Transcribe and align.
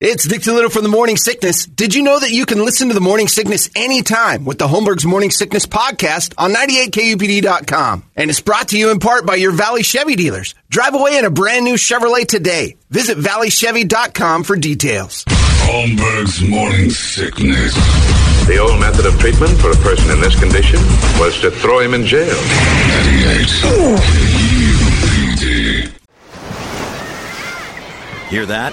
It's 0.00 0.28
Dick 0.28 0.46
Little 0.46 0.70
from 0.70 0.84
the 0.84 0.88
Morning 0.88 1.16
Sickness. 1.16 1.66
Did 1.66 1.92
you 1.92 2.04
know 2.04 2.20
that 2.20 2.30
you 2.30 2.46
can 2.46 2.64
listen 2.64 2.86
to 2.86 2.94
the 2.94 3.00
Morning 3.00 3.26
Sickness 3.26 3.68
anytime 3.74 4.44
with 4.44 4.56
the 4.56 4.68
Holmberg's 4.68 5.04
Morning 5.04 5.32
Sickness 5.32 5.66
podcast 5.66 6.34
on 6.38 6.54
98kupd.com? 6.54 8.04
And 8.14 8.30
it's 8.30 8.40
brought 8.40 8.68
to 8.68 8.78
you 8.78 8.92
in 8.92 9.00
part 9.00 9.26
by 9.26 9.34
your 9.34 9.50
Valley 9.50 9.82
Chevy 9.82 10.14
dealers. 10.14 10.54
Drive 10.70 10.94
away 10.94 11.18
in 11.18 11.24
a 11.24 11.30
brand 11.30 11.64
new 11.64 11.74
Chevrolet 11.74 12.28
today. 12.28 12.76
Visit 12.90 13.18
valleychevy.com 13.18 14.44
for 14.44 14.54
details. 14.54 15.24
Holmberg's 15.66 16.48
Morning 16.48 16.90
Sickness. 16.90 17.74
The 18.46 18.58
old 18.58 18.78
method 18.78 19.04
of 19.04 19.18
treatment 19.18 19.58
for 19.58 19.72
a 19.72 19.76
person 19.82 20.12
in 20.12 20.20
this 20.20 20.38
condition 20.38 20.78
was 21.18 21.40
to 21.40 21.50
throw 21.50 21.80
him 21.80 21.94
in 21.94 22.04
jail. 22.06 22.28
98 22.28 23.48
KUPD. 25.42 25.90
Hear 28.30 28.46
that? 28.46 28.72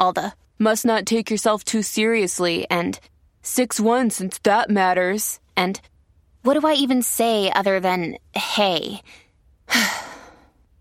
All 0.00 0.14
the 0.14 0.32
must 0.58 0.86
not 0.86 1.04
take 1.04 1.30
yourself 1.30 1.62
too 1.62 1.82
seriously 1.82 2.66
and 2.70 2.98
6 3.42 3.78
1 3.78 4.10
since 4.10 4.38
that 4.38 4.70
matters. 4.70 5.40
And 5.56 5.78
what 6.42 6.58
do 6.58 6.66
I 6.66 6.72
even 6.72 7.02
say 7.02 7.52
other 7.52 7.80
than 7.80 8.16
hey? 8.34 9.02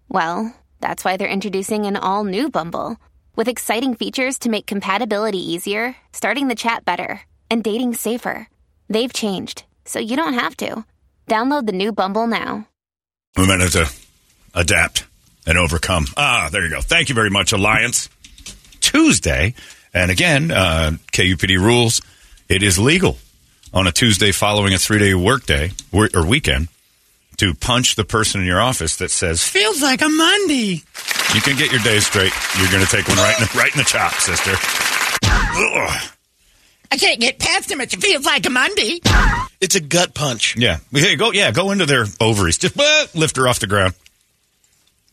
well, 0.09 0.55
that's 0.80 1.03
why 1.03 1.17
they're 1.17 1.27
introducing 1.27 1.85
an 1.85 1.97
all 1.97 2.23
new 2.23 2.49
Bumble 2.49 2.95
with 3.35 3.49
exciting 3.49 3.93
features 3.93 4.39
to 4.39 4.49
make 4.49 4.66
compatibility 4.66 5.52
easier, 5.52 5.97
starting 6.13 6.47
the 6.47 6.55
chat 6.55 6.86
better, 6.86 7.21
and 7.52 7.61
dating 7.63 7.95
safer. 7.95 8.47
They've 8.88 9.13
changed, 9.13 9.63
so 9.83 9.99
you 9.99 10.15
don't 10.15 10.33
have 10.33 10.55
to. 10.58 10.86
Download 11.27 11.65
the 11.65 11.73
new 11.73 11.91
Bumble 11.91 12.25
now. 12.25 12.67
We 13.36 13.47
might 13.47 13.59
have 13.59 13.71
to 13.71 13.91
adapt 14.55 15.05
and 15.45 15.58
overcome. 15.58 16.05
Ah, 16.15 16.49
there 16.52 16.63
you 16.63 16.69
go. 16.69 16.81
Thank 16.81 17.09
you 17.09 17.15
very 17.15 17.30
much, 17.30 17.52
Alliance. 17.52 18.09
Tuesday, 18.80 19.53
and 19.94 20.11
again, 20.11 20.52
uh, 20.52 20.91
KUPD 21.11 21.58
rules. 21.58 22.02
It 22.47 22.63
is 22.63 22.80
legal 22.80 23.17
on 23.73 23.88
a 23.88 23.91
Tuesday 23.91 24.31
following 24.31 24.73
a 24.73 24.77
three-day 24.77 25.13
workday 25.13 25.71
or, 25.91 26.09
or 26.13 26.25
weekend 26.25 26.67
to 27.38 27.53
punch 27.53 27.95
the 27.95 28.03
person 28.03 28.41
in 28.41 28.47
your 28.47 28.59
office 28.59 28.97
that 28.97 29.11
says 29.11 29.44
"feels 29.44 29.81
like 29.81 30.02
a 30.02 30.09
Monday." 30.09 30.83
You 31.33 31.41
can 31.41 31.58
get 31.58 31.71
your 31.71 31.81
day 31.81 31.99
straight. 31.99 32.33
You're 32.58 32.71
going 32.71 32.83
to 32.83 32.89
take 32.89 33.08
one 33.08 33.17
right 33.17 33.39
in 33.39 33.45
the, 33.45 33.58
right 33.58 33.71
in 33.71 33.77
the 33.77 33.83
chop, 33.86 34.13
sister. 34.13 34.52
Ugh. 35.23 36.11
I 36.91 36.97
can't 36.97 37.19
get 37.19 37.38
past 37.38 37.69
him. 37.69 37.81
It 37.81 37.91
feels 37.91 38.25
like 38.25 38.45
a 38.47 38.49
Monday. 38.49 38.99
It's 39.61 39.75
a 39.75 39.80
gut 39.80 40.16
punch. 40.16 40.55
Yeah, 40.58 40.80
hey, 40.91 41.16
go. 41.16 41.31
Yeah, 41.31 41.52
go 41.52 41.71
into 41.71 41.86
their 41.86 42.05
ovaries. 42.19 42.58
Just 42.58 42.80
uh, 42.80 43.05
lift 43.14 43.38
her 43.38 43.47
off 43.47 43.59
the 43.59 43.67
ground. 43.67 43.93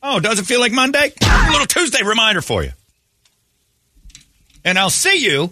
Oh, 0.03 0.21
does 0.21 0.39
it 0.39 0.47
feel 0.47 0.61
like 0.61 0.73
Monday? 0.73 1.13
A 1.21 1.51
little 1.51 1.67
Tuesday 1.67 2.03
reminder 2.03 2.41
for 2.41 2.63
you. 2.63 2.71
And 4.67 4.79
I'll 4.81 4.91
see 4.91 5.25
you 5.25 5.51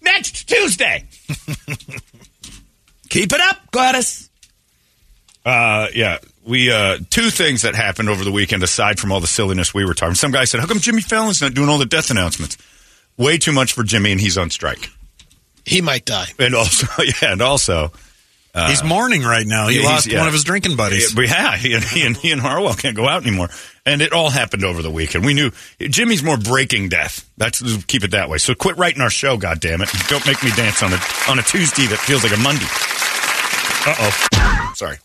next 0.00 0.48
Tuesday. 0.48 1.04
Keep 3.10 3.32
it 3.32 3.40
up, 3.40 3.72
Gladys. 3.72 4.30
Uh, 5.44 5.88
yeah, 5.92 6.18
we 6.44 6.70
uh, 6.70 6.98
two 7.10 7.30
things 7.30 7.62
that 7.62 7.74
happened 7.74 8.08
over 8.08 8.24
the 8.24 8.30
weekend 8.30 8.62
aside 8.62 9.00
from 9.00 9.10
all 9.10 9.18
the 9.18 9.26
silliness 9.26 9.74
we 9.74 9.84
were 9.84 9.94
talking. 9.94 10.14
Some 10.14 10.30
guy 10.30 10.44
said, 10.44 10.60
"How 10.60 10.66
come 10.66 10.78
Jimmy 10.78 11.02
Fallon's 11.02 11.42
not 11.42 11.54
doing 11.54 11.68
all 11.68 11.78
the 11.78 11.86
death 11.86 12.08
announcements?" 12.08 12.56
Way 13.16 13.36
too 13.36 13.52
much 13.52 13.72
for 13.72 13.82
Jimmy, 13.82 14.12
and 14.12 14.20
he's 14.20 14.38
on 14.38 14.50
strike. 14.50 14.90
He 15.64 15.80
might 15.80 16.04
die. 16.04 16.26
And 16.38 16.54
also, 16.54 16.86
yeah, 17.02 17.32
and 17.32 17.42
also, 17.42 17.90
He's 18.68 18.82
mourning 18.82 19.22
right 19.22 19.46
now. 19.46 19.68
He 19.68 19.76
Uh, 19.78 19.80
he's- 19.82 19.84
lost 19.92 20.06
yeah. 20.06 20.18
one 20.18 20.28
of 20.28 20.32
his 20.32 20.44
drinking 20.44 20.76
buddies. 20.76 21.14
Yeah, 21.14 21.24
yeah, 21.24 21.56
he 21.56 21.74
and, 21.74 21.84
he 21.92 22.06
and 22.06 22.16
he 22.16 22.32
and 22.32 22.40
Harwell 22.40 22.74
can't 22.74 22.96
go 22.96 23.06
out 23.06 23.22
anymore, 23.22 23.50
and 23.84 24.00
it 24.00 24.12
all 24.12 24.30
happened 24.30 24.64
over 24.64 24.80
the 24.80 24.90
weekend. 24.90 25.24
We 25.26 25.34
knew 25.34 25.50
Jimmy's 25.78 26.22
more 26.22 26.38
breaking 26.38 26.88
death. 26.88 27.28
That's 27.36 27.60
keep 27.84 28.02
it 28.02 28.12
that 28.12 28.28
way. 28.30 28.38
So 28.38 28.54
quit 28.54 28.78
writing 28.78 29.02
our 29.02 29.10
show, 29.10 29.36
goddamn 29.36 29.82
it! 29.82 29.90
Don't 30.08 30.26
make 30.26 30.42
me 30.42 30.50
dance 30.56 30.82
on 30.82 30.92
a 30.94 30.98
on 31.28 31.38
a 31.38 31.42
Tuesday 31.42 31.86
that 31.86 31.98
feels 31.98 32.22
like 32.22 32.32
a 32.32 32.38
Monday. 32.38 32.64
Uh 33.86 33.94
oh, 34.00 34.72
sorry. 34.74 34.96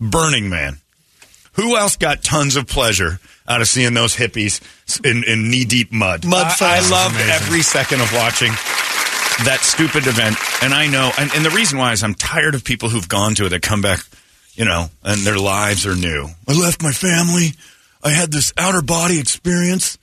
Burning 0.00 0.48
Man. 0.48 0.78
Who 1.54 1.76
else 1.76 1.96
got 1.96 2.22
tons 2.22 2.54
of 2.54 2.68
pleasure 2.68 3.18
out 3.48 3.60
of 3.60 3.66
seeing 3.66 3.94
those 3.94 4.14
hippies 4.14 4.60
in, 5.04 5.24
in 5.24 5.50
knee 5.50 5.64
deep 5.64 5.90
mud? 5.92 6.24
Mud 6.24 6.46
I, 6.60 6.76
I 6.78 6.88
loved 6.88 7.16
every 7.18 7.62
second 7.62 8.00
of 8.00 8.12
watching 8.14 8.52
that 9.44 9.60
stupid 9.62 10.06
event. 10.06 10.36
And 10.62 10.74
I 10.74 10.86
know, 10.88 11.10
and, 11.18 11.30
and 11.34 11.44
the 11.44 11.50
reason 11.50 11.78
why 11.78 11.92
is 11.92 12.02
I'm 12.02 12.14
tired 12.14 12.54
of 12.54 12.64
people 12.64 12.88
who've 12.88 13.08
gone 13.08 13.34
to 13.36 13.46
it 13.46 13.50
that 13.50 13.62
come 13.62 13.80
back, 13.80 14.00
you 14.54 14.64
know, 14.64 14.86
and 15.04 15.20
their 15.20 15.38
lives 15.38 15.86
are 15.86 15.94
new. 15.94 16.28
I 16.46 16.52
left 16.58 16.82
my 16.82 16.92
family. 16.92 17.50
I 18.02 18.10
had 18.10 18.30
this 18.32 18.52
outer 18.56 18.82
body 18.82 19.18
experience. 19.20 19.98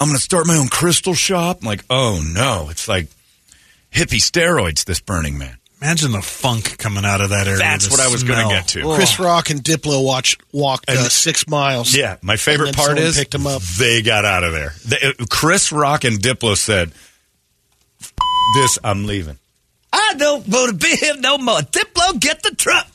I'm 0.00 0.08
going 0.08 0.16
to 0.18 0.22
start 0.22 0.46
my 0.46 0.56
own 0.56 0.68
crystal 0.68 1.14
shop. 1.14 1.58
I'm 1.62 1.66
like, 1.66 1.84
oh 1.88 2.22
no, 2.34 2.68
it's 2.70 2.88
like 2.88 3.08
hippie 3.92 4.20
steroids, 4.20 4.84
this 4.84 5.00
Burning 5.00 5.38
Man. 5.38 5.56
Imagine 5.80 6.12
the 6.12 6.22
funk 6.22 6.78
coming 6.78 7.04
out 7.04 7.20
of 7.20 7.28
that 7.30 7.46
area. 7.46 7.58
That's 7.58 7.90
what 7.90 8.00
I 8.00 8.08
was 8.08 8.22
gonna 8.24 8.48
get 8.48 8.68
to. 8.68 8.94
Chris 8.94 9.18
Rock 9.18 9.50
and 9.50 9.62
Diplo 9.62 10.02
watched 10.02 10.40
walked 10.50 10.88
uh, 10.88 11.10
six 11.10 11.46
miles. 11.46 11.94
Yeah, 11.94 12.16
my 12.22 12.36
favorite 12.36 12.74
part 12.74 12.96
is 12.96 13.18
picked 13.18 13.34
him 13.34 13.46
up. 13.46 13.60
they 13.60 14.00
got 14.00 14.24
out 14.24 14.44
of 14.44 14.52
there. 14.52 14.72
They, 14.86 14.96
uh, 15.02 15.24
Chris 15.28 15.72
Rock 15.72 16.04
and 16.04 16.18
Diplo 16.18 16.56
said, 16.56 16.92
"F- 16.92 17.13
"This, 18.54 18.78
I'm 18.84 19.06
leaving." 19.06 19.38
I 19.92 20.14
don't 20.16 20.46
want 20.48 20.70
to 20.70 20.74
be 20.76 20.96
here 20.96 21.16
no 21.18 21.38
more. 21.38 21.60
Diplo, 21.60 22.18
get 22.20 22.42
the 22.42 22.54
truck. 22.56 22.88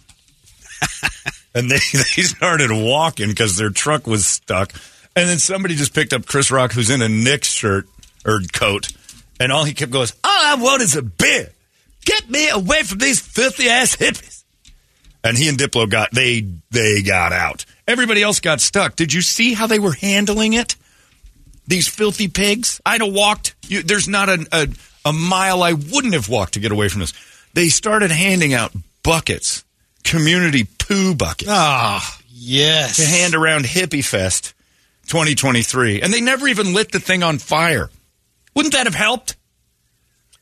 and 1.55 1.71
they, 1.71 1.79
they 1.93 2.23
started 2.23 2.71
walking 2.71 3.29
because 3.29 3.55
their 3.55 3.69
truck 3.69 4.05
was 4.05 4.27
stuck. 4.27 4.73
And 5.15 5.27
then 5.29 5.39
somebody 5.39 5.75
just 5.75 5.93
picked 5.93 6.13
up 6.13 6.25
Chris 6.25 6.51
Rock, 6.51 6.73
who's 6.73 6.89
in 6.89 7.01
a 7.01 7.09
Knicks 7.09 7.49
shirt 7.51 7.87
or 8.25 8.41
coat, 8.53 8.89
and 9.39 9.51
all 9.51 9.63
he 9.63 9.73
kept 9.73 9.91
going 9.91 10.03
is, 10.03 10.13
All 10.23 10.29
I 10.31 10.55
want 10.55 10.81
is 10.81 10.95
a 10.95 11.01
beer. 11.01 11.51
Get 12.05 12.29
me 12.29 12.49
away 12.49 12.83
from 12.83 12.97
these 12.97 13.19
filthy 13.19 13.69
ass 13.69 13.95
hippies. 13.95 14.43
and 15.23 15.37
he 15.37 15.47
and 15.47 15.57
Diplo 15.57 15.89
got 15.89 16.11
they 16.13 16.45
they 16.71 17.01
got 17.01 17.31
out. 17.33 17.65
Everybody 17.87 18.21
else 18.23 18.39
got 18.39 18.61
stuck. 18.61 18.95
Did 18.95 19.13
you 19.13 19.21
see 19.21 19.53
how 19.53 19.67
they 19.67 19.79
were 19.79 19.93
handling 19.93 20.53
it? 20.53 20.75
These 21.67 21.87
filthy 21.87 22.27
pigs. 22.27 22.81
I'd 22.85 23.01
have 23.01 23.13
walked. 23.13 23.55
You, 23.67 23.83
there's 23.83 24.07
not 24.07 24.27
a, 24.29 24.47
a 24.51 24.67
a 25.05 25.13
mile 25.13 25.63
I 25.63 25.73
wouldn't 25.73 26.13
have 26.13 26.29
walked 26.29 26.53
to 26.53 26.59
get 26.59 26.71
away 26.71 26.89
from 26.89 27.01
this. 27.01 27.13
They 27.53 27.69
started 27.69 28.11
handing 28.11 28.53
out 28.53 28.71
buckets, 29.03 29.63
community 30.03 30.65
poo 30.77 31.15
buckets. 31.15 31.49
Ah, 31.51 32.17
Yes. 32.41 32.97
to 32.97 33.05
hand 33.05 33.35
around 33.35 33.65
Hippie 33.65 34.03
Fest 34.05 34.53
2023, 35.07 36.01
and 36.01 36.13
they 36.13 36.21
never 36.21 36.47
even 36.47 36.73
lit 36.73 36.91
the 36.91 36.99
thing 36.99 37.21
on 37.23 37.37
fire. 37.39 37.89
Wouldn't 38.55 38.73
that 38.73 38.85
have 38.85 38.95
helped? 38.95 39.35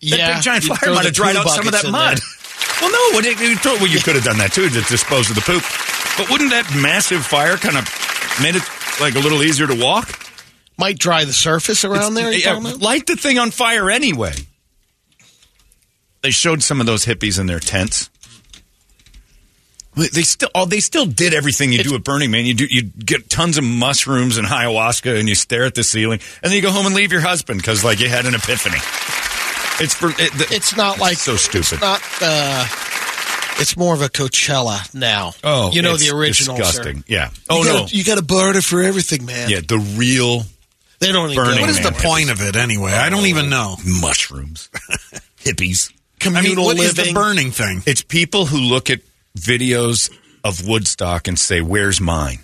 That 0.01 0.19
yeah. 0.19 0.33
big 0.35 0.43
giant 0.43 0.63
fire 0.65 0.93
might 0.93 1.05
have 1.05 1.13
dried 1.13 1.35
out 1.35 1.49
some 1.49 1.65
of 1.67 1.73
that 1.73 1.89
mud. 1.89 2.19
Well, 2.81 2.91
no, 2.91 3.15
what 3.17 3.25
it- 3.25 3.39
you 3.39 3.55
throw- 3.57 3.75
well, 3.77 3.87
you 3.87 3.99
could 3.99 4.15
have 4.15 4.23
done 4.23 4.37
that 4.37 4.53
too 4.53 4.69
to 4.69 4.81
dispose 4.81 5.29
of 5.29 5.35
the 5.35 5.41
poop. 5.41 5.63
But 6.17 6.29
wouldn't 6.29 6.51
that 6.51 6.71
massive 6.75 7.25
fire 7.25 7.57
kind 7.57 7.77
of 7.77 7.85
made 8.41 8.55
it 8.55 8.63
like 8.99 9.15
a 9.15 9.19
little 9.19 9.41
easier 9.43 9.65
to 9.67 9.75
walk? 9.75 10.19
Might 10.77 10.99
dry 10.99 11.25
the 11.25 11.33
surface 11.33 11.83
around 11.83 12.13
there. 12.13 12.31
you 12.31 12.39
Yeah, 12.39 12.53
light 12.79 13.07
the 13.07 13.15
thing 13.15 13.39
on 13.39 13.49
fire 13.49 13.89
anyway. 13.89 14.35
They 16.27 16.31
showed 16.31 16.61
some 16.61 16.81
of 16.81 16.85
those 16.85 17.05
hippies 17.05 17.39
in 17.39 17.45
their 17.45 17.57
tents. 17.61 18.09
They 19.95 20.23
still, 20.23 20.49
oh, 20.53 20.65
they 20.65 20.81
still 20.81 21.05
did 21.05 21.33
everything 21.33 21.71
you 21.71 21.81
do 21.83 21.95
at 21.95 22.03
Burning 22.03 22.31
Man. 22.31 22.45
You 22.45 22.53
do, 22.53 22.65
you 22.69 22.81
get 22.81 23.29
tons 23.29 23.57
of 23.57 23.63
mushrooms 23.63 24.35
and 24.35 24.45
ayahuasca, 24.45 25.17
and 25.17 25.29
you 25.29 25.35
stare 25.35 25.63
at 25.63 25.73
the 25.73 25.85
ceiling, 25.85 26.19
and 26.43 26.51
then 26.51 26.57
you 26.57 26.61
go 26.61 26.69
home 26.69 26.85
and 26.85 26.93
leave 26.93 27.13
your 27.13 27.21
husband 27.21 27.59
because, 27.61 27.85
like, 27.85 28.01
you 28.01 28.09
had 28.09 28.25
an 28.25 28.35
epiphany. 28.35 28.75
It's 29.81 29.93
for 29.95 30.09
it, 30.09 30.33
the, 30.33 30.47
It's 30.51 30.75
not 30.75 30.99
like 30.99 31.15
so 31.15 31.37
stupid. 31.37 31.71
It's 31.71 31.81
not. 31.81 32.01
Uh, 32.21 32.65
it's 33.61 33.77
more 33.77 33.93
of 33.93 34.01
a 34.01 34.09
Coachella 34.09 34.93
now. 34.93 35.31
oh, 35.45 35.71
you 35.71 35.81
know 35.81 35.93
it's 35.93 36.09
the 36.09 36.13
original. 36.13 36.57
disgusting. 36.57 36.97
Sir. 36.97 37.03
Yeah. 37.07 37.29
You 37.29 37.35
Oh 37.49 37.63
gotta, 37.63 37.79
no. 37.79 37.85
you 37.87 38.03
got 38.03 38.17
a 38.17 38.21
barter 38.23 38.61
for 38.61 38.83
everything, 38.83 39.25
man. 39.25 39.49
Yeah, 39.49 39.61
the 39.65 39.77
real 39.97 40.43
They 40.99 41.13
don't 41.13 41.33
Burning 41.33 41.55
go 41.55 41.61
what 41.61 41.69
is 41.69 41.79
there. 41.81 41.91
the 41.91 41.97
point 42.03 42.29
of 42.29 42.41
it 42.41 42.57
anyway? 42.57 42.91
I 42.91 43.09
don't 43.09 43.27
even 43.27 43.49
know. 43.49 43.77
mushrooms, 44.01 44.69
hippies. 45.39 45.93
I 46.21 46.29
mean, 46.29 46.35
communal 46.35 46.65
what 46.65 46.77
is 46.77 46.97
living. 46.97 47.13
the 47.13 47.19
burning 47.19 47.51
thing? 47.51 47.83
It's 47.85 48.01
people 48.01 48.45
who 48.45 48.57
look 48.57 48.89
at 48.89 48.99
videos 49.37 50.11
of 50.43 50.67
Woodstock 50.67 51.27
and 51.27 51.37
say, 51.37 51.61
"Where's 51.61 52.01
mine?" 52.01 52.39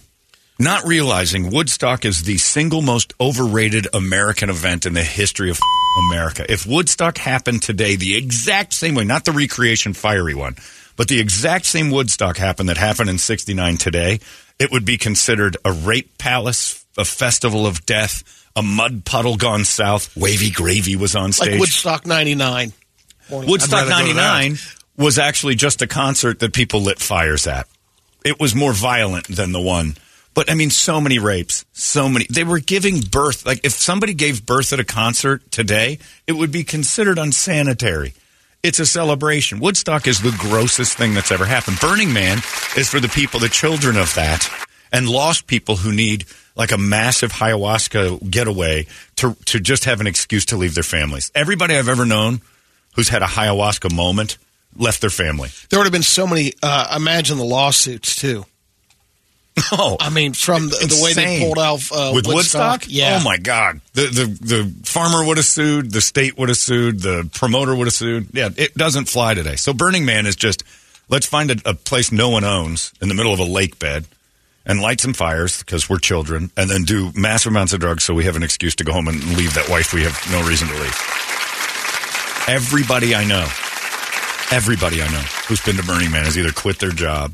not 0.59 0.85
realizing 0.85 1.51
Woodstock 1.51 2.05
is 2.05 2.23
the 2.23 2.37
single 2.37 2.81
most 2.81 3.13
overrated 3.19 3.87
American 3.93 4.49
event 4.49 4.85
in 4.85 4.93
the 4.93 5.03
history 5.03 5.49
of 5.49 5.59
America. 6.09 6.45
If 6.51 6.65
Woodstock 6.65 7.17
happened 7.17 7.61
today, 7.61 7.95
the 7.95 8.15
exact 8.15 8.73
same 8.73 8.95
way, 8.95 9.03
not 9.03 9.25
the 9.25 9.31
recreation 9.31 9.93
fiery 9.93 10.35
one, 10.35 10.55
but 10.95 11.07
the 11.07 11.19
exact 11.19 11.65
same 11.65 11.89
Woodstock 11.89 12.37
happened 12.37 12.69
that 12.69 12.77
happened 12.77 13.09
in 13.09 13.17
69 13.17 13.77
today, 13.77 14.19
it 14.59 14.71
would 14.71 14.85
be 14.85 14.97
considered 14.97 15.57
a 15.65 15.71
rape 15.71 16.17
palace, 16.17 16.85
a 16.97 17.05
festival 17.05 17.65
of 17.65 17.85
death, 17.85 18.23
a 18.55 18.61
mud 18.61 19.05
puddle 19.05 19.35
gone 19.35 19.65
south. 19.65 20.15
Wavy 20.15 20.51
Gravy 20.51 20.95
was 20.95 21.15
on 21.15 21.31
stage. 21.31 21.51
Like 21.51 21.59
Woodstock 21.59 22.05
99. 22.05 22.73
Woodstock 23.41 23.83
I'd 23.83 23.89
rather 23.89 24.03
go 24.03 24.07
to 24.09 24.13
99 24.15 24.57
was 24.97 25.17
actually 25.17 25.55
just 25.55 25.81
a 25.81 25.87
concert 25.87 26.39
that 26.39 26.53
people 26.53 26.81
lit 26.81 26.99
fires 26.99 27.47
at. 27.47 27.67
It 28.23 28.39
was 28.39 28.55
more 28.55 28.73
violent 28.73 29.27
than 29.27 29.51
the 29.51 29.61
one. 29.61 29.95
But 30.33 30.49
I 30.49 30.55
mean, 30.55 30.71
so 30.71 30.99
many 30.99 31.19
rapes, 31.19 31.65
so 31.73 32.09
many. 32.09 32.25
They 32.29 32.43
were 32.43 32.59
giving 32.59 33.01
birth. 33.01 33.45
Like, 33.45 33.61
if 33.63 33.73
somebody 33.73 34.13
gave 34.13 34.45
birth 34.45 34.73
at 34.73 34.79
a 34.79 34.83
concert 34.83 35.51
today, 35.51 35.99
it 36.25 36.33
would 36.33 36.51
be 36.51 36.63
considered 36.63 37.19
unsanitary. 37.19 38.13
It's 38.63 38.79
a 38.79 38.85
celebration. 38.85 39.59
Woodstock 39.59 40.07
is 40.07 40.21
the 40.21 40.35
grossest 40.39 40.97
thing 40.97 41.13
that's 41.13 41.31
ever 41.31 41.45
happened. 41.45 41.79
Burning 41.79 42.13
Man 42.13 42.37
is 42.77 42.89
for 42.89 42.99
the 42.99 43.09
people, 43.09 43.39
the 43.39 43.49
children 43.49 43.97
of 43.97 44.15
that, 44.15 44.49
and 44.91 45.07
lost 45.07 45.47
people 45.47 45.75
who 45.75 45.91
need 45.91 46.25
like 46.55 46.71
a 46.71 46.77
massive 46.77 47.33
ayahuasca 47.33 48.29
getaway 48.29 48.87
to, 49.17 49.35
to 49.45 49.59
just 49.59 49.85
have 49.85 49.99
an 50.01 50.07
excuse 50.07 50.45
to 50.45 50.57
leave 50.57 50.75
their 50.75 50.83
families. 50.83 51.31
Everybody 51.35 51.75
I've 51.75 51.89
ever 51.89 52.05
known 52.05 52.41
who's 52.95 53.09
had 53.09 53.21
a 53.21 53.25
ayahuasca 53.25 53.93
moment 53.93 54.37
left 54.77 55.01
their 55.01 55.09
family. 55.09 55.49
There 55.69 55.79
would 55.79 55.85
have 55.85 55.93
been 55.93 56.03
so 56.03 56.27
many. 56.27 56.53
Uh, 56.61 56.95
imagine 56.95 57.37
the 57.37 57.45
lawsuits 57.45 58.15
too. 58.15 58.45
Oh, 59.71 59.97
I 59.99 60.09
mean, 60.09 60.33
from 60.33 60.69
the, 60.69 60.77
the 60.77 60.99
way 61.03 61.13
they 61.13 61.39
pulled 61.39 61.59
out 61.59 61.81
uh, 61.91 62.11
with 62.15 62.25
Woodstock. 62.25 62.85
Yeah. 62.87 63.19
Oh 63.21 63.23
my 63.23 63.37
God. 63.37 63.81
The 63.93 64.07
the 64.07 64.25
the 64.25 64.73
farmer 64.83 65.25
would 65.25 65.37
have 65.37 65.45
sued. 65.45 65.91
The 65.91 66.01
state 66.01 66.37
would 66.39 66.49
have 66.49 66.57
sued. 66.57 67.01
The 67.01 67.29
promoter 67.35 67.75
would 67.75 67.85
have 67.85 67.93
sued. 67.93 68.29
Yeah, 68.33 68.49
it 68.57 68.73
doesn't 68.73 69.05
fly 69.05 69.35
today. 69.35 69.55
So 69.55 69.71
Burning 69.71 70.05
Man 70.05 70.25
is 70.25 70.35
just 70.35 70.63
let's 71.07 71.27
find 71.27 71.51
a, 71.51 71.69
a 71.69 71.73
place 71.75 72.11
no 72.11 72.29
one 72.29 72.43
owns 72.43 72.93
in 72.99 73.09
the 73.09 73.13
middle 73.13 73.31
of 73.31 73.39
a 73.39 73.45
lake 73.45 73.77
bed 73.77 74.05
and 74.65 74.81
light 74.81 74.99
some 75.01 75.13
fires 75.13 75.59
because 75.59 75.87
we're 75.87 75.99
children, 75.99 76.49
and 76.57 76.69
then 76.69 76.83
do 76.83 77.11
massive 77.15 77.51
amounts 77.51 77.73
of 77.73 77.79
drugs 77.79 78.03
so 78.03 78.13
we 78.13 78.23
have 78.23 78.35
an 78.35 78.43
excuse 78.43 78.75
to 78.75 78.83
go 78.83 78.91
home 78.93 79.07
and 79.07 79.21
leave 79.37 79.53
that 79.53 79.69
wife 79.69 79.93
we 79.93 80.03
have 80.03 80.19
no 80.31 80.43
reason 80.47 80.67
to 80.67 80.73
leave. 80.73 81.32
Everybody 82.47 83.15
I 83.15 83.23
know, 83.23 83.47
everybody 84.51 85.01
I 85.01 85.09
know 85.09 85.21
who's 85.47 85.61
been 85.61 85.77
to 85.77 85.83
Burning 85.83 86.11
Man 86.11 86.25
has 86.25 86.37
either 86.37 86.51
quit 86.51 86.79
their 86.79 86.91
job 86.91 87.33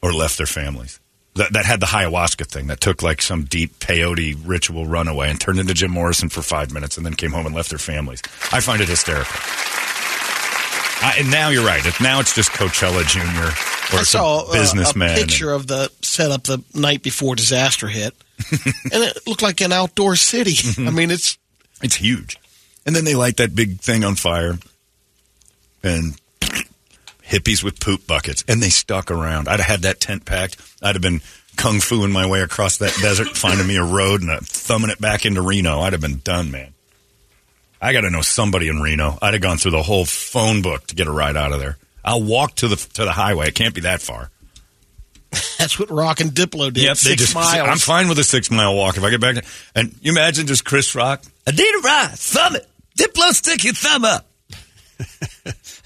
or 0.00 0.14
left 0.14 0.38
their 0.38 0.46
families. 0.46 0.98
That, 1.34 1.52
that 1.52 1.66
had 1.66 1.78
the 1.80 1.86
ayahuasca 1.86 2.46
thing 2.46 2.68
that 2.68 2.80
took 2.80 3.02
like 3.02 3.20
some 3.22 3.44
deep 3.44 3.78
peyote 3.78 4.36
ritual 4.44 4.86
runaway 4.86 5.30
and 5.30 5.38
turned 5.40 5.60
into 5.60 5.74
Jim 5.74 5.90
Morrison 5.90 6.28
for 6.30 6.40
five 6.42 6.72
minutes 6.72 6.96
and 6.96 7.04
then 7.04 7.14
came 7.14 7.32
home 7.32 7.46
and 7.46 7.54
left 7.54 7.68
their 7.68 7.78
families. 7.78 8.22
I 8.50 8.60
find 8.60 8.80
it 8.80 8.88
hysterical. 8.88 9.36
I, 11.02 11.16
and 11.18 11.30
now 11.30 11.50
you're 11.50 11.64
right. 11.64 11.84
Now 12.00 12.20
it's 12.20 12.34
just 12.34 12.50
Coachella 12.50 13.06
Junior 13.06 13.44
or 13.92 14.00
I 14.00 14.04
some 14.04 14.20
saw 14.20 14.38
uh, 14.48 14.52
businessman. 14.52 15.18
a 15.18 15.20
picture 15.20 15.52
of 15.52 15.66
the 15.66 15.90
setup 16.00 16.44
the 16.44 16.64
night 16.74 17.02
before 17.02 17.36
disaster 17.36 17.88
hit, 17.88 18.14
and 18.50 19.04
it 19.04 19.18
looked 19.26 19.42
like 19.42 19.60
an 19.60 19.72
outdoor 19.72 20.16
city. 20.16 20.52
Mm-hmm. 20.52 20.88
I 20.88 20.90
mean, 20.90 21.10
it's 21.10 21.38
It's 21.82 21.96
huge. 21.96 22.38
And 22.86 22.96
then 22.96 23.04
they 23.04 23.14
light 23.14 23.36
that 23.36 23.54
big 23.54 23.80
thing 23.80 24.04
on 24.04 24.14
fire 24.14 24.58
and 25.82 26.20
hippies 27.22 27.62
with 27.62 27.80
poop 27.80 28.06
buckets. 28.06 28.44
And 28.48 28.62
they 28.62 28.70
stuck 28.70 29.10
around. 29.10 29.48
I'd 29.48 29.60
have 29.60 29.68
had 29.68 29.82
that 29.82 30.00
tent 30.00 30.24
packed. 30.24 30.56
I'd 30.82 30.94
have 30.94 31.02
been 31.02 31.20
kung 31.56 31.80
fuing 31.80 32.10
my 32.10 32.26
way 32.26 32.40
across 32.40 32.78
that 32.78 32.96
desert, 33.00 33.28
finding 33.36 33.66
me 33.66 33.76
a 33.76 33.84
road 33.84 34.22
and 34.22 34.46
thumbing 34.46 34.90
it 34.90 35.00
back 35.00 35.26
into 35.26 35.42
Reno. 35.42 35.80
I'd 35.80 35.92
have 35.92 36.02
been 36.02 36.20
done, 36.24 36.50
man. 36.50 36.74
I 37.82 37.92
got 37.92 38.02
to 38.02 38.10
know 38.10 38.20
somebody 38.20 38.68
in 38.68 38.80
Reno. 38.80 39.18
I'd 39.22 39.34
have 39.34 39.42
gone 39.42 39.56
through 39.56 39.70
the 39.70 39.82
whole 39.82 40.04
phone 40.04 40.60
book 40.60 40.86
to 40.88 40.94
get 40.94 41.06
a 41.06 41.12
ride 41.12 41.36
out 41.36 41.52
of 41.52 41.60
there. 41.60 41.78
I'll 42.04 42.22
walk 42.22 42.56
to 42.56 42.68
the 42.68 42.76
to 42.76 43.04
the 43.04 43.12
highway. 43.12 43.48
It 43.48 43.54
can't 43.54 43.74
be 43.74 43.82
that 43.82 44.02
far. 44.02 44.30
that's 45.58 45.78
what 45.78 45.90
Rock 45.90 46.20
and 46.20 46.30
Diplo 46.30 46.72
did. 46.72 46.84
Yep, 46.84 46.96
six 46.96 47.22
just. 47.22 47.34
miles. 47.34 47.68
I'm 47.68 47.78
fine 47.78 48.08
with 48.08 48.18
a 48.18 48.24
six 48.24 48.50
mile 48.50 48.74
walk 48.74 48.96
if 48.96 49.02
I 49.04 49.10
get 49.10 49.20
back. 49.20 49.44
And 49.74 49.94
you 50.02 50.12
imagine 50.12 50.46
just 50.46 50.64
Chris 50.64 50.94
Rock. 50.94 51.22
I 51.46 51.52
need 51.52 51.74
a 51.74 51.78
ride. 51.80 52.10
Thumb 52.14 52.56
it. 52.56 52.66
Diplo, 52.98 53.32
stick 53.32 53.64
your 53.64 53.74
thumb 53.74 54.04
up. 54.04 54.26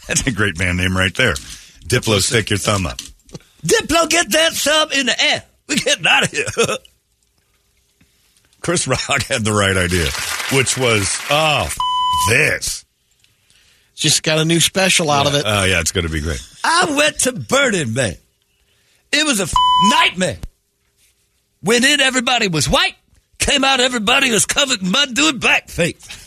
That's 0.09 0.27
a 0.27 0.33
great 0.33 0.57
band 0.57 0.79
name 0.79 0.97
right 0.97 1.15
there. 1.15 1.35
Diplo, 1.35 2.21
stick 2.21 2.51
your 2.51 2.59
thumb 2.59 2.87
up. 2.87 2.99
Diplo, 3.65 4.09
get 4.09 4.31
that 4.33 4.53
thumb 4.53 4.93
in 4.93 5.07
the 5.07 5.23
air. 5.23 5.45
We're 5.69 5.77
getting 5.77 6.07
out 6.07 6.25
of 6.25 6.31
here. 6.31 6.47
Chris 8.61 8.89
Rock 8.89 9.23
had 9.25 9.45
the 9.45 9.53
right 9.53 9.77
idea, 9.77 10.09
which 10.57 10.79
was, 10.79 11.19
oh, 11.31 11.65
f- 11.67 11.77
this. 12.31 12.85
Just 13.95 14.23
got 14.23 14.39
a 14.39 14.45
new 14.45 14.59
special 14.59 15.11
out 15.11 15.27
of 15.27 15.35
it. 15.35 15.45
Oh, 15.47 15.65
yeah, 15.65 15.81
it's 15.81 15.93
going 15.93 16.07
to 16.07 16.13
be 16.13 16.21
great. 16.21 16.43
I 16.65 16.95
went 16.97 17.21
to 17.21 17.33
Burning 17.33 17.93
Man. 17.95 18.17
It 19.17 19.25
was 19.25 19.41
a 19.41 19.45
f- 19.45 19.53
nightmare. 19.91 20.39
Went 21.63 21.85
in, 21.85 22.01
everybody 22.01 22.49
was 22.49 22.69
white. 22.69 22.95
Came 23.39 23.65
out, 23.65 23.81
everybody 23.81 24.31
was 24.31 24.45
covered 24.47 24.83
in 24.83 24.91
mud 24.91 25.15
doing 25.15 25.39
blackface. 25.39 26.21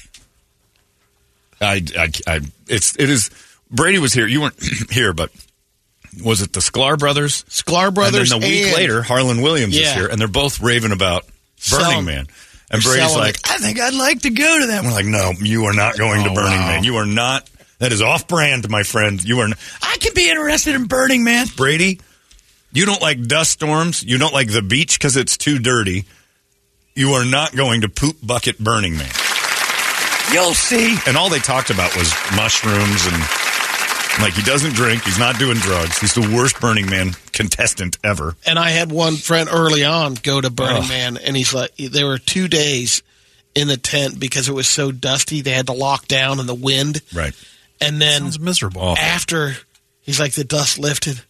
I, 1.60 1.82
I, 1.98 2.08
I, 2.26 2.40
it's, 2.68 2.96
it 2.96 3.10
is, 3.10 3.30
Brady 3.70 3.98
was 3.98 4.12
here. 4.12 4.26
You 4.26 4.42
weren't 4.42 4.58
here, 4.90 5.12
but 5.12 5.30
was 6.22 6.40
it 6.42 6.52
the 6.52 6.60
Sklar 6.60 6.98
brothers? 6.98 7.44
Sklar 7.44 7.92
brothers. 7.92 8.30
And 8.32 8.42
then 8.42 8.48
a 8.48 8.52
week 8.52 8.66
and- 8.66 8.76
later, 8.76 9.02
Harland 9.02 9.42
Williams 9.42 9.76
is 9.76 9.92
here, 9.92 10.06
and 10.06 10.20
they're 10.20 10.28
both 10.28 10.60
raving 10.60 10.92
about 10.92 11.24
Burning 11.70 11.86
Selling- 11.90 12.04
Man. 12.04 12.26
And 12.70 12.82
they're 12.82 12.92
Brady's 12.96 13.16
like, 13.16 13.34
it. 13.36 13.50
I 13.50 13.56
think 13.56 13.80
I'd 13.80 13.94
like 13.94 14.20
to 14.22 14.30
go 14.30 14.58
to 14.60 14.66
that. 14.66 14.84
We're 14.84 14.90
like, 14.92 15.06
no, 15.06 15.32
you 15.40 15.64
are 15.64 15.72
not 15.72 15.96
going 15.96 16.22
to 16.24 16.30
Oh, 16.30 16.34
Burning 16.34 16.58
wow. 16.60 16.66
Man. 16.68 16.84
You 16.84 16.96
are 16.96 17.06
not. 17.06 17.48
That 17.78 17.92
is 17.92 18.02
off 18.02 18.26
brand, 18.26 18.68
my 18.68 18.82
friend. 18.82 19.22
You 19.22 19.40
are. 19.40 19.44
N- 19.44 19.54
I 19.82 19.96
can 20.00 20.12
be 20.14 20.28
interested 20.28 20.74
in 20.74 20.86
Burning 20.86 21.22
Man. 21.24 21.46
Brady, 21.56 22.00
you 22.72 22.86
don't 22.86 23.00
like 23.00 23.22
dust 23.22 23.52
storms. 23.52 24.02
You 24.02 24.18
don't 24.18 24.34
like 24.34 24.50
the 24.52 24.62
beach 24.62 24.98
because 24.98 25.16
it's 25.16 25.36
too 25.36 25.58
dirty. 25.58 26.04
You 26.94 27.10
are 27.12 27.24
not 27.24 27.54
going 27.54 27.82
to 27.82 27.88
poop 27.88 28.16
bucket 28.22 28.58
Burning 28.58 28.96
Man. 28.96 29.10
You'll 30.32 30.54
see. 30.54 30.96
And 31.06 31.16
all 31.16 31.30
they 31.30 31.38
talked 31.38 31.70
about 31.70 31.94
was 31.96 32.12
mushrooms 32.36 33.06
and 33.06 33.16
like 34.20 34.34
he 34.34 34.42
doesn't 34.42 34.74
drink. 34.74 35.04
He's 35.04 35.18
not 35.18 35.38
doing 35.38 35.56
drugs. 35.58 35.98
He's 36.00 36.14
the 36.14 36.32
worst 36.36 36.60
Burning 36.60 36.90
Man 36.90 37.12
contestant 37.32 37.96
ever. 38.02 38.34
And 38.44 38.58
I 38.58 38.70
had 38.70 38.90
one 38.90 39.14
friend 39.14 39.48
early 39.50 39.84
on 39.84 40.14
go 40.14 40.40
to 40.40 40.50
Burning 40.50 40.82
Ugh. 40.82 40.88
Man, 40.88 41.16
and 41.16 41.36
he's 41.36 41.54
like, 41.54 41.74
there 41.76 42.06
were 42.06 42.18
two 42.18 42.48
days 42.48 43.02
in 43.54 43.68
the 43.68 43.76
tent 43.76 44.18
because 44.18 44.48
it 44.48 44.52
was 44.52 44.68
so 44.68 44.90
dusty. 44.90 45.40
They 45.40 45.52
had 45.52 45.68
to 45.68 45.72
lock 45.72 46.08
down 46.08 46.40
in 46.40 46.46
the 46.46 46.54
wind. 46.54 47.00
Right. 47.14 47.32
And 47.80 48.00
then 48.00 48.22
Sounds 48.22 48.40
miserable. 48.40 48.96
After 48.98 49.54
he's 50.00 50.18
like, 50.18 50.32
the 50.32 50.44
dust 50.44 50.78
lifted. 50.78 51.20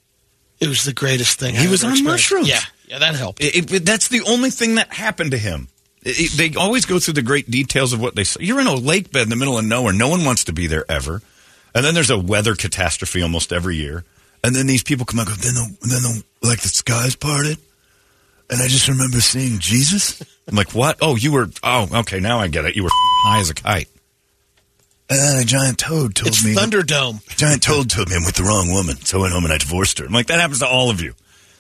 It 0.61 0.69
was 0.69 0.85
the 0.85 0.93
greatest 0.93 1.39
thing. 1.39 1.55
He 1.55 1.67
I 1.67 1.71
was 1.71 1.85
on 1.85 1.91
experienced. 1.93 2.31
mushrooms. 2.33 2.49
Yeah, 2.49 2.61
yeah, 2.89 2.99
that 2.99 3.15
helped. 3.15 3.43
It, 3.43 3.73
it- 3.73 3.85
that's 3.85 4.09
the 4.09 4.23
only 4.27 4.51
thing 4.51 4.75
that 4.77 4.93
happened 4.93 5.31
to 5.33 5.39
him. 5.39 5.69
It- 6.03 6.33
they 6.33 6.59
always 6.59 6.85
go 6.87 6.99
through 6.99 7.15
the 7.15 7.23
great 7.23 7.51
details 7.51 7.93
of 7.93 8.01
what 8.01 8.15
they 8.17 8.25
saw. 8.25 8.41
You're 8.41 8.61
in 8.61 8.67
a 8.67 8.75
lake 8.75 9.13
bed 9.13 9.23
in 9.25 9.29
the 9.29 9.37
middle 9.37 9.59
of 9.59 9.65
nowhere. 9.65 9.93
No 9.93 10.09
one 10.09 10.25
wants 10.25 10.45
to 10.45 10.53
be 10.53 10.67
there 10.67 10.85
ever. 10.91 11.23
And 11.75 11.85
then 11.85 11.95
there's 11.95 12.11
a 12.11 12.19
weather 12.19 12.55
catastrophe 12.57 13.23
almost 13.23 13.53
every 13.53 13.77
year. 13.77 14.05
And 14.43 14.55
then 14.55 14.67
these 14.67 14.83
people 14.83 15.05
come 15.07 15.21
out 15.21 15.29
and 15.29 15.37
go, 15.37 15.43
then 15.43 15.55
the, 15.55 15.77
then 15.87 16.03
the, 16.03 16.25
like 16.49 16.61
the 16.61 16.69
skies 16.69 17.15
parted. 17.15 17.59
And 18.51 18.63
I 18.63 18.67
just 18.69 18.89
remember 18.89 19.21
seeing 19.21 19.59
Jesus. 19.59 20.23
I'm 20.49 20.57
like, 20.57 20.75
what? 20.75 20.97
Oh, 21.03 21.15
you 21.17 21.31
were, 21.33 21.51
oh, 21.63 21.89
okay, 22.01 22.19
now 22.21 22.39
I 22.41 22.49
get 22.49 22.65
it. 22.65 22.75
You 22.75 22.85
were 22.85 22.91
high 23.25 23.41
as 23.41 23.51
a 23.51 23.55
kite. 23.55 23.89
And 25.11 25.19
then 25.19 25.39
a 25.43 25.45
giant 25.45 25.79
toad 25.79 26.15
told 26.15 26.29
It's 26.29 26.45
me. 26.45 26.55
Thunderdome. 26.55 27.25
Giant 27.37 27.63
toad 27.63 27.89
told 27.89 28.11
me 28.11 28.17
I'm 28.17 28.25
with 28.27 28.37
the 28.37 28.43
wrong 28.43 28.71
woman. 28.73 28.97
So 28.97 29.19
I 29.19 29.23
went 29.23 29.33
home 29.33 29.45
and 29.45 29.53
I 29.53 29.59
divorced 29.59 29.99
her. 30.01 30.05
I'm 30.07 30.13
like, 30.13 30.27
that 30.27 30.39
happens 30.39 30.59
to 30.59 30.67
all 30.67 30.91
of 30.91 31.01
you. 31.01 31.15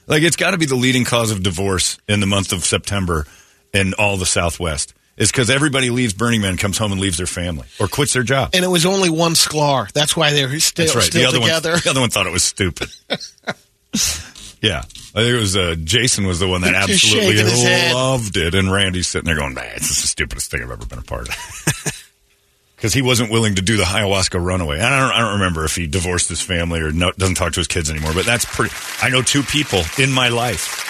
Like, 0.06 0.22
it's 0.22 0.36
got 0.36 0.50
to 0.50 0.58
be 0.58 0.66
the 0.66 0.74
leading 0.74 1.04
cause 1.04 1.30
of 1.30 1.42
divorce 1.42 1.98
in 2.08 2.20
the 2.20 2.26
month 2.26 2.52
of 2.52 2.64
September 2.64 3.26
in 3.72 3.94
all 3.94 4.16
the 4.18 4.26
Southwest. 4.26 4.92
Is 5.16 5.32
because 5.32 5.50
everybody 5.50 5.90
leaves 5.90 6.12
Burning 6.12 6.42
Man, 6.42 6.56
comes 6.56 6.78
home 6.78 6.92
and 6.92 7.00
leaves 7.00 7.16
their 7.16 7.26
family 7.26 7.66
or 7.80 7.88
quits 7.88 8.12
their 8.12 8.22
job. 8.22 8.50
And 8.52 8.64
it 8.64 8.68
was 8.68 8.86
only 8.86 9.10
one 9.10 9.32
Sklar. 9.32 9.90
That's 9.92 10.16
why 10.16 10.32
they're 10.32 10.60
still, 10.60 10.84
That's 10.84 10.94
right. 10.94 11.04
still 11.04 11.22
the 11.32 11.38
other 11.38 11.40
together. 11.40 11.70
one, 11.72 11.80
the 11.84 11.90
other 11.90 12.00
one 12.02 12.10
thought 12.10 12.26
it 12.28 12.32
was 12.32 12.44
stupid. 12.44 12.88
yeah, 14.62 14.78
I 14.78 15.22
think 15.22 15.34
it 15.34 15.38
was 15.40 15.56
uh, 15.56 15.74
Jason 15.82 16.24
was 16.26 16.38
the 16.38 16.46
one 16.46 16.60
that 16.60 16.74
absolutely 16.74 17.32
shaking 17.36 17.46
his 17.50 17.62
head. 17.64 17.94
loved 17.94 18.36
it, 18.36 18.54
and 18.54 18.70
Randy's 18.70 19.08
sitting 19.08 19.26
there 19.26 19.34
going, 19.36 19.54
"Man, 19.54 19.72
it's 19.74 19.88
the 19.88 20.06
stupidest 20.06 20.50
thing 20.52 20.62
I've 20.62 20.70
ever 20.70 20.86
been 20.86 21.00
a 21.00 21.02
part 21.02 21.28
of." 21.28 21.34
Because 22.78 22.94
he 22.94 23.02
wasn't 23.02 23.30
willing 23.32 23.56
to 23.56 23.62
do 23.62 23.76
the 23.76 23.82
ayahuasca 23.82 24.40
runaway. 24.40 24.76
And 24.76 24.86
I 24.86 25.00
don't, 25.00 25.10
I 25.10 25.18
don't 25.18 25.32
remember 25.34 25.64
if 25.64 25.74
he 25.74 25.88
divorced 25.88 26.28
his 26.28 26.40
family 26.40 26.80
or 26.80 26.92
no, 26.92 27.10
doesn't 27.10 27.34
talk 27.34 27.52
to 27.54 27.60
his 27.60 27.66
kids 27.66 27.90
anymore. 27.90 28.12
But 28.14 28.24
that's 28.24 28.44
pretty. 28.44 28.72
I 29.02 29.08
know 29.10 29.20
two 29.20 29.42
people 29.42 29.82
in 29.98 30.12
my 30.12 30.28
life 30.28 30.84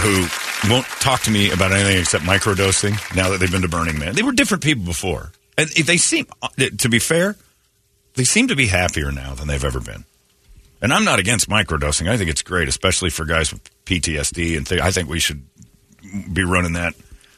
who 0.00 0.26
won't 0.70 0.84
talk 1.00 1.22
to 1.22 1.30
me 1.30 1.50
about 1.50 1.72
anything 1.72 1.98
except 1.98 2.24
microdosing 2.24 2.92
now 3.16 3.30
that 3.30 3.40
they've 3.40 3.50
been 3.50 3.62
to 3.62 3.68
Burning 3.68 3.98
Man. 3.98 4.14
They 4.14 4.22
were 4.22 4.32
different 4.32 4.62
people 4.62 4.84
before. 4.84 5.32
And 5.56 5.70
if 5.76 5.86
they 5.86 5.96
seem, 5.96 6.26
uh, 6.42 6.48
to 6.78 6.88
be 6.90 6.98
fair, 6.98 7.36
they 8.14 8.24
seem 8.24 8.48
to 8.48 8.56
be 8.56 8.66
happier 8.66 9.10
now 9.12 9.34
than 9.34 9.48
they've 9.48 9.64
ever 9.64 9.80
been. 9.80 10.04
And 10.82 10.92
I'm 10.92 11.04
not 11.04 11.18
against 11.18 11.48
microdosing. 11.48 12.08
I 12.10 12.16
think 12.18 12.28
it's 12.28 12.42
great, 12.42 12.68
especially 12.68 13.08
for 13.10 13.24
guys 13.24 13.50
with 13.52 13.62
PTSD 13.86 14.56
and 14.58 14.66
th- 14.66 14.80
I 14.80 14.90
think 14.90 15.08
we 15.08 15.20
should 15.20 15.42
be 16.32 16.44
running 16.44 16.74
that 16.74 16.94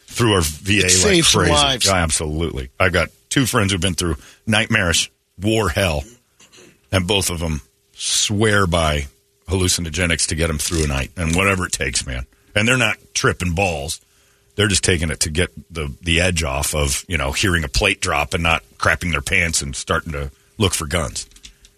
through 0.06 0.32
our 0.32 0.40
VA 0.40 0.78
It 0.78 0.82
like 0.84 0.90
saves 0.90 1.32
crazy. 1.34 1.52
lives. 1.52 1.86
Yeah, 1.86 1.94
absolutely. 1.96 2.70
I've 2.80 2.92
got 2.92 3.10
two 3.34 3.46
friends 3.46 3.72
who've 3.72 3.80
been 3.80 3.94
through 3.94 4.16
nightmarish 4.46 5.10
war 5.42 5.68
hell, 5.68 6.04
and 6.92 7.08
both 7.08 7.30
of 7.30 7.40
them 7.40 7.62
swear 7.92 8.64
by 8.64 9.08
hallucinogenics 9.48 10.28
to 10.28 10.36
get 10.36 10.46
them 10.46 10.58
through 10.58 10.84
a 10.84 10.86
night 10.86 11.10
and 11.16 11.34
whatever 11.34 11.66
it 11.66 11.72
takes, 11.72 12.06
man. 12.06 12.26
And 12.54 12.68
they're 12.68 12.78
not 12.78 12.96
tripping 13.12 13.52
balls. 13.52 14.00
They're 14.54 14.68
just 14.68 14.84
taking 14.84 15.10
it 15.10 15.18
to 15.20 15.30
get 15.30 15.50
the 15.68 15.92
the 16.00 16.20
edge 16.20 16.44
off 16.44 16.76
of 16.76 17.04
you 17.08 17.18
know 17.18 17.32
hearing 17.32 17.64
a 17.64 17.68
plate 17.68 18.00
drop 18.00 18.34
and 18.34 18.42
not 18.44 18.62
crapping 18.78 19.10
their 19.10 19.20
pants 19.20 19.62
and 19.62 19.74
starting 19.74 20.12
to 20.12 20.30
look 20.56 20.72
for 20.72 20.86
guns. 20.86 21.28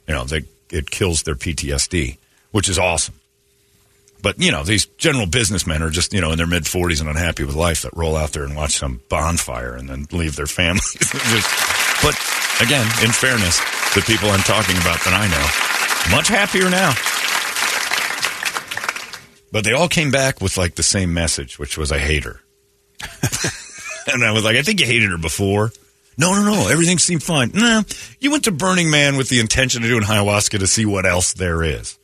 You 0.06 0.12
know, 0.12 0.24
they 0.24 0.42
it 0.70 0.90
kills 0.90 1.22
their 1.22 1.36
PTSD, 1.36 2.18
which 2.50 2.68
is 2.68 2.78
awesome. 2.78 3.15
But 4.22 4.40
you 4.40 4.50
know, 4.50 4.64
these 4.64 4.86
general 4.86 5.26
businessmen 5.26 5.82
are 5.82 5.90
just 5.90 6.12
you 6.12 6.20
know 6.20 6.32
in 6.32 6.38
their 6.38 6.46
mid 6.46 6.66
forties 6.66 7.00
and 7.00 7.08
unhappy 7.08 7.44
with 7.44 7.54
life 7.54 7.82
that 7.82 7.96
roll 7.96 8.16
out 8.16 8.32
there 8.32 8.44
and 8.44 8.56
watch 8.56 8.72
some 8.78 9.00
bonfire 9.08 9.74
and 9.74 9.88
then 9.88 10.06
leave 10.12 10.36
their 10.36 10.46
families. 10.46 10.92
Just- 11.00 12.02
but 12.02 12.14
again, 12.60 12.84
in 13.04 13.10
fairness, 13.12 13.58
the 13.94 14.02
people 14.06 14.28
I'm 14.30 14.40
talking 14.40 14.76
about 14.76 15.00
that 15.04 15.14
I 15.14 15.26
know, 15.28 16.14
much 16.16 16.28
happier 16.28 16.68
now. 16.68 16.92
But 19.52 19.64
they 19.64 19.72
all 19.72 19.88
came 19.88 20.10
back 20.10 20.40
with 20.40 20.56
like 20.58 20.74
the 20.74 20.82
same 20.82 21.14
message, 21.14 21.58
which 21.58 21.78
was 21.78 21.90
I 21.92 21.98
hate 21.98 22.24
her. 22.24 22.40
and 24.12 24.24
I 24.24 24.32
was 24.32 24.44
like, 24.44 24.56
I 24.56 24.62
think 24.62 24.80
you 24.80 24.86
hated 24.86 25.10
her 25.10 25.18
before. 25.18 25.72
No, 26.18 26.34
no, 26.34 26.44
no. 26.44 26.68
Everything 26.68 26.98
seemed 26.98 27.22
fine. 27.22 27.52
Nah, 27.54 27.82
you 28.20 28.30
went 28.30 28.44
to 28.44 28.52
Burning 28.52 28.90
Man 28.90 29.16
with 29.16 29.28
the 29.28 29.40
intention 29.40 29.82
of 29.82 29.88
doing 29.88 30.02
ayahuasca 30.02 30.58
to 30.58 30.66
see 30.66 30.84
what 30.86 31.06
else 31.06 31.32
there 31.34 31.62
is. 31.62 31.98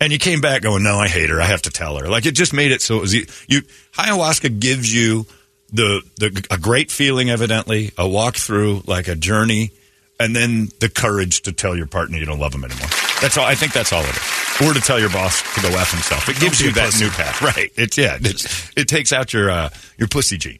And 0.00 0.12
you 0.12 0.18
came 0.18 0.40
back 0.40 0.62
going, 0.62 0.82
no, 0.82 0.98
I 0.98 1.08
hate 1.08 1.30
her. 1.30 1.40
I 1.40 1.46
have 1.46 1.62
to 1.62 1.70
tell 1.70 1.96
her. 1.98 2.08
Like 2.08 2.26
it 2.26 2.32
just 2.32 2.52
made 2.52 2.70
it 2.70 2.82
so 2.82 2.98
it 2.98 3.00
was 3.00 3.14
you. 3.14 3.62
Ayahuasca 3.94 4.60
gives 4.60 4.92
you 4.92 5.26
the 5.72 6.02
the 6.16 6.46
a 6.50 6.58
great 6.58 6.90
feeling, 6.90 7.30
evidently, 7.30 7.92
a 7.96 8.06
walk 8.06 8.36
through, 8.36 8.82
like 8.86 9.08
a 9.08 9.16
journey, 9.16 9.72
and 10.20 10.36
then 10.36 10.68
the 10.80 10.88
courage 10.88 11.42
to 11.42 11.52
tell 11.52 11.74
your 11.74 11.86
partner 11.86 12.18
you 12.18 12.26
don't 12.26 12.38
love 12.38 12.54
him 12.54 12.64
anymore. 12.64 12.88
That's 13.22 13.38
all. 13.38 13.46
I 13.46 13.54
think 13.54 13.72
that's 13.72 13.92
all 13.92 14.02
it 14.02 14.10
is. 14.10 14.66
Or 14.66 14.74
to 14.74 14.80
tell 14.80 15.00
your 15.00 15.10
boss 15.10 15.42
to 15.54 15.62
go 15.62 15.68
f 15.68 15.90
himself. 15.90 16.28
It 16.28 16.38
gives 16.40 16.60
you 16.60 16.72
that 16.72 16.86
pussy. 16.86 17.04
new 17.04 17.10
path, 17.10 17.42
right? 17.42 17.70
It's 17.76 17.96
yeah. 17.96 18.18
It's, 18.20 18.72
it 18.76 18.88
takes 18.88 19.12
out 19.12 19.32
your 19.32 19.50
uh, 19.50 19.70
your 19.96 20.08
pussy 20.08 20.36
gene 20.36 20.58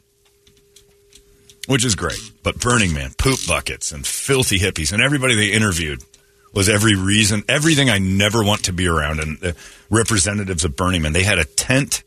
which 1.66 1.84
is 1.84 1.94
great. 1.94 2.20
But 2.42 2.60
Burning 2.60 2.92
Man, 2.92 3.12
poop 3.18 3.40
buckets, 3.46 3.92
and 3.92 4.06
filthy 4.06 4.58
hippies, 4.58 4.92
and 4.92 5.02
everybody 5.02 5.34
they 5.34 5.52
interviewed 5.52 6.02
was 6.56 6.70
every 6.70 6.96
reason, 6.96 7.44
everything 7.48 7.90
I 7.90 7.98
never 7.98 8.42
want 8.42 8.64
to 8.64 8.72
be 8.72 8.88
around. 8.88 9.20
And 9.20 9.38
the 9.38 9.54
representatives 9.90 10.64
of 10.64 10.74
Burning 10.74 11.02
Man, 11.02 11.12
they 11.12 11.22
had 11.22 11.38
a 11.38 11.44
tent 11.44 12.02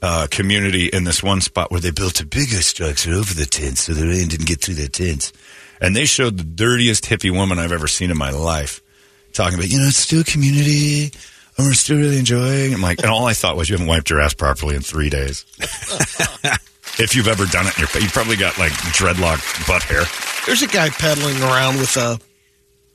uh, 0.00 0.26
community 0.30 0.86
in 0.86 1.04
this 1.04 1.22
one 1.22 1.42
spot 1.42 1.70
where 1.70 1.80
they 1.80 1.90
built 1.90 2.18
a 2.20 2.26
bigger 2.26 2.62
structure 2.62 3.12
over 3.12 3.34
the 3.34 3.44
tents 3.44 3.82
so 3.82 3.92
the 3.92 4.08
rain 4.08 4.28
didn't 4.28 4.46
get 4.48 4.62
through 4.62 4.76
their 4.76 4.88
tents. 4.88 5.34
And 5.82 5.94
they 5.94 6.06
showed 6.06 6.38
the 6.38 6.44
dirtiest 6.44 7.04
hippie 7.04 7.30
woman 7.30 7.58
I've 7.58 7.72
ever 7.72 7.88
seen 7.88 8.10
in 8.10 8.16
my 8.16 8.30
life, 8.30 8.80
talking 9.34 9.58
about, 9.58 9.70
you 9.70 9.78
know, 9.78 9.86
it's 9.86 9.98
still 9.98 10.22
a 10.22 10.24
community. 10.24 11.12
And 11.58 11.66
we're 11.66 11.74
still 11.74 11.98
really 11.98 12.18
enjoying. 12.18 12.72
I'm 12.72 12.80
like, 12.80 13.00
and 13.00 13.10
all 13.10 13.26
I 13.26 13.34
thought 13.34 13.58
was, 13.58 13.68
you 13.68 13.74
haven't 13.74 13.88
wiped 13.88 14.08
your 14.08 14.22
ass 14.22 14.32
properly 14.32 14.76
in 14.76 14.80
three 14.80 15.10
days. 15.10 15.44
if 16.98 17.14
you've 17.14 17.28
ever 17.28 17.44
done 17.44 17.66
it, 17.66 17.76
in 17.76 17.86
your, 17.86 18.02
you 18.02 18.08
probably 18.08 18.36
got 18.36 18.56
like 18.56 18.72
dreadlock 18.72 19.68
butt 19.68 19.82
hair. 19.82 20.04
There's 20.46 20.62
a 20.62 20.68
guy 20.68 20.88
pedaling 20.88 21.36
around 21.42 21.76
with 21.76 21.94
a 21.98 22.18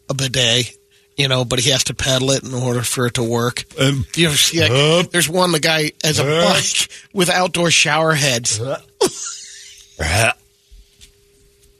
a 0.09 0.13
bidet, 0.13 0.77
you 1.15 1.27
know, 1.27 1.45
but 1.45 1.59
he 1.59 1.71
has 1.71 1.85
to 1.85 1.93
pedal 1.93 2.31
it 2.31 2.43
in 2.43 2.53
order 2.53 2.81
for 2.81 3.07
it 3.07 3.15
to 3.15 3.23
work. 3.23 3.65
Um, 3.79 4.05
you 4.15 4.27
ever 4.27 4.37
see 4.37 4.59
that? 4.59 4.71
up. 4.71 5.11
There's 5.11 5.29
one 5.29 5.51
the 5.51 5.59
guy 5.59 5.91
has 6.03 6.19
a 6.19 6.23
bike 6.23 6.89
with 7.13 7.29
outdoor 7.29 7.71
shower 7.71 8.13
heads. 8.13 8.59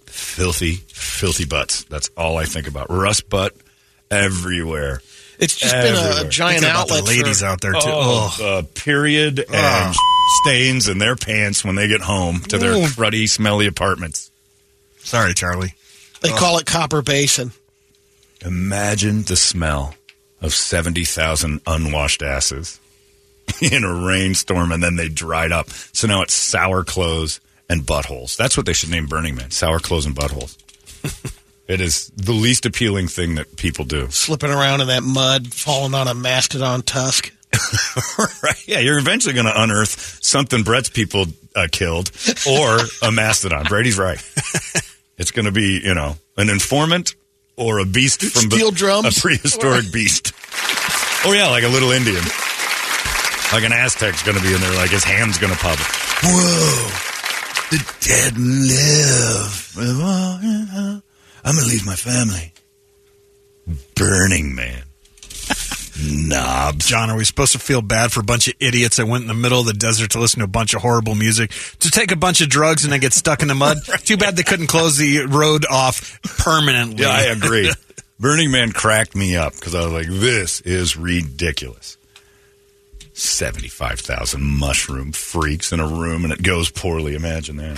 filthy, 0.06 0.74
filthy 0.88 1.46
butts. 1.46 1.84
That's 1.86 2.10
all 2.18 2.38
I 2.38 2.46
think 2.46 2.68
about. 2.68 2.90
Rust 2.90 3.30
butt 3.30 3.56
everywhere. 4.12 5.02
It's 5.40 5.56
just 5.56 5.74
been 5.74 5.94
a, 5.94 5.98
Everywhere. 5.98 6.30
giant 6.32 6.64
about 6.64 6.76
outlet. 6.90 7.06
the 7.06 7.10
ladies 7.12 7.42
for, 7.42 7.46
out 7.46 7.62
there 7.62 7.74
too. 7.74 7.80
Oh, 7.84 8.38
uh, 8.42 8.62
period 8.74 9.46
and 9.54 9.96
stains 10.44 10.88
in 10.88 10.98
their 10.98 11.16
pants 11.16 11.64
when 11.64 11.76
they 11.76 11.88
get 11.88 12.02
home 12.02 12.40
to 12.42 12.58
their 12.58 12.74
Ooh. 12.74 12.86
cruddy, 12.88 13.30
smelly 13.30 13.68
apartments. 13.68 14.32
Sorry, 15.00 15.34
Charlie. 15.36 15.76
They 16.22 16.30
call 16.30 16.58
it 16.58 16.66
Copper 16.66 17.04
Basin. 17.04 17.52
Imagine 18.46 19.24
the 19.24 19.36
smell 19.36 19.96
of 20.42 20.54
70,000 20.54 21.62
unwashed 21.66 22.22
asses 22.22 22.80
in 23.62 23.84
a 23.84 24.06
rainstorm 24.06 24.72
and 24.72 24.84
then 24.84 24.96
they 24.96 25.10
dried 25.10 25.52
up. 25.52 25.70
So 25.70 26.08
now 26.08 26.22
it's 26.22 26.34
sour 26.34 26.84
clothes 26.84 27.40
and 27.70 27.82
buttholes. 27.82 28.36
That's 28.36 28.56
what 28.56 28.66
they 28.66 28.74
should 28.74 28.90
name 28.90 29.08
Burning 29.08 29.36
Man 29.36 29.52
sour 29.52 29.80
clothes 29.80 30.06
and 30.06 30.16
buttholes. 30.16 30.58
it 31.68 31.82
is 31.82 32.12
the 32.16 32.34
least 32.34 32.66
appealing 32.66 33.08
thing 33.08 33.36
that 33.36 33.58
people 33.58 33.86
do. 33.86 34.10
Slipping 34.10 34.52
around 34.52 34.82
in 34.82 34.88
that 34.88 35.04
mud, 35.04 35.54
falling 35.54 35.94
on 35.94 36.08
a 36.08 36.14
mastodon 36.14 36.82
tusk. 36.82 37.34
right. 38.44 38.68
Yeah, 38.68 38.80
you're 38.80 39.00
eventually 39.00 39.34
going 39.34 39.46
to 39.46 39.62
unearth 39.62 40.20
something 40.22 40.64
Brett's 40.64 40.90
people 40.90 41.26
uh, 41.56 41.68
killed 41.72 42.12
or 42.48 42.78
a 43.02 43.12
mastodon. 43.12 43.66
Brady's 43.66 43.98
right. 43.98 44.22
It's 45.18 45.32
going 45.32 45.46
to 45.46 45.52
be, 45.52 45.82
you 45.84 45.96
know, 45.96 46.16
an 46.38 46.50
informant 46.50 47.16
or 47.58 47.80
a 47.80 47.86
beast 47.86 48.22
from 48.22 48.50
the 48.50 48.56
Steel 48.56 48.72
drums? 48.72 49.18
a 49.18 49.22
prehistoric 49.22 49.92
beast. 49.92 50.32
Oh 51.26 51.34
yeah, 51.34 51.48
like 51.50 51.64
a 51.64 51.68
little 51.68 51.92
Indian. 51.92 52.24
Like 53.52 53.64
an 53.64 53.72
Aztec's 53.72 54.24
going 54.24 54.38
to 54.38 54.44
be 54.44 54.54
in 54.54 54.62
there, 54.62 54.76
like 54.76 54.92
his 54.92 55.04
hand's 55.04 55.38
going 55.38 55.54
to 55.54 55.60
pop. 55.60 55.78
Whoa, 56.24 56.88
the 57.72 57.80
dead 58.02 58.38
live. 58.38 59.74
I'm 61.44 61.56
going 61.56 61.66
to 61.66 61.70
leave 61.72 61.86
my 61.86 61.96
family. 61.96 62.54
Burning 63.96 64.54
Man. 64.56 64.84
Knobs. 66.00 66.86
John, 66.86 67.10
are 67.10 67.18
we 67.18 67.24
supposed 67.24 67.54
to 67.54 67.60
feel 67.60 67.82
bad 67.82 68.12
for 68.12 68.20
a 68.20 68.24
bunch 68.24 68.48
of 68.48 68.54
idiots 68.60 68.98
that 68.98 69.08
went 69.08 69.24
in 69.24 69.28
the 69.28 69.34
middle 69.34 69.60
of 69.60 69.66
the 69.66 69.74
desert 69.74 70.12
to 70.12 70.20
listen 70.20 70.40
to 70.40 70.46
a 70.46 70.48
bunch 70.48 70.74
of 70.74 70.82
horrible 70.82 71.16
music, 71.16 71.52
to 71.80 71.90
take 71.90 72.12
a 72.12 72.16
bunch 72.16 72.42
of 72.42 72.50
drugs 72.50 72.84
and 72.84 72.94
then 72.94 73.00
get 73.00 73.14
stuck 73.14 73.42
in 73.42 73.48
the 73.48 73.56
mud? 73.56 73.78
Too 74.00 74.18
bad 74.18 74.36
they 74.36 74.44
couldn't 74.44 74.68
close 74.68 74.98
the 74.98 75.26
road 75.26 75.66
off 75.70 76.22
permanently. 76.40 77.04
Yeah, 77.04 77.12
I 77.12 77.24
agree. 77.24 77.72
Burning 78.20 78.52
Man 78.52 78.72
cracked 78.72 79.16
me 79.16 79.36
up 79.36 79.54
because 79.54 79.76
I 79.76 79.84
was 79.84 79.94
like, 79.94 80.08
this 80.08 80.62
is 80.62 80.98
ridiculous. 80.98 81.98
75,000 83.14 84.44
mushroom 84.44 85.12
freaks 85.12 85.72
in 85.72 85.80
a 85.80 85.88
room 85.88 86.24
and 86.24 86.34
it 86.34 86.42
goes 86.42 86.70
poorly. 86.70 87.16
Imagine 87.16 87.58
that. 87.58 87.76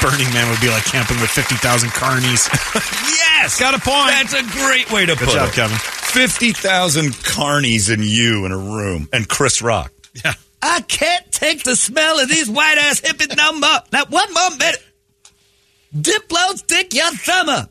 Burning 0.00 0.32
Man 0.32 0.50
would 0.50 0.60
be 0.60 0.68
like 0.68 0.84
camping 0.84 1.20
with 1.20 1.30
50,000 1.30 1.90
carnies. 1.90 2.48
Yes! 3.40 3.58
Got 3.60 3.74
a 3.74 3.78
point. 3.80 4.08
That's 4.08 4.34
a 4.34 4.42
great 4.58 4.90
way 4.92 5.06
to 5.06 5.14
Good 5.14 5.28
put 5.28 5.34
job, 5.34 5.48
it. 5.48 5.54
Kevin. 5.54 5.76
50,000 5.78 7.12
carnies 7.12 7.92
and 7.92 8.04
you 8.04 8.44
in 8.46 8.52
a 8.52 8.56
room. 8.58 9.08
And 9.12 9.28
Chris 9.28 9.62
Rock. 9.62 9.92
Yeah. 10.24 10.34
I 10.60 10.80
can't 10.80 11.30
take 11.30 11.62
the 11.62 11.76
smell 11.76 12.18
of 12.18 12.28
these 12.28 12.50
white 12.50 12.78
ass 12.78 13.00
hippies 13.00 13.36
no 13.36 13.52
more. 13.52 13.80
Not 13.92 14.10
one 14.10 14.32
more 14.34 14.50
minute. 14.56 14.82
Diplo, 15.94 16.56
stick 16.56 16.92
your 16.94 17.10
thumb 17.12 17.48
up. 17.48 17.70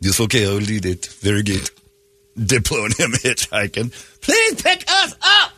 Yes, 0.00 0.18
okay, 0.20 0.46
I'll 0.46 0.54
lead 0.54 0.86
it. 0.86 1.06
Very 1.06 1.42
good. 1.42 1.70
Diplo 2.38 2.86
and 2.86 2.94
him 2.94 3.10
hitchhiking. 3.22 3.92
Please 4.22 4.62
pick 4.62 4.84
us 4.90 5.14
up. 5.22 5.52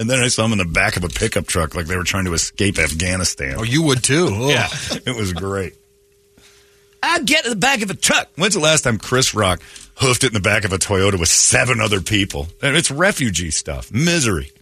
And 0.00 0.08
then 0.10 0.20
I 0.20 0.28
saw 0.28 0.44
him 0.44 0.52
in 0.52 0.58
the 0.58 0.64
back 0.64 0.96
of 0.96 1.04
a 1.04 1.08
pickup 1.08 1.46
truck 1.46 1.74
like 1.74 1.86
they 1.86 1.96
were 1.96 2.04
trying 2.04 2.24
to 2.24 2.32
escape 2.34 2.78
Afghanistan. 2.78 3.54
Oh, 3.58 3.62
you 3.64 3.82
would 3.82 4.02
too. 4.02 4.28
Oh. 4.30 4.48
yeah, 4.48 4.68
it 5.06 5.16
was 5.16 5.32
great. 5.32 5.74
I 7.02 7.22
get 7.22 7.44
in 7.44 7.50
the 7.50 7.56
back 7.56 7.82
of 7.82 7.90
a 7.90 7.94
truck. 7.94 8.28
When's 8.36 8.54
the 8.54 8.60
last 8.60 8.82
time 8.82 8.98
Chris 8.98 9.34
Rock 9.34 9.62
hoofed 9.96 10.24
it 10.24 10.28
in 10.28 10.34
the 10.34 10.40
back 10.40 10.64
of 10.64 10.72
a 10.72 10.78
Toyota 10.78 11.18
with 11.18 11.28
seven 11.28 11.80
other 11.80 12.00
people? 12.00 12.48
And 12.62 12.76
it's 12.76 12.90
refugee 12.90 13.50
stuff, 13.50 13.92
misery. 13.92 14.52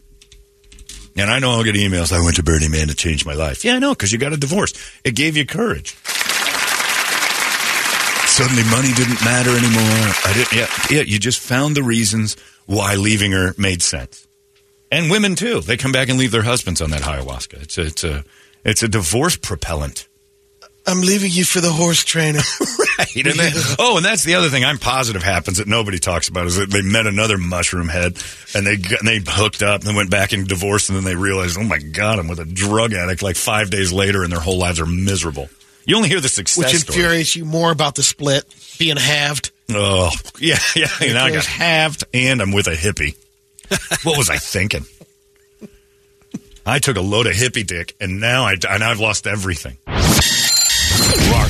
And 1.16 1.30
I 1.30 1.38
know 1.38 1.52
I'll 1.52 1.64
get 1.64 1.74
emails. 1.74 2.12
I 2.12 2.22
went 2.22 2.36
to 2.36 2.42
Burning 2.42 2.70
Man 2.70 2.88
to 2.88 2.94
change 2.94 3.24
my 3.24 3.32
life. 3.32 3.64
Yeah, 3.64 3.76
I 3.76 3.78
know, 3.78 3.94
because 3.94 4.12
you 4.12 4.18
got 4.18 4.34
a 4.34 4.36
divorce. 4.36 4.74
It 5.02 5.14
gave 5.14 5.36
you 5.36 5.46
courage. 5.46 5.96
Suddenly, 8.26 8.64
money 8.64 8.92
didn't 8.92 9.24
matter 9.24 9.50
anymore. 9.50 10.12
I 10.24 10.32
didn't. 10.34 10.52
Yeah, 10.52 10.68
yeah. 10.90 11.00
You 11.02 11.18
just 11.18 11.40
found 11.40 11.74
the 11.74 11.82
reasons 11.82 12.36
why 12.66 12.96
leaving 12.96 13.32
her 13.32 13.54
made 13.56 13.80
sense. 13.80 14.26
And 14.92 15.10
women 15.10 15.36
too. 15.36 15.60
They 15.60 15.78
come 15.78 15.90
back 15.90 16.10
and 16.10 16.18
leave 16.18 16.32
their 16.32 16.42
husbands 16.42 16.82
on 16.82 16.90
that 16.90 17.00
ayahuasca. 17.00 17.62
It's 17.62 17.78
a, 17.78 17.82
it's 17.86 18.04
a, 18.04 18.24
it's 18.62 18.82
a 18.82 18.88
divorce 18.88 19.36
propellant. 19.36 20.06
I'm 20.86 21.00
leaving 21.00 21.30
you 21.32 21.44
for 21.44 21.60
the 21.60 21.72
horse 21.72 22.04
trainer. 22.04 22.40
Right. 22.98 23.26
And 23.26 23.38
then, 23.38 23.52
oh, 23.78 23.98
and 23.98 24.04
that's 24.06 24.24
the 24.24 24.36
other 24.36 24.48
thing 24.48 24.64
I'm 24.64 24.78
positive 24.78 25.22
happens 25.22 25.58
that 25.58 25.68
nobody 25.68 25.98
talks 25.98 26.28
about 26.28 26.46
is 26.46 26.56
that 26.56 26.70
they 26.70 26.80
met 26.80 27.06
another 27.06 27.36
mushroom 27.36 27.88
head 27.88 28.16
and 28.54 28.66
they 28.66 28.78
got, 28.78 29.00
and 29.00 29.08
they 29.08 29.20
hooked 29.22 29.62
up 29.62 29.84
and 29.84 29.94
went 29.94 30.10
back 30.10 30.32
and 30.32 30.48
divorced 30.48 30.88
and 30.88 30.96
then 30.96 31.04
they 31.04 31.14
realized, 31.14 31.58
oh 31.58 31.62
my 31.62 31.76
God, 31.78 32.18
I'm 32.18 32.26
with 32.26 32.38
a 32.38 32.46
drug 32.46 32.94
addict 32.94 33.22
like 33.22 33.36
five 33.36 33.68
days 33.68 33.92
later 33.92 34.22
and 34.22 34.32
their 34.32 34.40
whole 34.40 34.56
lives 34.56 34.80
are 34.80 34.86
miserable. 34.86 35.50
You 35.84 35.96
only 35.96 36.08
hear 36.08 36.22
the 36.22 36.30
success 36.30 36.72
Which 36.72 36.80
story. 36.80 36.96
infuriates 36.98 37.36
you 37.36 37.44
more 37.44 37.70
about 37.70 37.96
the 37.96 38.02
split 38.02 38.46
being 38.78 38.96
halved. 38.96 39.50
Oh, 39.70 40.10
yeah, 40.40 40.58
yeah. 40.74 40.88
And 41.02 41.18
I 41.18 41.30
got 41.32 41.44
halved 41.44 42.04
and 42.14 42.40
I'm 42.40 42.52
with 42.52 42.66
a 42.66 42.74
hippie. 42.74 43.14
what 44.04 44.16
was 44.16 44.30
I 44.30 44.38
thinking? 44.38 44.86
I 46.64 46.78
took 46.80 46.96
a 46.96 47.00
load 47.02 47.26
of 47.26 47.34
hippie 47.34 47.64
dick, 47.64 47.94
and 48.00 48.20
now 48.20 48.44
I 48.44 48.54
and 48.68 48.82
I've 48.82 48.98
lost 48.98 49.28
everything. 49.28 49.76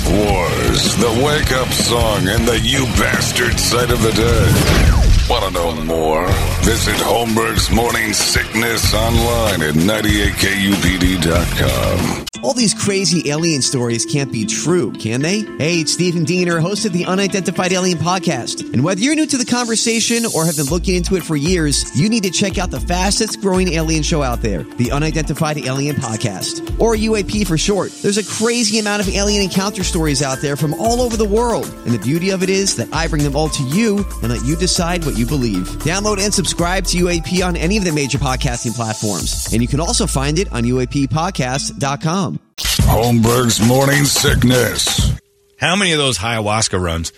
Wars, 0.08 0.96
the 0.96 1.22
wake 1.24 1.52
up 1.52 1.72
song, 1.72 2.28
and 2.28 2.46
the 2.46 2.58
you 2.60 2.84
bastard 2.96 3.58
sight 3.58 3.90
of 3.90 4.00
the 4.02 4.12
day. 4.12 4.95
Want 5.28 5.44
to 5.44 5.50
know 5.50 5.74
more? 5.84 6.24
Visit 6.62 6.94
Holmberg's 6.96 7.68
Morning 7.70 8.12
Sickness 8.12 8.94
online 8.94 9.60
at 9.60 9.74
98kupd.com. 9.74 12.26
All 12.44 12.52
these 12.54 12.74
crazy 12.74 13.28
alien 13.30 13.60
stories 13.62 14.06
can't 14.06 14.30
be 14.30 14.44
true, 14.46 14.92
can 14.92 15.20
they? 15.22 15.40
Hey, 15.40 15.80
it's 15.80 15.92
Stephen 15.92 16.22
Diener, 16.22 16.60
host 16.60 16.84
of 16.84 16.92
the 16.92 17.04
Unidentified 17.04 17.72
Alien 17.72 17.98
Podcast. 17.98 18.72
And 18.72 18.84
whether 18.84 19.00
you're 19.00 19.16
new 19.16 19.26
to 19.26 19.36
the 19.36 19.44
conversation 19.44 20.24
or 20.32 20.44
have 20.44 20.54
been 20.56 20.66
looking 20.66 20.94
into 20.94 21.16
it 21.16 21.24
for 21.24 21.34
years, 21.34 21.98
you 21.98 22.08
need 22.08 22.22
to 22.22 22.30
check 22.30 22.56
out 22.58 22.70
the 22.70 22.78
fastest 22.78 23.40
growing 23.40 23.72
alien 23.72 24.04
show 24.04 24.22
out 24.22 24.42
there, 24.42 24.62
the 24.62 24.92
Unidentified 24.92 25.58
Alien 25.58 25.96
Podcast, 25.96 26.60
or 26.78 26.94
UAP 26.94 27.44
for 27.48 27.58
short. 27.58 27.90
There's 28.02 28.18
a 28.18 28.24
crazy 28.24 28.78
amount 28.78 29.02
of 29.02 29.08
alien 29.08 29.42
encounter 29.42 29.82
stories 29.82 30.22
out 30.22 30.38
there 30.40 30.54
from 30.56 30.72
all 30.74 31.00
over 31.00 31.16
the 31.16 31.26
world. 31.26 31.66
And 31.84 31.92
the 31.92 31.98
beauty 31.98 32.30
of 32.30 32.44
it 32.44 32.50
is 32.50 32.76
that 32.76 32.88
I 32.92 33.08
bring 33.08 33.24
them 33.24 33.34
all 33.34 33.48
to 33.48 33.62
you 33.64 34.04
and 34.22 34.30
let 34.30 34.44
you 34.44 34.54
decide 34.54 35.04
what 35.04 35.15
you 35.16 35.26
believe. 35.26 35.68
Download 35.82 36.18
and 36.18 36.32
subscribe 36.32 36.84
to 36.86 36.98
UAP 36.98 37.46
on 37.46 37.56
any 37.56 37.76
of 37.76 37.84
the 37.84 37.92
major 37.92 38.18
podcasting 38.18 38.74
platforms. 38.74 39.52
And 39.52 39.62
you 39.62 39.68
can 39.68 39.80
also 39.80 40.06
find 40.06 40.38
it 40.38 40.52
on 40.52 40.64
UAPpodcast.com. 40.64 42.40
Holmberg's 42.56 43.66
Morning 43.66 44.04
Sickness. 44.04 45.12
How 45.58 45.76
many 45.76 45.92
of 45.92 45.98
those 45.98 46.18
ayahuasca 46.18 46.80
runs 46.80 47.12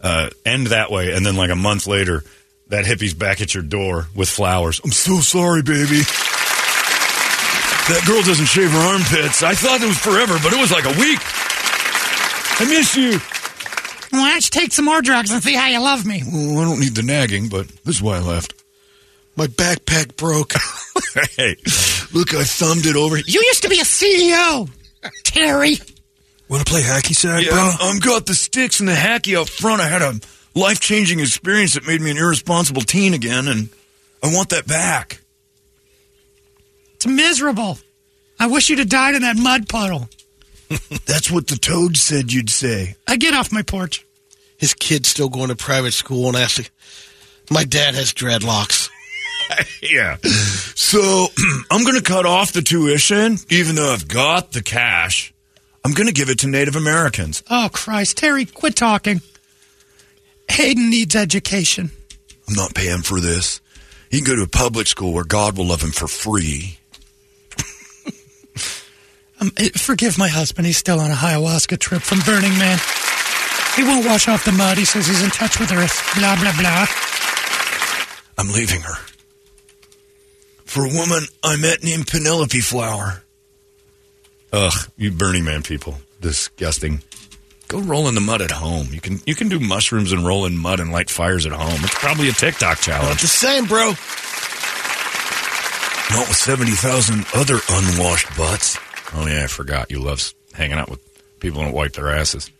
uh, 0.00 0.30
end 0.44 0.68
that 0.68 0.90
way, 0.90 1.12
and 1.12 1.24
then 1.24 1.36
like 1.36 1.50
a 1.50 1.56
month 1.56 1.86
later, 1.86 2.24
that 2.68 2.84
hippie's 2.86 3.14
back 3.14 3.40
at 3.40 3.54
your 3.54 3.62
door 3.62 4.06
with 4.14 4.28
flowers? 4.28 4.80
I'm 4.84 4.92
so 4.92 5.20
sorry, 5.20 5.62
baby. 5.62 6.00
That 7.86 8.02
girl 8.06 8.22
doesn't 8.22 8.46
shave 8.46 8.70
her 8.70 8.78
armpits. 8.78 9.42
I 9.42 9.54
thought 9.54 9.82
it 9.82 9.86
was 9.86 9.98
forever, 9.98 10.38
but 10.42 10.52
it 10.52 10.60
was 10.60 10.72
like 10.72 10.86
a 10.86 10.98
week. 10.98 11.20
I 12.60 12.64
miss 12.68 12.96
you. 12.96 13.18
Why 14.16 14.30
don't 14.30 14.44
you 14.44 14.60
take 14.60 14.72
some 14.72 14.84
more 14.84 15.02
drugs 15.02 15.30
and 15.30 15.42
see 15.42 15.54
how 15.54 15.68
you 15.68 15.80
love 15.80 16.04
me? 16.06 16.22
Well, 16.26 16.58
I 16.60 16.64
don't 16.64 16.80
need 16.80 16.94
the 16.94 17.02
nagging, 17.02 17.48
but 17.48 17.68
this 17.84 17.96
is 17.96 18.02
why 18.02 18.16
I 18.16 18.20
left. 18.20 18.54
My 19.36 19.46
backpack 19.46 20.16
broke. 20.16 20.52
hey, 21.36 21.56
look, 22.12 22.34
I 22.34 22.44
thumbed 22.44 22.86
it 22.86 22.96
over. 22.96 23.16
You 23.16 23.40
used 23.42 23.62
to 23.62 23.68
be 23.68 23.80
a 23.80 23.84
CEO, 23.84 24.70
Terry. 25.24 25.76
Want 26.48 26.64
to 26.64 26.70
play 26.70 26.82
hacky 26.82 27.14
sack, 27.16 27.44
Yeah, 27.44 27.50
bro? 27.52 27.72
I'm 27.80 27.98
got 27.98 28.26
the 28.26 28.34
sticks 28.34 28.80
and 28.80 28.88
the 28.88 28.92
hacky 28.92 29.40
up 29.40 29.48
front. 29.48 29.80
I 29.80 29.88
had 29.88 30.02
a 30.02 30.14
life 30.54 30.78
changing 30.78 31.20
experience 31.20 31.74
that 31.74 31.86
made 31.86 32.00
me 32.00 32.10
an 32.10 32.16
irresponsible 32.16 32.82
teen 32.82 33.14
again, 33.14 33.48
and 33.48 33.70
I 34.22 34.32
want 34.32 34.50
that 34.50 34.66
back. 34.66 35.20
It's 36.94 37.06
miserable. 37.06 37.78
I 38.38 38.46
wish 38.46 38.68
you'd 38.68 38.78
have 38.78 38.88
died 38.88 39.14
in 39.14 39.22
that 39.22 39.36
mud 39.36 39.68
puddle. 39.68 40.08
That's 41.06 41.30
what 41.30 41.46
the 41.46 41.56
toad 41.56 41.96
said 41.96 42.32
you'd 42.32 42.50
say. 42.50 42.96
I 43.06 43.16
get 43.16 43.34
off 43.34 43.52
my 43.52 43.62
porch. 43.62 44.04
His 44.56 44.74
kid's 44.74 45.08
still 45.08 45.28
going 45.28 45.48
to 45.48 45.56
private 45.56 45.92
school 45.92 46.28
and 46.28 46.36
asked, 46.36 46.70
My 47.50 47.64
dad 47.64 47.94
has 47.94 48.12
dreadlocks. 48.12 48.90
yeah. 49.82 50.16
So 50.74 51.26
I'm 51.70 51.82
going 51.82 51.96
to 51.96 52.02
cut 52.02 52.26
off 52.26 52.52
the 52.52 52.62
tuition, 52.62 53.36
even 53.50 53.74
though 53.74 53.92
I've 53.92 54.08
got 54.08 54.52
the 54.52 54.62
cash. 54.62 55.32
I'm 55.84 55.92
going 55.92 56.06
to 56.06 56.14
give 56.14 56.30
it 56.30 56.38
to 56.40 56.48
Native 56.48 56.76
Americans. 56.76 57.42
Oh, 57.50 57.68
Christ. 57.72 58.16
Terry, 58.16 58.46
quit 58.46 58.74
talking. 58.74 59.20
Hayden 60.48 60.88
needs 60.88 61.14
education. 61.14 61.90
I'm 62.48 62.54
not 62.54 62.74
paying 62.74 63.02
for 63.02 63.20
this. 63.20 63.60
He 64.10 64.18
can 64.18 64.26
go 64.26 64.36
to 64.36 64.42
a 64.42 64.48
public 64.48 64.86
school 64.86 65.12
where 65.12 65.24
God 65.24 65.58
will 65.58 65.66
love 65.66 65.82
him 65.82 65.90
for 65.90 66.06
free. 66.06 66.78
Um, 69.44 69.52
eh, 69.58 69.68
forgive 69.76 70.16
my 70.16 70.28
husband. 70.28 70.66
He's 70.66 70.78
still 70.78 71.00
on 71.00 71.10
a 71.10 71.14
ayahuasca 71.14 71.78
trip 71.78 72.00
from 72.02 72.20
Burning 72.20 72.56
Man. 72.58 72.78
He 73.76 73.82
won't 73.82 74.06
wash 74.06 74.26
off 74.28 74.44
the 74.44 74.52
mud. 74.52 74.78
He 74.78 74.84
says 74.86 75.06
he's 75.06 75.22
in 75.22 75.30
touch 75.30 75.58
with 75.60 75.70
Earth. 75.72 76.14
Blah, 76.16 76.36
blah, 76.40 76.56
blah. 76.58 76.86
I'm 78.38 78.52
leaving 78.54 78.80
her. 78.80 78.94
For 80.64 80.84
a 80.84 80.88
woman 80.88 81.24
I 81.42 81.56
met 81.56 81.82
named 81.84 82.06
Penelope 82.06 82.58
Flower. 82.60 83.22
Ugh, 84.52 84.72
you 84.96 85.10
Burning 85.10 85.44
Man 85.44 85.62
people. 85.62 85.98
Disgusting. 86.20 87.02
Go 87.68 87.80
roll 87.80 88.08
in 88.08 88.14
the 88.14 88.20
mud 88.20 88.40
at 88.40 88.50
home. 88.50 88.88
You 88.92 89.00
can 89.00 89.20
you 89.26 89.34
can 89.34 89.48
do 89.48 89.58
mushrooms 89.60 90.12
and 90.12 90.26
roll 90.26 90.46
in 90.46 90.56
mud 90.56 90.80
and 90.80 90.90
light 90.90 91.10
fires 91.10 91.44
at 91.44 91.52
home. 91.52 91.80
It's 91.84 91.94
probably 91.94 92.28
a 92.28 92.32
TikTok 92.32 92.78
Not 92.78 92.80
challenge. 92.80 93.20
the 93.20 93.26
same, 93.26 93.66
bro. 93.66 93.88
Not 96.16 96.28
with 96.28 96.36
70,000 96.36 97.26
other 97.34 97.58
unwashed 97.68 98.36
butts. 98.36 98.78
Oh, 99.14 99.26
yeah, 99.26 99.44
I 99.44 99.46
forgot. 99.46 99.90
You 99.90 100.00
love 100.00 100.34
hanging 100.52 100.78
out 100.78 100.90
with 100.90 101.00
people 101.40 101.60
who 101.60 101.66
don't 101.66 101.74
wipe 101.74 101.92
their 101.92 102.10
asses. 102.10 102.50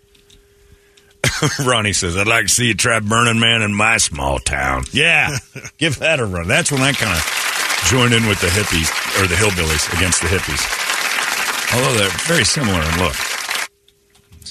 Ronnie 1.65 1.93
says, 1.93 2.17
I'd 2.17 2.27
like 2.27 2.47
to 2.47 2.53
see 2.53 2.67
you 2.67 2.75
try 2.75 3.01
Burning 3.01 3.41
Man 3.41 3.63
in 3.63 3.75
my 3.75 3.97
small 3.97 4.39
town. 4.39 4.85
Yeah, 4.93 5.37
give 5.79 5.99
that 6.01 6.21
a 6.21 6.27
run. 6.27 6.49
That's 6.49 6.71
when 6.71 6.83
I 6.83 6.93
kind 6.93 7.13
of 7.13 7.85
joined 7.89 8.15
in 8.15 8.27
with 8.27 8.41
the 8.41 8.49
hippies, 8.49 9.23
or 9.23 9.27
the 9.27 9.35
hillbillies 9.35 9.93
against 9.97 10.21
the 10.21 10.29
hippies. 10.29 11.75
Although 11.75 11.99
they're 11.99 12.19
very 12.27 12.45
similar 12.45 12.81
in 12.81 12.99
look. 12.99 13.17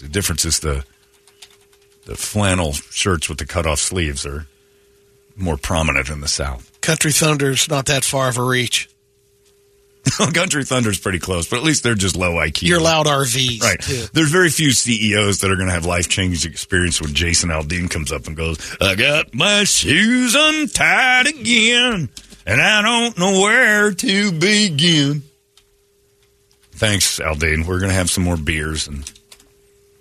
The 0.02 0.10
difference 0.10 0.44
is 0.44 0.60
the 0.60 0.84
the 2.06 2.16
flannel 2.16 2.74
shirts 2.74 3.30
with 3.30 3.38
the 3.38 3.46
cut-off 3.46 3.80
sleeves 3.80 4.26
are 4.26 4.48
more 5.38 5.56
prominent 5.56 6.10
in 6.10 6.20
the 6.20 6.28
South. 6.28 6.70
Country 6.82 7.12
Thunder's 7.14 7.70
not 7.70 7.86
that 7.86 8.04
far 8.04 8.28
of 8.28 8.38
a 8.38 8.44
reach. 8.44 8.90
Country 10.34 10.66
Thunder's 10.66 11.00
pretty 11.00 11.20
close, 11.20 11.48
but 11.48 11.58
at 11.58 11.64
least 11.64 11.84
they're 11.84 11.96
just 11.96 12.16
low 12.18 12.34
IQ. 12.34 12.64
Your 12.64 12.82
loud 12.82 13.06
RVs, 13.06 13.62
Right. 13.62 13.80
too. 13.82 14.06
There's 14.14 14.30
very 14.32 14.50
few 14.50 14.72
CEOs 14.72 15.40
that 15.40 15.50
are 15.52 15.56
going 15.56 15.68
to 15.70 15.74
have 15.74 15.86
life 15.86 16.10
changing 16.10 16.52
experience 16.52 17.02
when 17.02 17.14
Jason 17.14 17.50
Aldean 17.50 17.90
comes 17.90 18.12
up 18.12 18.28
and 18.28 18.36
goes, 18.36 18.58
I 18.82 18.96
got 18.96 19.34
my 19.34 19.64
shoes 19.64 20.36
untied 20.38 21.28
again, 21.28 22.10
and 22.46 22.62
I 22.62 22.82
don't 22.82 23.18
know 23.18 23.42
where 23.42 23.94
to 23.94 24.32
begin. 24.34 25.24
Thanks, 26.74 27.20
Aldean. 27.20 27.66
We're 27.66 27.80
going 27.80 27.90
to 27.92 27.96
have 27.96 28.10
some 28.10 28.24
more 28.26 28.38
beers, 28.38 28.88
and 28.88 29.10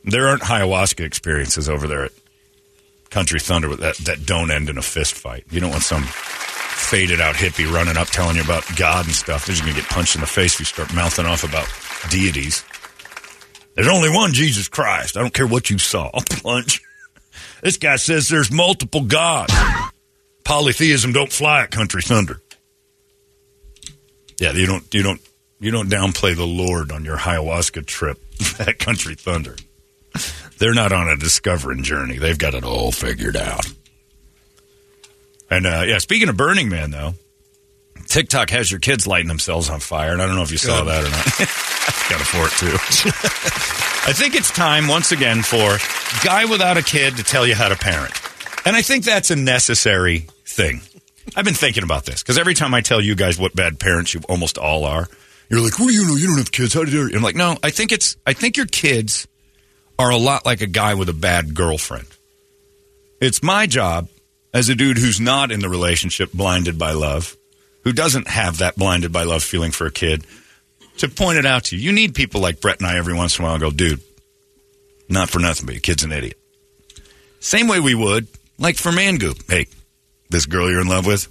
there 0.04 0.26
aren't 0.28 0.42
ayahuasca 0.42 1.04
experiences 1.04 1.68
over 1.68 1.86
there 1.86 2.04
at 2.06 2.12
Country 3.10 3.38
Thunder 3.38 3.76
that, 3.76 3.96
that 3.98 4.26
don't 4.26 4.50
end 4.50 4.68
in 4.68 4.78
a 4.78 4.82
fist 4.82 5.14
fight. 5.14 5.44
You 5.50 5.60
don't 5.60 5.70
want 5.70 5.82
some 5.84 6.02
faded 6.92 7.22
out 7.22 7.34
hippie 7.34 7.72
running 7.72 7.96
up 7.96 8.08
telling 8.08 8.36
you 8.36 8.42
about 8.42 8.64
God 8.76 9.06
and 9.06 9.14
stuff. 9.14 9.46
They're 9.46 9.54
just 9.54 9.64
going 9.64 9.74
to 9.74 9.80
get 9.80 9.88
punched 9.88 10.14
in 10.14 10.20
the 10.20 10.26
face 10.26 10.52
if 10.52 10.60
you 10.60 10.66
start 10.66 10.92
mouthing 10.92 11.24
off 11.24 11.42
about 11.42 11.66
deities. 12.10 12.62
There's 13.74 13.88
only 13.88 14.10
one 14.10 14.34
Jesus 14.34 14.68
Christ. 14.68 15.16
I 15.16 15.20
don't 15.20 15.32
care 15.32 15.46
what 15.46 15.70
you 15.70 15.78
saw. 15.78 16.10
Punch. 16.42 16.82
This 17.62 17.78
guy 17.78 17.96
says 17.96 18.28
there's 18.28 18.52
multiple 18.52 19.04
gods. 19.04 19.54
Polytheism 20.44 21.14
don't 21.14 21.32
fly 21.32 21.62
at 21.62 21.70
Country 21.70 22.02
Thunder. 22.02 22.42
Yeah, 24.38 24.52
you 24.52 24.66
don't 24.66 24.92
you 24.92 25.02
don't 25.02 25.20
you 25.60 25.70
don't 25.70 25.88
downplay 25.88 26.36
the 26.36 26.46
Lord 26.46 26.92
on 26.92 27.06
your 27.06 27.16
ayahuasca 27.16 27.86
trip 27.86 28.18
at 28.58 28.78
Country 28.78 29.14
Thunder. 29.14 29.56
They're 30.58 30.74
not 30.74 30.92
on 30.92 31.08
a 31.08 31.16
discovering 31.16 31.84
journey. 31.84 32.18
They've 32.18 32.38
got 32.38 32.52
it 32.52 32.64
all 32.64 32.92
figured 32.92 33.38
out. 33.38 33.64
And 35.52 35.66
uh, 35.66 35.84
yeah, 35.86 35.98
speaking 35.98 36.30
of 36.30 36.36
Burning 36.38 36.70
Man, 36.70 36.92
though, 36.92 37.12
TikTok 38.06 38.48
has 38.50 38.70
your 38.70 38.80
kids 38.80 39.06
lighting 39.06 39.28
themselves 39.28 39.68
on 39.68 39.80
fire, 39.80 40.12
and 40.12 40.22
I 40.22 40.26
don't 40.26 40.34
know 40.34 40.42
if 40.42 40.50
you 40.50 40.56
saw 40.56 40.82
Good. 40.82 40.88
that 40.88 41.04
or 41.04 41.10
not. 41.10 41.24
got 42.08 42.20
it 42.22 42.26
for 42.26 42.46
it 42.46 42.52
too. 42.58 42.72
I 44.08 44.14
think 44.14 44.34
it's 44.34 44.50
time 44.50 44.88
once 44.88 45.12
again 45.12 45.42
for 45.42 45.76
guy 46.24 46.46
without 46.46 46.78
a 46.78 46.82
kid 46.82 47.18
to 47.18 47.22
tell 47.22 47.46
you 47.46 47.54
how 47.54 47.68
to 47.68 47.76
parent, 47.76 48.14
and 48.64 48.74
I 48.74 48.80
think 48.80 49.04
that's 49.04 49.30
a 49.30 49.36
necessary 49.36 50.26
thing. 50.46 50.80
I've 51.36 51.44
been 51.44 51.52
thinking 51.52 51.82
about 51.82 52.06
this 52.06 52.22
because 52.22 52.38
every 52.38 52.54
time 52.54 52.72
I 52.72 52.80
tell 52.80 53.02
you 53.02 53.14
guys 53.14 53.38
what 53.38 53.54
bad 53.54 53.78
parents 53.78 54.14
you 54.14 54.20
almost 54.30 54.56
all 54.56 54.86
are, 54.86 55.06
you're 55.50 55.60
like, 55.60 55.78
"What 55.78 55.88
do 55.88 55.92
you 55.92 56.06
know? 56.06 56.16
You 56.16 56.28
don't 56.28 56.38
have 56.38 56.50
kids. 56.50 56.72
How 56.72 56.82
do 56.86 56.90
you?" 56.90 57.14
I'm 57.14 57.22
like, 57.22 57.36
"No, 57.36 57.58
I 57.62 57.68
think 57.68 57.92
it's. 57.92 58.16
I 58.26 58.32
think 58.32 58.56
your 58.56 58.64
kids 58.64 59.28
are 59.98 60.08
a 60.08 60.16
lot 60.16 60.46
like 60.46 60.62
a 60.62 60.66
guy 60.66 60.94
with 60.94 61.10
a 61.10 61.14
bad 61.14 61.54
girlfriend. 61.54 62.06
It's 63.20 63.42
my 63.42 63.66
job 63.66 64.08
as 64.54 64.68
a 64.68 64.74
dude 64.74 64.98
who's 64.98 65.20
not 65.20 65.50
in 65.50 65.60
the 65.60 65.68
relationship 65.68 66.32
blinded 66.32 66.78
by 66.78 66.92
love, 66.92 67.36
who 67.84 67.92
doesn't 67.92 68.28
have 68.28 68.58
that 68.58 68.76
blinded 68.76 69.12
by 69.12 69.24
love 69.24 69.42
feeling 69.42 69.72
for 69.72 69.86
a 69.86 69.92
kid, 69.92 70.24
to 70.98 71.08
point 71.08 71.38
it 71.38 71.46
out 71.46 71.64
to 71.64 71.76
you. 71.76 71.82
You 71.82 71.92
need 71.92 72.14
people 72.14 72.40
like 72.40 72.60
Brett 72.60 72.78
and 72.78 72.86
I 72.86 72.96
every 72.96 73.14
once 73.14 73.38
in 73.38 73.44
a 73.44 73.48
while 73.48 73.58
go, 73.58 73.70
dude, 73.70 74.00
not 75.08 75.30
for 75.30 75.38
nothing, 75.38 75.66
but 75.66 75.74
your 75.74 75.80
kid's 75.80 76.04
an 76.04 76.12
idiot. 76.12 76.38
Same 77.40 77.66
way 77.66 77.80
we 77.80 77.94
would, 77.94 78.28
like 78.58 78.76
for 78.76 78.90
Mangoop. 78.90 79.50
Hey, 79.50 79.66
this 80.30 80.46
girl 80.46 80.70
you're 80.70 80.80
in 80.80 80.86
love 80.86 81.06
with, 81.06 81.26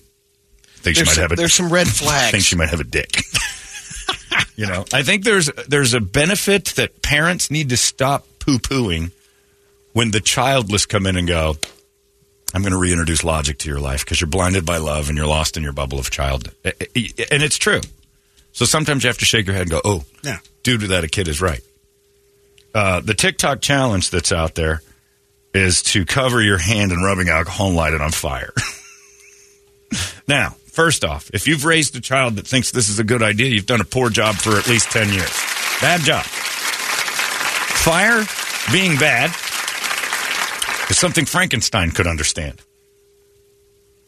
think 0.81 0.97
she 0.97 1.03
might 1.03 1.13
some, 1.13 1.21
have 1.21 1.31
a 1.31 1.35
there's 1.35 1.53
some 1.53 1.71
red 1.71 1.87
flags. 1.87 2.31
think 2.31 2.43
she 2.43 2.55
might 2.55 2.69
have 2.69 2.79
a 2.79 2.85
dick. 2.85 3.21
you 4.55 4.67
know, 4.67 4.85
I 4.93 5.03
think 5.03 5.23
there's 5.23 5.49
there's 5.67 5.93
a 5.93 6.01
benefit 6.01 6.65
that 6.75 7.01
parents 7.01 7.49
need 7.51 7.69
to 7.69 7.77
stop 7.77 8.25
poo 8.39 8.59
pooing 8.59 9.11
when 9.93 10.11
the 10.11 10.19
childless 10.19 10.85
come 10.85 11.05
in 11.05 11.17
and 11.17 11.27
go, 11.27 11.57
I'm 12.53 12.61
going 12.61 12.73
to 12.73 12.77
reintroduce 12.77 13.23
logic 13.23 13.59
to 13.59 13.69
your 13.69 13.79
life 13.79 14.03
because 14.03 14.19
you're 14.19 14.29
blinded 14.29 14.65
by 14.65 14.77
love 14.77 15.07
and 15.09 15.17
you're 15.17 15.27
lost 15.27 15.55
in 15.57 15.63
your 15.63 15.71
bubble 15.73 15.99
of 15.99 16.09
child. 16.11 16.51
Eh, 16.65 16.71
eh, 16.79 16.85
eh, 17.17 17.25
and 17.31 17.41
it's 17.43 17.57
true. 17.57 17.81
So 18.51 18.65
sometimes 18.65 19.03
you 19.03 19.07
have 19.07 19.17
to 19.19 19.25
shake 19.25 19.45
your 19.45 19.53
head 19.53 19.63
and 19.63 19.71
go, 19.71 19.81
oh, 19.85 20.03
Yeah. 20.23 20.39
due 20.63 20.77
to 20.77 20.87
that, 20.87 21.03
a 21.03 21.07
kid 21.07 21.27
is 21.29 21.41
right. 21.41 21.61
Uh, 22.75 22.99
the 23.01 23.13
TikTok 23.13 23.61
challenge 23.61 24.09
that's 24.09 24.31
out 24.31 24.55
there 24.55 24.81
is 25.53 25.81
to 25.83 26.05
cover 26.05 26.41
your 26.41 26.57
hand 26.57 26.91
in 26.91 26.99
rubbing 27.01 27.29
alcohol 27.29 27.67
and 27.67 27.75
light 27.75 27.93
it 27.93 28.01
on 28.01 28.11
fire. 28.11 28.53
now, 30.27 30.55
first 30.71 31.03
off, 31.03 31.29
if 31.33 31.47
you've 31.47 31.65
raised 31.65 31.95
a 31.95 32.01
child 32.01 32.35
that 32.35 32.47
thinks 32.47 32.71
this 32.71 32.89
is 32.89 32.99
a 32.99 33.03
good 33.03 33.23
idea, 33.23 33.47
you've 33.47 33.65
done 33.65 33.81
a 33.81 33.85
poor 33.85 34.09
job 34.09 34.35
for 34.35 34.57
at 34.57 34.67
least 34.67 34.91
10 34.91 35.09
years. 35.13 35.31
Bad 35.81 36.01
job. 36.01 36.23
Fire 37.83 38.23
being 38.71 38.97
bad 38.97 39.31
is 40.91 40.97
something 40.99 41.25
Frankenstein 41.25 41.91
could 41.91 42.05
understand. 42.07 42.61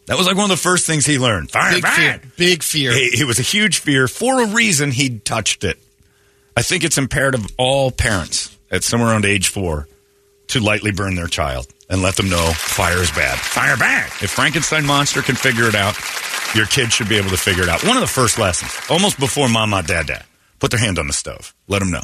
That 0.07 0.17
was 0.17 0.27
like 0.27 0.35
one 0.35 0.45
of 0.45 0.49
the 0.57 0.61
first 0.61 0.85
things 0.85 1.05
he 1.05 1.17
learned. 1.17 1.49
Fire 1.49 1.71
Big 1.73 1.81
bad. 1.83 2.21
fear. 2.21 2.31
Big 2.37 2.63
fear. 2.63 2.91
It, 2.91 3.21
it 3.21 3.25
was 3.25 3.39
a 3.39 3.43
huge 3.43 3.79
fear. 3.79 4.07
For 4.07 4.43
a 4.43 4.47
reason, 4.47 4.91
he 4.91 5.17
touched 5.19 5.63
it. 5.63 5.79
I 6.57 6.61
think 6.61 6.83
it's 6.83 6.97
imperative 6.97 7.45
all 7.57 7.89
parents 7.89 8.55
at 8.69 8.83
somewhere 8.83 9.09
around 9.09 9.25
age 9.25 9.47
four 9.47 9.87
to 10.49 10.59
lightly 10.59 10.91
burn 10.91 11.15
their 11.15 11.27
child 11.27 11.67
and 11.89 12.01
let 12.01 12.15
them 12.15 12.29
know 12.29 12.51
fire 12.53 12.97
is 12.97 13.11
bad. 13.11 13.39
Fire 13.39 13.77
bad. 13.77 14.07
If 14.21 14.31
Frankenstein 14.31 14.85
monster 14.85 15.21
can 15.21 15.35
figure 15.35 15.67
it 15.67 15.75
out, 15.75 15.95
your 16.53 16.65
kid 16.65 16.91
should 16.91 17.07
be 17.09 17.15
able 17.17 17.29
to 17.29 17.37
figure 17.37 17.63
it 17.63 17.69
out. 17.69 17.83
One 17.85 17.95
of 17.95 18.01
the 18.01 18.07
first 18.07 18.37
lessons, 18.37 18.71
almost 18.89 19.19
before 19.19 19.47
mama, 19.47 19.81
dad, 19.83 20.07
dad, 20.07 20.25
put 20.59 20.69
their 20.71 20.79
hand 20.81 20.99
on 20.99 21.07
the 21.07 21.13
stove. 21.13 21.55
Let 21.67 21.79
them 21.79 21.91
know. 21.91 22.03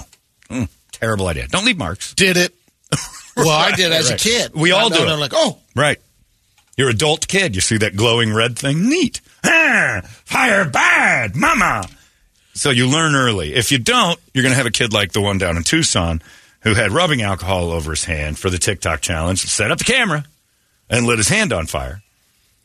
Mm, 0.50 0.70
terrible 0.94 1.28
idea. 1.28 1.48
Don't 1.48 1.66
leave 1.66 1.78
marks. 1.78 2.14
Did 2.14 2.38
it. 2.38 2.54
Well, 3.46 3.50
I 3.58 3.72
did 3.72 3.92
as 3.92 4.10
Right. 4.10 4.20
a 4.20 4.24
kid. 4.30 4.52
We 4.54 4.72
all 4.72 4.90
do 4.90 5.04
it. 5.04 5.08
I'm 5.10 5.20
like, 5.20 5.34
oh, 5.34 5.58
Right. 5.76 6.00
Your 6.78 6.90
adult 6.90 7.28
kid, 7.28 7.56
you 7.56 7.62
see 7.62 7.78
that 7.78 7.96
glowing 7.98 8.34
red 8.34 8.58
thing? 8.58 8.88
Neat. 8.88 9.20
Ah, 9.44 10.02
fire 10.24 10.64
bad, 10.66 11.36
mama. 11.36 11.84
So 12.54 12.70
you 12.70 12.88
learn 12.88 13.16
early. 13.16 13.54
If 13.54 13.72
you 13.72 13.78
don't, 13.80 14.18
you're 14.34 14.44
going 14.44 14.52
to 14.54 14.58
have 14.58 14.66
a 14.66 14.72
kid 14.72 14.94
like 14.94 15.12
the 15.12 15.20
one 15.22 15.38
down 15.38 15.58
in 15.58 15.64
Tucson 15.64 16.22
who 16.62 16.74
had 16.74 16.92
rubbing 16.92 17.22
alcohol 17.22 17.72
over 17.72 17.92
his 17.92 18.06
hand 18.06 18.38
for 18.40 18.50
the 18.50 18.58
TikTok 18.58 19.02
challenge, 19.02 19.40
set 19.40 19.72
up 19.72 19.78
the 19.78 19.84
camera, 19.84 20.24
and 20.90 21.06
lit 21.06 21.18
his 21.18 21.28
hand 21.30 21.52
on 21.54 21.66
fire. 21.68 22.02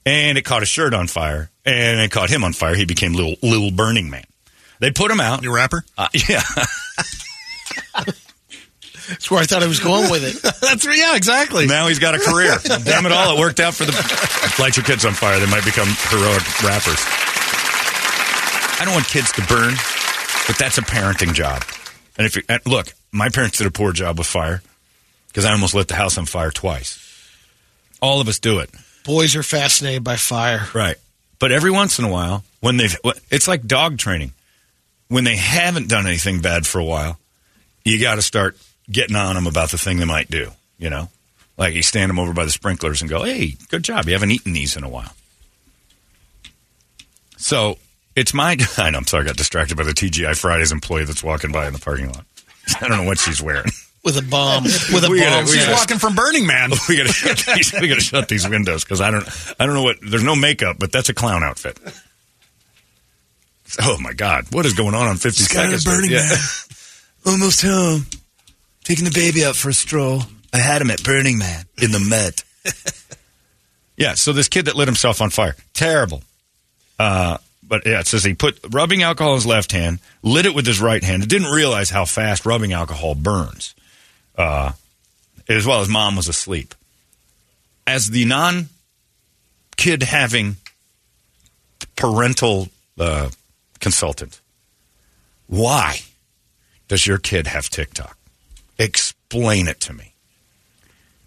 And 0.07 0.37
it 0.39 0.43
caught 0.43 0.63
his 0.63 0.69
shirt 0.69 0.95
on 0.95 1.07
fire, 1.07 1.51
and 1.65 2.01
it 2.01 2.11
caught 2.11 2.29
him 2.31 2.45
on 2.45 2.53
fire. 2.53 2.75
He 2.75 2.85
became 2.85 3.15
little, 3.15 3.35
little 3.43 3.71
Burning 3.71 4.11
Man. 4.11 4.25
They 4.81 4.91
put 4.91 5.11
him 5.11 5.21
out. 5.21 5.43
Your 5.43 5.55
rapper? 5.55 5.85
Uh, 5.97 6.09
yeah. 6.29 6.43
that's 9.09 9.31
where 9.31 9.41
I 9.41 9.45
thought 9.45 9.63
I 9.63 9.67
was 9.67 9.81
going 9.81 10.11
with 10.11 10.25
it. 10.25 10.43
That's 10.61 10.85
yeah, 10.87 11.17
exactly. 11.17 11.67
Now 11.67 11.89
he's 11.89 11.99
got 11.99 12.15
a 12.15 12.19
career. 12.19 12.57
Damn 12.85 13.07
it 13.07 13.13
all, 13.13 13.37
it 13.37 13.41
worked 13.41 13.61
out 13.61 13.75
for 13.75 13.85
the. 13.85 13.93
Light 14.63 14.77
your 14.77 14.85
kids 14.85 15.05
on 15.05 15.13
fire. 15.13 15.39
They 15.39 15.51
might 15.51 15.65
become 15.65 15.89
heroic 16.11 16.63
rappers. 16.63 17.01
I 18.81 18.83
don't 18.85 18.95
want 18.95 19.07
kids 19.07 19.33
to 19.33 19.43
burn, 19.47 19.75
but 20.47 20.59
that's 20.59 20.79
a 20.79 20.83
parenting 20.83 21.33
job. 21.35 21.63
And 22.17 22.27
if 22.27 22.37
you 22.37 22.43
look, 22.67 22.93
my 23.13 23.29
parents 23.29 23.59
did 23.59 23.67
a 23.67 23.71
poor 23.71 23.93
job 23.93 24.19
with 24.19 24.27
fire 24.27 24.63
because 25.29 25.45
I 25.45 25.53
almost 25.53 25.75
lit 25.75 25.89
the 25.89 25.95
house 25.95 26.19
on 26.19 26.27
fire 26.27 26.51
twice. 26.51 27.01
All 28.01 28.21
of 28.21 28.29
us 28.29 28.39
do 28.39 28.59
it, 28.59 28.71
Boys 29.05 29.37
are 29.37 29.43
fascinated 29.43 30.05
by 30.05 30.17
fire. 30.17 30.67
right? 30.75 30.97
But 31.39 31.53
every 31.53 31.71
once 31.71 31.99
in 31.99 32.05
a 32.05 32.11
while, 32.11 32.45
when 32.61 32.77
they've, 32.77 32.97
it's 33.31 33.47
like 33.49 33.67
dog 33.67 33.99
training. 33.99 34.33
When 35.09 35.25
they 35.25 35.37
haven't 35.37 35.89
done 35.89 36.07
anything 36.07 36.41
bad 36.41 36.67
for 36.67 36.79
a 36.79 36.85
while, 36.85 37.19
you 37.85 38.01
got 38.01 38.15
to 38.15 38.23
start 38.23 38.57
getting 38.91 39.17
on 39.17 39.35
them 39.35 39.47
about 39.47 39.71
the 39.71 39.79
thing 39.79 39.99
they 39.99 40.05
might 40.05 40.31
do. 40.31 40.51
You 40.79 40.91
know, 40.91 41.09
like 41.57 41.75
you 41.75 41.83
stand 41.83 42.11
them 42.11 42.19
over 42.19 42.33
by 42.33 42.45
the 42.45 42.51
sprinklers 42.51 43.01
and 43.01 43.09
go, 43.11 43.23
"Hey, 43.23 43.57
good 43.69 43.83
job! 43.85 44.07
You 44.07 44.13
haven't 44.13 44.31
eaten 44.33 44.53
these 44.53 44.77
in 44.77 44.85
a 44.85 44.89
while." 44.89 45.13
So 47.37 47.79
it's 48.17 48.35
my. 48.35 48.57
I 48.79 48.91
know. 48.91 48.99
I'm 48.99 49.07
sorry. 49.07 49.25
I 49.25 49.27
got 49.29 49.37
distracted 49.37 49.77
by 49.77 49.85
the 49.85 49.93
TGI 49.93 50.37
Fridays 50.39 50.73
employee 50.73 51.05
that's 51.05 51.23
walking 51.23 51.53
by 51.53 51.67
in 51.67 51.73
the 51.73 51.79
parking 51.79 52.07
lot. 52.13 52.25
I 52.81 52.89
don't 52.89 52.99
know 52.99 53.05
what 53.05 53.19
she's 53.19 53.43
wearing. 53.43 53.71
With 54.05 54.19
a 54.19 54.23
bomb. 54.23 54.65
With 54.93 55.05
a 55.05 55.09
We 55.11 55.21
bomb. 55.21 55.47
gotta- 55.47 55.73
walking 55.73 55.99
from 55.99 56.15
Burning 56.15 56.47
Man. 56.47 56.71
we 56.89 56.97
gotta 56.97 57.13
shut 57.13 57.43
these. 57.55 57.73
We 57.81 57.89
gotta 57.89 58.01
shut 58.03 58.29
these 58.29 58.49
windows 58.49 58.85
because 58.85 59.01
I 59.01 59.11
don't. 59.11 59.27
I 59.59 59.65
don't 59.67 59.75
know 59.75 59.83
what. 59.83 59.97
There's 60.03 60.25
no 60.25 60.37
makeup, 60.37 60.77
but 60.79 60.93
that's 60.93 61.09
a 61.09 61.15
clown 61.15 61.43
outfit. 61.43 61.79
Oh 63.81 63.99
my 63.99 64.13
God! 64.13 64.45
What 64.53 64.67
is 64.67 64.75
going 64.75 64.95
on 64.95 65.09
on 65.09 65.17
50 65.17 65.45
Skylar 65.45 65.79
seconds? 65.81 65.85
Burning 65.85 66.11
Man. 66.11 66.37
Almost 67.27 67.63
home. 67.63 68.07
Taking 68.85 69.05
the 69.05 69.11
baby 69.11 69.45
out 69.45 69.57
for 69.57 69.71
a 69.71 69.75
stroll. 69.75 70.23
I 70.53 70.59
had 70.59 70.81
him 70.81 70.91
at 70.91 71.03
Burning 71.03 71.39
Man 71.39 71.65
in 71.83 71.91
the 71.91 72.01
Met. 72.01 72.45
Yeah, 73.97 74.15
so 74.15 74.33
this 74.33 74.49
kid 74.49 74.67
that 74.67 74.77
lit 74.77 74.89
himself 74.89 75.21
on 75.21 75.31
fire, 75.31 75.55
terrible. 75.73 76.23
Uh, 76.99 77.39
but 77.63 77.87
yeah, 77.87 78.01
it 78.01 78.07
says 78.07 78.25
he 78.25 78.35
put 78.35 78.59
rubbing 78.71 79.03
alcohol 79.03 79.33
in 79.33 79.37
his 79.37 79.47
left 79.47 79.73
hand, 79.73 80.01
lit 80.23 80.47
it 80.47 80.55
with 80.55 80.67
his 80.67 80.81
right 80.81 81.03
hand, 81.03 81.23
and 81.23 81.31
didn't 81.31 81.51
realize 81.51 81.91
how 81.91 82.05
fast 82.05 82.45
rubbing 82.45 82.73
alcohol 82.73 83.15
burns. 83.15 83.75
Uh, 84.37 84.73
as 85.49 85.67
well 85.67 85.81
as 85.81 85.89
mom 85.89 86.17
was 86.17 86.29
asleep. 86.29 86.75
As 87.87 88.09
the 88.09 88.25
non 88.25 88.69
kid 89.77 90.03
having 90.03 90.57
parental 91.97 92.69
uh, 92.99 93.31
consultant, 93.79 94.41
why 95.47 96.01
does 96.89 97.07
your 97.07 97.19
kid 97.19 97.47
have 97.47 97.69
TikTok? 97.69 98.19
Explain 98.79 99.69
it 99.69 99.81
to 99.81 99.93
me. 99.93 100.15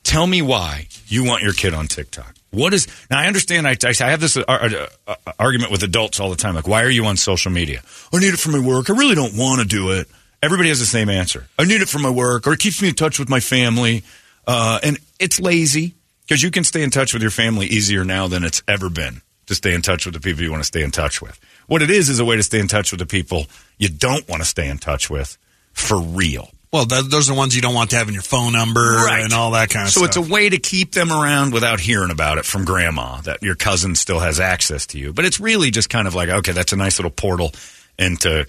Tell 0.04 0.28
me 0.28 0.42
why 0.42 0.88
you 1.08 1.26
want 1.26 1.44
your 1.44 1.54
kid 1.54 1.74
on 1.74 1.88
TikTok. 1.88 2.34
What 2.52 2.74
is 2.74 2.88
now? 3.10 3.20
I 3.20 3.28
understand. 3.28 3.68
I, 3.68 3.76
I 3.84 4.10
have 4.10 4.22
this 4.22 4.38
uh, 4.38 4.44
uh, 4.48 4.88
uh, 5.06 5.16
argument 5.38 5.72
with 5.72 5.84
adults 5.84 6.20
all 6.20 6.30
the 6.30 6.38
time. 6.38 6.56
Like, 6.56 6.68
why 6.68 6.84
are 6.84 6.90
you 6.90 7.06
on 7.06 7.18
social 7.18 7.52
media? 7.52 7.82
I 8.14 8.20
need 8.20 8.34
it 8.34 8.40
for 8.40 8.50
my 8.50 8.60
work. 8.60 8.90
I 8.90 8.94
really 8.94 9.16
don't 9.16 9.36
want 9.36 9.62
to 9.62 9.68
do 9.68 9.92
it. 9.92 10.08
Everybody 10.42 10.70
has 10.70 10.80
the 10.80 10.86
same 10.86 11.10
answer. 11.10 11.48
I 11.60 11.66
need 11.66 11.82
it 11.82 11.90
for 11.90 12.00
my 12.00 12.10
work, 12.10 12.48
or 12.48 12.54
it 12.54 12.60
keeps 12.60 12.82
me 12.82 12.88
in 12.88 12.96
touch 12.96 13.20
with 13.20 13.28
my 13.28 13.42
family. 13.42 14.04
Uh, 14.46 14.80
and 14.82 14.98
it's 15.20 15.42
lazy 15.42 15.96
because 16.22 16.42
you 16.42 16.52
can 16.52 16.64
stay 16.64 16.84
in 16.84 16.90
touch 16.90 17.12
with 17.14 17.22
your 17.22 17.32
family 17.32 17.68
easier 17.68 18.06
now 18.06 18.28
than 18.28 18.44
it's 18.44 18.64
ever 18.68 18.90
been 18.90 19.22
to 19.48 19.56
stay 19.56 19.74
in 19.74 19.82
touch 19.82 20.06
with 20.06 20.14
the 20.14 20.22
people 20.22 20.42
you 20.42 20.52
want 20.52 20.62
to 20.62 20.68
stay 20.68 20.84
in 20.84 20.92
touch 20.92 21.22
with. 21.22 21.38
What 21.68 21.82
it 21.82 21.90
is 21.90 22.08
is 22.08 22.20
a 22.20 22.26
way 22.26 22.38
to 22.38 22.44
stay 22.44 22.60
in 22.60 22.68
touch 22.68 22.92
with 22.92 23.00
the 23.00 23.06
people 23.06 23.48
you 23.78 23.90
don't 23.90 24.28
want 24.30 24.42
to 24.42 24.48
stay 24.48 24.70
in 24.70 24.78
touch 24.78 25.10
with 25.10 25.38
for 25.74 26.00
real. 26.00 26.50
Well, 26.72 26.86
th- 26.86 27.06
those 27.06 27.30
are 27.30 27.34
the 27.34 27.38
ones 27.38 27.56
you 27.56 27.62
don't 27.62 27.74
want 27.74 27.92
to 27.92 27.96
have 27.96 28.08
in 28.10 28.14
your 28.14 28.24
phone 28.24 28.52
number 28.52 29.08
and 29.10 29.32
all 29.34 29.52
that 29.52 29.70
kind 29.70 29.88
of 29.88 29.94
so 29.94 30.02
stuff. 30.02 30.14
So 30.14 30.22
it's 30.22 30.30
a 30.30 30.34
way 30.34 30.50
to 30.50 30.58
keep 30.58 30.92
them 30.92 31.12
around 31.12 31.54
without 31.54 31.80
hearing 31.80 32.12
about 32.12 32.38
it 32.38 32.46
from 32.46 32.66
grandma 32.66 33.22
that 33.22 33.42
your 33.42 33.56
cousin 33.56 33.96
still 33.96 34.20
has 34.20 34.40
access 34.40 34.86
to 34.88 35.00
you. 35.00 35.14
But 35.14 35.26
it's 35.26 35.40
really 35.40 35.72
just 35.72 35.90
kind 35.90 36.08
of 36.08 36.16
like, 36.16 36.30
okay, 36.30 36.52
that's 36.52 36.74
a 36.74 36.76
nice 36.76 37.00
little 37.00 37.12
portal 37.12 37.54
into 37.98 38.46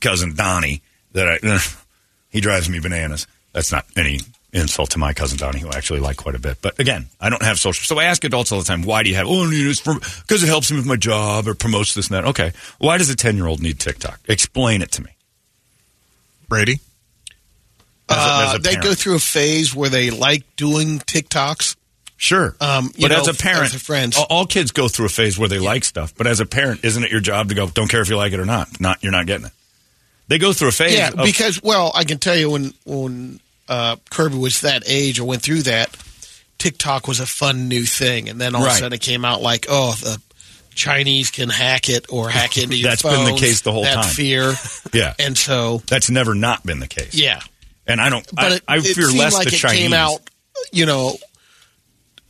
cousin 0.00 0.34
Donnie 0.34 0.82
that 1.12 1.40
I, 1.42 1.58
he 2.30 2.40
drives 2.40 2.68
me 2.68 2.80
bananas. 2.80 3.26
That's 3.52 3.70
not 3.70 3.86
any 3.96 4.18
insult 4.52 4.90
to 4.90 4.98
my 4.98 5.12
cousin 5.12 5.38
Donnie, 5.38 5.60
who 5.60 5.68
I 5.68 5.76
actually 5.76 6.00
like 6.00 6.16
quite 6.16 6.34
a 6.34 6.40
bit. 6.40 6.58
But 6.60 6.78
again, 6.80 7.06
I 7.20 7.30
don't 7.30 7.42
have 7.42 7.58
social. 7.58 7.84
So 7.84 8.00
I 8.00 8.04
ask 8.04 8.24
adults 8.24 8.50
all 8.50 8.58
the 8.58 8.64
time, 8.64 8.82
why 8.82 9.02
do 9.02 9.10
you 9.10 9.16
have, 9.16 9.26
oh, 9.28 9.48
it's 9.50 9.80
because 9.80 10.42
it 10.42 10.48
helps 10.48 10.70
me 10.70 10.78
with 10.78 10.86
my 10.86 10.96
job 10.96 11.46
or 11.46 11.54
promotes 11.54 11.94
this 11.94 12.08
and 12.08 12.16
that. 12.16 12.28
Okay. 12.30 12.52
Why 12.78 12.98
does 12.98 13.08
a 13.08 13.16
10 13.16 13.36
year 13.36 13.46
old 13.46 13.62
need 13.62 13.78
TikTok? 13.78 14.20
Explain 14.26 14.82
it 14.82 14.90
to 14.92 15.02
me. 15.02 15.10
Brady? 16.48 16.80
As 18.12 18.18
a- 18.18 18.44
as 18.48 18.54
Uh, 18.54 18.56
a 18.56 18.58
they 18.60 18.76
go 18.76 18.94
through 18.94 19.16
a 19.16 19.20
phase 19.20 19.74
where 19.74 19.88
they 19.90 20.10
like 20.10 20.44
doing 20.56 20.98
TikToks. 21.00 21.76
Sure. 22.16 22.54
Um, 22.60 22.92
but 23.00 23.10
know, 23.10 23.20
as 23.20 23.26
a 23.28 23.34
parent, 23.34 23.64
as 23.64 23.70
their 23.72 23.80
friends. 23.80 24.16
all, 24.16 24.26
all 24.30 24.46
kids 24.46 24.70
go 24.70 24.86
through 24.86 25.06
a 25.06 25.08
phase 25.10 25.36
where 25.38 25.48
they 25.48 25.58
like 25.58 25.84
stuff. 25.84 26.14
But 26.16 26.28
as 26.28 26.38
a 26.38 26.46
parent, 26.46 26.84
isn't 26.84 27.02
it 27.02 27.10
your 27.10 27.20
job 27.20 27.48
to 27.48 27.54
go? 27.56 27.66
Don't 27.68 27.88
care 27.88 28.00
if 28.00 28.08
you 28.08 28.16
like 28.16 28.32
it 28.32 28.38
or 28.38 28.44
not. 28.44 28.80
Not 28.80 29.02
you're 29.02 29.10
not 29.12 29.26
getting 29.26 29.46
it. 29.46 29.52
They 30.28 30.38
go 30.38 30.52
through 30.52 30.68
a 30.68 30.72
phase. 30.72 30.96
Yeah, 30.96 31.08
of- 31.08 31.24
because 31.24 31.60
well, 31.62 31.90
I 31.94 32.04
can 32.04 32.18
tell 32.18 32.36
you 32.36 32.50
when 32.50 32.74
when 32.84 33.40
uh, 33.68 33.96
Kirby 34.10 34.38
was 34.38 34.60
that 34.60 34.84
age 34.86 35.18
or 35.18 35.24
went 35.24 35.42
through 35.42 35.62
that, 35.62 35.96
TikTok 36.58 37.08
was 37.08 37.18
a 37.18 37.26
fun 37.26 37.68
new 37.68 37.84
thing, 37.84 38.28
and 38.28 38.40
then 38.40 38.54
all 38.54 38.62
of 38.64 38.68
a 38.70 38.74
sudden 38.74 38.92
it 38.92 39.00
came 39.00 39.24
out 39.24 39.42
like, 39.42 39.66
oh, 39.68 39.92
the 40.00 40.20
Chinese 40.76 41.30
can 41.32 41.48
hack 41.48 41.88
it 41.88 42.06
or 42.08 42.28
hack 42.28 42.56
into 42.56 42.76
your 42.78 42.88
That's 42.90 43.02
been 43.02 43.24
the 43.34 43.38
case 43.38 43.62
the 43.62 43.72
whole 43.72 43.82
that 43.82 43.94
time. 43.96 44.14
fear, 44.14 44.54
yeah, 44.92 45.14
and 45.18 45.36
so 45.36 45.82
that's 45.88 46.08
never 46.08 46.34
not 46.36 46.64
been 46.64 46.78
the 46.78 46.86
case. 46.88 47.14
yeah, 47.14 47.40
and 47.86 48.00
I 48.00 48.10
don't. 48.10 48.26
but 48.34 48.44
I, 48.44 48.54
it, 48.56 48.62
I 48.68 48.80
fear 48.80 49.06
seemed 49.06 49.18
less 49.18 49.34
like 49.34 49.48
the 49.48 49.54
it 49.54 49.58
Chinese. 49.58 49.78
came 49.80 49.92
out, 49.92 50.20
you 50.72 50.86
know, 50.86 51.16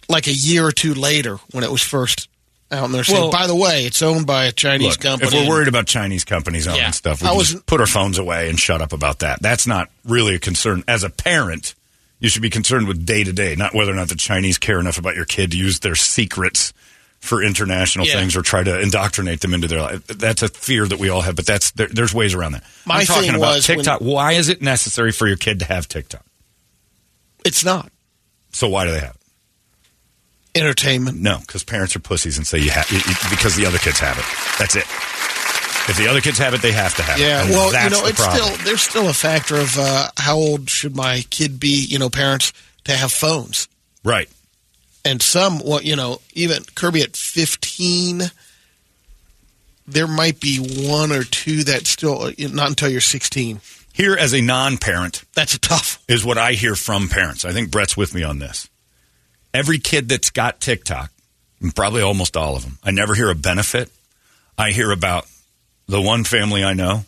like 0.08 0.26
a 0.26 0.32
year 0.32 0.66
or 0.66 0.72
two 0.72 0.94
later 0.94 1.36
when 1.52 1.64
it 1.64 1.70
was 1.70 1.82
first 1.82 2.28
out, 2.70 2.84
and 2.86 2.94
they're 2.94 3.04
Well- 3.08 3.30
by 3.30 3.46
the 3.46 3.54
way, 3.54 3.84
it's 3.84 4.02
owned 4.02 4.26
by 4.26 4.46
a 4.46 4.52
Chinese 4.52 4.92
Look, 4.94 5.00
company. 5.00 5.28
If 5.28 5.34
we're 5.34 5.48
worried 5.48 5.68
about 5.68 5.86
Chinese 5.86 6.24
companies 6.24 6.66
owning 6.66 6.80
Yeah. 6.80 6.90
stuff, 6.90 7.22
we 7.22 7.28
I 7.28 7.32
wasn't- 7.32 7.58
just 7.58 7.66
put 7.66 7.80
our 7.80 7.86
phones 7.86 8.18
away 8.18 8.48
and 8.48 8.58
shut 8.58 8.80
up 8.80 8.92
about 8.92 9.18
that. 9.20 9.42
That's 9.42 9.66
not 9.66 9.90
really 10.04 10.34
a 10.34 10.38
concern. 10.38 10.82
As 10.88 11.02
a 11.04 11.10
parent, 11.10 11.74
you 12.18 12.28
should 12.28 12.42
be 12.42 12.50
concerned 12.50 12.88
with 12.88 13.04
day 13.04 13.24
to 13.24 13.32
day, 13.32 13.54
not 13.56 13.74
whether 13.74 13.92
or 13.92 13.96
not 13.96 14.08
the 14.08 14.14
Chinese 14.16 14.56
care 14.58 14.80
enough 14.80 14.96
about 14.98 15.16
your 15.16 15.24
kid 15.26 15.50
to 15.50 15.56
use 15.58 15.80
their 15.80 15.94
secrets 15.96 16.72
for 17.22 17.42
international 17.42 18.04
Yeah. 18.06 18.14
things 18.14 18.36
or 18.36 18.42
try 18.42 18.62
to 18.62 18.80
indoctrinate 18.80 19.40
them 19.40 19.54
into 19.54 19.68
their 19.68 19.80
life. 19.80 20.04
That's 20.08 20.42
a 20.42 20.48
fear 20.48 20.86
that 20.86 20.98
we 20.98 21.08
all 21.08 21.22
have, 21.22 21.36
but 21.36 21.46
that's 21.46 21.70
there, 21.70 21.86
there's 21.86 22.12
ways 22.12 22.34
around 22.34 22.52
that. 22.52 22.64
My 22.84 22.96
I'm 23.00 23.06
talking 23.06 23.30
about 23.30 23.56
was 23.56 23.68
when- 23.68 23.78
TikTok. 23.78 24.00
Why 24.00 24.32
is 24.32 24.48
it 24.48 24.60
necessary 24.60 25.12
for 25.12 25.26
your 25.26 25.36
kid 25.38 25.60
to 25.60 25.64
have 25.64 25.88
TikTok? 25.88 26.24
it's 27.44 27.64
not. 27.64 27.90
So 28.52 28.68
why 28.68 28.84
do 28.84 28.92
they 28.92 29.00
have 29.00 29.16
it? 29.16 30.58
Entertainment. 30.60 31.18
No, 31.20 31.38
because 31.40 31.64
parents 31.64 31.96
are 31.96 32.00
pussies 32.00 32.36
and 32.36 32.46
say 32.46 32.58
you 32.58 32.70
have 32.70 32.86
because 33.30 33.56
the 33.56 33.64
other 33.66 33.78
kids 33.78 33.98
have 34.00 34.18
it. 34.18 34.24
That's 34.58 34.76
it. 34.76 34.84
If 35.88 35.96
the 35.96 36.06
other 36.08 36.20
kids 36.20 36.38
have 36.38 36.54
it, 36.54 36.60
they 36.62 36.70
have 36.72 36.94
to 36.96 37.02
have 37.02 37.18
it. 37.18 37.22
Yeah, 37.22 37.44
well, 37.50 37.68
you 37.84 37.90
know, 37.90 38.02
the 38.02 38.08
it's 38.10 38.20
problem. 38.24 38.52
still 38.52 38.64
there's 38.66 38.82
still 38.82 39.08
a 39.08 39.12
factor 39.14 39.56
of 39.56 39.76
uh, 39.78 40.08
how 40.18 40.36
old 40.36 40.68
should 40.70 40.94
my 40.94 41.24
kid 41.30 41.58
be? 41.58 41.84
You 41.88 41.98
know, 41.98 42.10
parents 42.10 42.52
to 42.84 42.92
have 42.92 43.10
phones, 43.12 43.66
right. 44.04 44.28
And 45.04 45.20
some, 45.22 45.60
well, 45.64 45.82
you 45.82 45.96
know, 45.96 46.20
even 46.34 46.62
Kirby 46.74 47.02
at 47.02 47.16
15, 47.16 48.22
there 49.86 50.06
might 50.06 50.40
be 50.40 50.58
one 50.58 51.12
or 51.12 51.24
two 51.24 51.64
that 51.64 51.86
still 51.86 52.22
uh, 52.22 52.32
not 52.38 52.68
until 52.68 52.88
you're 52.88 53.00
16. 53.00 53.60
Here, 53.92 54.14
as 54.16 54.32
a 54.32 54.40
non-parent, 54.40 55.24
That's 55.34 55.54
a 55.54 55.58
tough. 55.58 56.02
is 56.08 56.24
what 56.24 56.38
I 56.38 56.52
hear 56.52 56.74
from 56.74 57.08
parents. 57.08 57.44
I 57.44 57.52
think 57.52 57.70
Brett's 57.70 57.96
with 57.96 58.14
me 58.14 58.22
on 58.22 58.38
this. 58.38 58.68
Every 59.52 59.78
kid 59.78 60.08
that's 60.08 60.30
got 60.30 60.60
TikTok, 60.60 61.10
and 61.60 61.74
probably 61.76 62.00
almost 62.00 62.36
all 62.36 62.56
of 62.56 62.62
them, 62.62 62.78
I 62.82 62.90
never 62.90 63.14
hear 63.14 63.28
a 63.30 63.34
benefit. 63.34 63.90
I 64.56 64.70
hear 64.70 64.90
about 64.92 65.26
the 65.88 66.00
one 66.00 66.24
family 66.24 66.64
I 66.64 66.72
know 66.72 67.04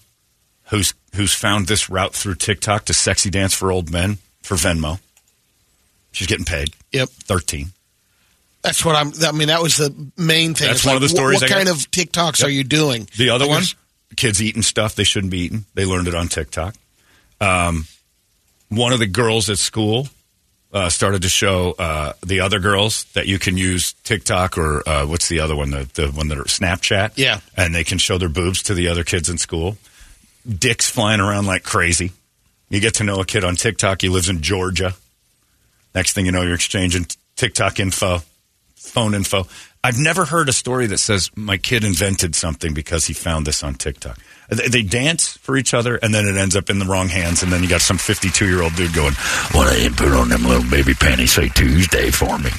who's 0.65 0.93
who's 1.15 1.33
found 1.33 1.67
this 1.69 1.89
route 1.89 2.13
through 2.15 2.35
TikTok 2.35 2.85
to 2.87 2.95
sexy 2.95 3.31
dance 3.31 3.55
for 3.55 3.71
old 3.71 3.91
men 3.91 4.19
for 4.43 4.57
Venmo. 4.57 4.99
She's 6.13 6.27
getting 6.27 6.45
paid. 6.45 6.71
Yep. 6.93 7.09
Thirteen. 7.09 7.69
That's 8.65 8.85
what 8.85 8.97
I'm. 8.97 9.13
I 9.23 9.31
mean, 9.33 9.49
that 9.49 9.63
was 9.63 9.77
the 9.77 9.95
main 10.17 10.55
thing. 10.55 10.67
That's 10.69 10.81
It's 10.81 10.85
one 10.87 10.95
like, 10.95 10.97
of 10.97 11.03
the 11.03 11.09
stories 11.11 11.43
What, 11.43 11.53
I 11.53 11.55
kind 11.55 11.69
of 11.69 11.77
TikToks 11.77 12.41
Yep. 12.41 12.49
are 12.49 12.51
you 12.51 12.65
doing? 12.65 13.07
The 13.17 13.31
other 13.31 13.45
I 13.45 13.49
one, 13.49 13.63
kids 14.17 14.43
eating 14.43 14.63
stuff 14.63 14.95
they 14.95 15.05
shouldn't 15.05 15.31
be 15.31 15.41
eating. 15.41 15.65
They 15.75 15.85
learned 15.85 16.09
it 16.09 16.15
on 16.15 16.29
TikTok. 16.29 16.75
Um, 17.41 17.87
one 18.71 18.93
of 18.93 18.99
the 19.01 19.07
girls 19.07 19.51
at 19.51 19.59
school 19.59 20.09
uh, 20.73 20.89
started 20.89 21.23
to 21.23 21.29
show 21.29 21.73
uh, 21.79 22.15
the 22.27 22.41
other 22.41 22.59
girls 22.59 23.05
that 23.13 23.27
you 23.27 23.39
can 23.39 23.57
use 23.59 23.93
TikTok 24.05 24.57
or 24.59 24.83
uh, 24.89 25.07
what's 25.07 25.29
the 25.29 25.41
other 25.41 25.55
one, 25.55 25.71
the, 25.71 25.89
the 25.95 26.09
one 26.09 26.29
that 26.29 26.39
are 26.39 26.45
Snapchat. 26.45 27.13
Yeah. 27.17 27.41
and 27.57 27.75
they 27.75 27.85
can 27.85 27.99
show 27.99 28.17
their 28.19 28.29
boobs 28.31 28.63
to 28.65 28.75
the 28.75 28.89
other 28.89 29.05
kids 29.05 29.29
in 29.29 29.37
school. 29.39 29.77
Dicks 30.49 30.89
flying 30.91 31.21
around 31.21 31.47
like 31.47 31.63
crazy. 31.65 32.13
You 32.71 32.81
get 32.81 32.95
to 32.95 33.05
know 33.05 33.21
a 33.21 33.25
kid 33.27 33.45
on 33.45 33.57
TikTok. 33.57 34.01
He 34.01 34.09
lives 34.09 34.29
in 34.29 34.41
Georgia. 34.41 34.95
Next 35.95 36.15
thing 36.15 36.27
you 36.27 36.33
know, 36.33 36.43
you're 36.43 36.55
exchanging 36.55 37.07
TikTok 37.37 37.79
info, 37.79 38.23
phone 38.85 39.15
info. 39.15 39.47
I've 39.83 39.99
never 39.99 40.25
heard 40.25 40.49
a 40.49 40.53
story 40.53 40.87
that 40.87 40.99
says 40.99 41.31
my 41.37 41.59
kid 41.59 41.85
invented 41.85 42.35
something 42.35 42.73
because 42.73 43.07
he 43.07 43.13
found 43.13 43.47
this 43.47 43.63
on 43.63 43.75
TikTok. 43.75 44.19
They, 44.49 44.69
they 44.69 44.83
dance 44.83 45.37
for 45.39 45.57
each 45.57 45.75
other, 45.75 45.97
and 45.97 46.15
then 46.15 46.27
it 46.27 46.37
ends 46.37 46.57
up 46.57 46.71
in 46.71 46.79
the 46.79 46.87
wrong 46.87 47.09
hands, 47.09 47.43
and 47.43 47.53
then 47.53 47.63
you 47.63 47.69
got 47.69 47.83
some 47.83 47.99
52 47.99 48.47
year 48.47 48.63
old 48.63 48.75
dude 48.77 48.95
going, 48.95 49.15
"Well, 49.53 49.69
I 49.69 49.77
didn't 49.77 49.97
put 49.97 50.09
on 50.09 50.29
them 50.29 50.45
little 50.45 50.69
baby 50.71 50.95
panties 50.95 51.33
say 51.33 51.49
Tuesday 51.49 52.11
for 52.11 52.39
me." 52.39 52.51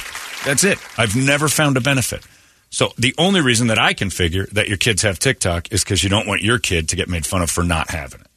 That's 0.46 0.64
it. 0.64 0.78
I've 0.98 1.16
never 1.16 1.48
found 1.48 1.78
a 1.78 1.82
benefit. 1.82 2.24
So 2.70 2.92
the 2.98 3.16
only 3.18 3.42
reason 3.42 3.68
that 3.68 3.80
I 3.80 3.94
can 3.94 4.10
figure 4.10 4.48
that 4.52 4.68
your 4.68 4.78
kids 4.78 5.02
have 5.02 5.18
TikTok 5.18 5.72
is 5.72 5.84
because 5.84 6.04
you 6.04 6.10
don't 6.10 6.28
want 6.28 6.42
your 6.42 6.60
kid 6.60 6.90
to 6.90 6.96
get 6.96 7.08
made 7.10 7.26
fun 7.26 7.42
of 7.42 7.50
for 7.50 7.64
not 7.64 7.90
having 7.90 8.22
it. 8.22 8.28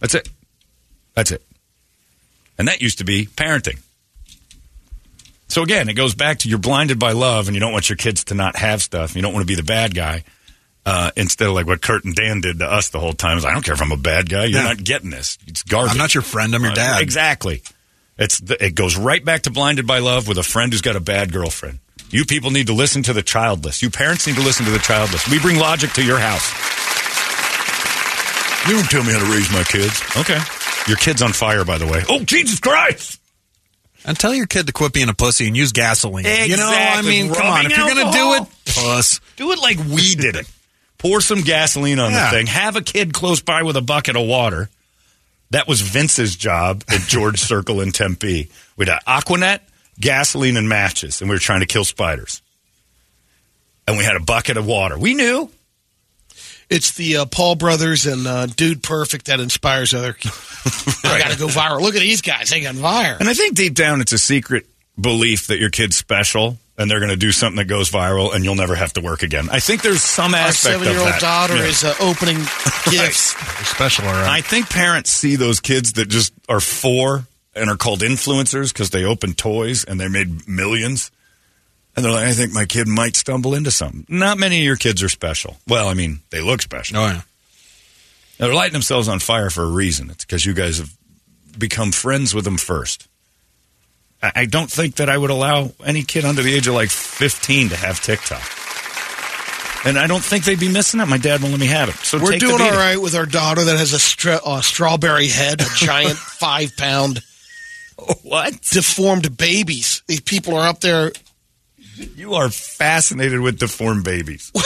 That's 0.00 0.14
it. 0.14 0.28
That's 1.14 1.30
it. 1.30 1.42
And 2.58 2.68
that 2.68 2.82
used 2.82 2.98
to 2.98 3.04
be 3.04 3.26
parenting. 3.26 3.80
So 5.54 5.62
again, 5.62 5.88
it 5.88 5.92
goes 5.94 6.16
back 6.16 6.40
to 6.40 6.48
you're 6.48 6.58
blinded 6.58 6.98
by 6.98 7.12
love 7.12 7.46
and 7.46 7.54
you 7.54 7.60
don't 7.60 7.70
want 7.70 7.88
your 7.88 7.94
kids 7.96 8.24
to 8.24 8.34
not 8.34 8.56
have 8.56 8.82
stuff. 8.82 9.14
You 9.14 9.22
don't 9.22 9.32
want 9.32 9.44
to 9.44 9.46
be 9.46 9.54
the 9.54 9.62
bad 9.62 9.94
guy. 9.94 10.24
Uh, 10.84 11.12
instead 11.16 11.46
of 11.46 11.54
like 11.54 11.64
what 11.64 11.80
Kurt 11.80 12.04
and 12.04 12.12
Dan 12.12 12.40
did 12.40 12.58
to 12.58 12.66
us 12.66 12.88
the 12.88 12.98
whole 12.98 13.12
time 13.12 13.38
is 13.38 13.44
I 13.44 13.52
don't 13.52 13.64
care 13.64 13.74
if 13.74 13.80
I'm 13.80 13.92
a 13.92 13.96
bad 13.96 14.28
guy. 14.28 14.46
You're 14.46 14.62
Yeah. 14.62 14.66
not 14.66 14.82
getting 14.82 15.10
this. 15.10 15.38
It's 15.46 15.62
garbage. 15.62 15.92
I'm 15.92 15.98
not 15.98 16.12
your 16.12 16.24
friend. 16.24 16.52
I'm 16.56 16.62
your 16.62 16.72
Uh, 16.72 16.74
dad. 16.74 17.02
Exactly. 17.02 17.62
It's 18.18 18.40
the, 18.40 18.62
it 18.64 18.74
goes 18.74 18.96
right 18.96 19.24
back 19.24 19.42
to 19.42 19.52
blinded 19.52 19.86
by 19.86 20.00
love 20.00 20.26
with 20.26 20.38
a 20.38 20.42
friend 20.42 20.72
who's 20.72 20.82
got 20.82 20.96
a 20.96 21.00
bad 21.00 21.32
girlfriend. 21.32 21.78
You 22.10 22.24
people 22.24 22.50
need 22.50 22.66
to 22.66 22.72
listen 22.74 23.04
to 23.04 23.12
the 23.12 23.22
childless. 23.22 23.80
You 23.80 23.90
parents 23.90 24.26
need 24.26 24.34
to 24.34 24.42
listen 24.42 24.64
to 24.66 24.72
the 24.72 24.80
childless. 24.80 25.28
We 25.30 25.38
bring 25.38 25.60
logic 25.60 25.92
to 25.92 26.02
your 26.04 26.18
house. 26.18 26.50
You 28.68 28.74
don't 28.74 28.90
tell 28.90 29.04
me 29.04 29.12
how 29.12 29.20
to 29.24 29.30
raise 29.32 29.52
my 29.52 29.62
kids. 29.62 30.02
Okay. 30.16 30.40
Your 30.88 30.96
kid's 30.96 31.22
on 31.22 31.32
fire, 31.32 31.64
by 31.64 31.78
the 31.78 31.86
way. 31.86 32.02
Oh, 32.08 32.24
Jesus 32.24 32.58
Christ! 32.58 33.20
And 34.04 34.18
tell 34.18 34.34
your 34.34 34.46
kid 34.46 34.66
to 34.66 34.72
quit 34.72 34.92
being 34.92 35.08
a 35.08 35.14
pussy 35.14 35.46
and 35.46 35.56
use 35.56 35.72
gasoline. 35.72 36.24
You 36.26 36.56
know, 36.58 36.68
I 36.68 36.98
Exactly. 36.98 37.10
mean, 37.10 37.32
come 37.34 37.46
on. 37.46 37.66
If 37.66 37.76
you're 37.76 37.86
going 37.88 38.06
to 38.06 38.12
do 38.12 38.34
it, 38.34 38.42
puss. 38.74 39.20
Do 39.36 39.50
it 39.52 39.58
like 39.60 39.78
we 39.78 40.14
did 40.14 40.36
it. 40.36 40.46
Pour 40.98 41.20
some 41.20 41.40
gasoline 41.42 41.98
on 41.98 42.12
Yeah. 42.12 42.24
the 42.30 42.36
thing. 42.36 42.46
Have 42.46 42.76
a 42.76 42.82
kid 42.82 43.14
close 43.14 43.40
by 43.40 43.62
with 43.62 43.76
a 43.76 43.80
bucket 43.82 44.16
of 44.16 44.26
water. 44.26 44.68
That 45.50 45.66
was 45.68 45.80
Vince's 45.80 46.36
job 46.36 46.84
at 46.88 47.00
George 47.02 47.38
Circle 47.40 47.80
in 47.80 47.92
Tempe. 47.92 48.50
We 48.76 48.86
had 48.86 48.98
Aqua 49.06 49.38
Net, 49.38 49.66
gasoline, 50.00 50.56
and 50.56 50.68
matches, 50.68 51.20
and 51.20 51.30
we 51.30 51.36
were 51.36 51.40
trying 51.40 51.60
to 51.60 51.66
kill 51.66 51.84
spiders. 51.84 52.42
And 53.86 53.96
we 53.98 54.04
had 54.04 54.16
a 54.16 54.20
bucket 54.20 54.56
of 54.56 54.66
water. 54.66 54.98
We 54.98 55.14
knew. 55.14 55.50
It's 56.74 56.92
the 56.92 57.18
uh, 57.18 57.24
Paul 57.26 57.54
brothers 57.54 58.06
and 58.06 58.26
uh, 58.26 58.46
Dude 58.46 58.82
Perfect 58.82 59.26
that 59.26 59.38
inspires 59.40 59.94
other. 59.94 60.16
I 61.04 61.18
got 61.18 61.30
to 61.30 61.38
go 61.38 61.46
viral. 61.46 61.80
Look 61.80 61.94
at 61.94 62.00
these 62.00 62.20
guys; 62.20 62.50
they 62.50 62.60
got 62.62 62.74
viral. 62.74 63.20
And 63.20 63.28
I 63.28 63.34
think 63.34 63.54
deep 63.54 63.74
down 63.74 64.00
it's 64.00 64.12
a 64.12 64.18
secret 64.18 64.66
belief 65.00 65.46
that 65.48 65.58
your 65.58 65.70
kid's 65.70 65.96
special 65.96 66.56
and 66.76 66.90
they're 66.90 66.98
going 66.98 67.10
to 67.10 67.16
do 67.16 67.30
something 67.32 67.56
that 67.58 67.66
goes 67.66 67.90
viral 67.90 68.34
and 68.34 68.44
you'll 68.44 68.54
never 68.56 68.74
have 68.74 68.92
to 68.94 69.00
work 69.00 69.22
again. 69.22 69.48
I 69.50 69.60
think 69.60 69.82
there's 69.82 70.02
some 70.02 70.34
aspect 70.34 70.76
of 70.76 70.82
seven-year-old 70.82 71.20
daughter 71.20 71.56
Yeah. 71.56 71.64
is 71.66 71.84
uh, 71.84 71.94
opening 72.00 72.36
gifts. 72.90 73.34
You're 73.34 73.64
special, 73.64 74.04
right. 74.06 74.26
I 74.28 74.40
think 74.40 74.68
parents 74.70 75.10
see 75.10 75.36
those 75.36 75.60
kids 75.60 75.92
that 75.94 76.08
just 76.08 76.32
are 76.48 76.60
four 76.60 77.24
and 77.54 77.70
are 77.70 77.76
called 77.76 78.00
influencers 78.00 78.72
because 78.72 78.90
they 78.90 79.04
open 79.04 79.34
toys 79.34 79.84
and 79.84 80.00
they 80.00 80.08
made 80.08 80.48
millions. 80.48 81.12
And 81.96 82.04
they're 82.04 82.12
like, 82.12 82.26
I 82.26 82.32
think 82.32 82.52
my 82.52 82.64
kid 82.64 82.88
might 82.88 83.14
stumble 83.16 83.54
into 83.54 83.70
something. 83.70 84.04
Not 84.08 84.36
many 84.38 84.58
of 84.58 84.64
your 84.64 84.76
kids 84.76 85.02
are 85.02 85.08
special. 85.08 85.56
Well, 85.68 85.86
I 85.88 85.94
mean, 85.94 86.20
they 86.30 86.40
look 86.40 86.60
special. 86.62 86.96
oh, 86.96 87.06
yeah. 87.06 87.20
Now, 88.40 88.46
they're 88.46 88.54
lighting 88.54 88.72
themselves 88.72 89.06
on 89.06 89.20
fire 89.20 89.48
for 89.48 89.62
a 89.62 89.68
reason. 89.70 90.10
It's 90.10 90.24
because 90.24 90.44
you 90.44 90.54
guys 90.54 90.78
have 90.78 90.92
become 91.56 91.92
friends 91.92 92.34
with 92.34 92.44
them 92.44 92.56
first. 92.56 93.06
I 94.22 94.32
I 94.34 94.44
don't 94.46 94.68
think 94.70 94.96
that 94.96 95.08
I 95.08 95.16
would 95.16 95.30
allow 95.30 95.70
any 95.84 96.02
kid 96.02 96.24
under 96.24 96.42
the 96.42 96.52
age 96.52 96.66
of 96.66 96.74
like 96.74 96.90
15 96.90 97.68
to 97.68 97.76
have 97.76 98.00
TikTok. 98.00 98.42
And 99.86 99.98
I 99.98 100.06
don't 100.08 100.24
think 100.24 100.44
they'd 100.44 100.58
be 100.58 100.72
missing 100.72 100.98
out. 101.00 101.08
My 101.08 101.18
dad 101.18 101.42
won't 101.42 101.52
let 101.52 101.60
me 101.60 101.66
have 101.66 101.90
it. 101.90 101.94
So 101.96 102.18
We're 102.18 102.32
take 102.32 102.40
doing 102.40 102.60
all 102.60 102.70
beating. 102.70 103.02
with 103.02 103.14
our 103.14 103.26
daughter 103.26 103.62
that 103.64 103.76
has 103.78 103.92
a 103.92 103.98
stra- 104.00 104.40
uh, 104.44 104.62
strawberry 104.62 105.28
head, 105.28 105.60
a 105.60 105.66
giant 105.76 106.16
five-pound 106.18 107.20
What? 108.22 108.60
deformed 108.62 109.36
babies. 109.36 110.02
These 110.06 110.22
people 110.22 110.56
are 110.56 110.66
up 110.66 110.80
there. 110.80 111.12
You 112.16 112.34
are 112.34 112.50
fascinated 112.50 113.40
with 113.40 113.58
deformed 113.58 114.04
babies. 114.04 114.50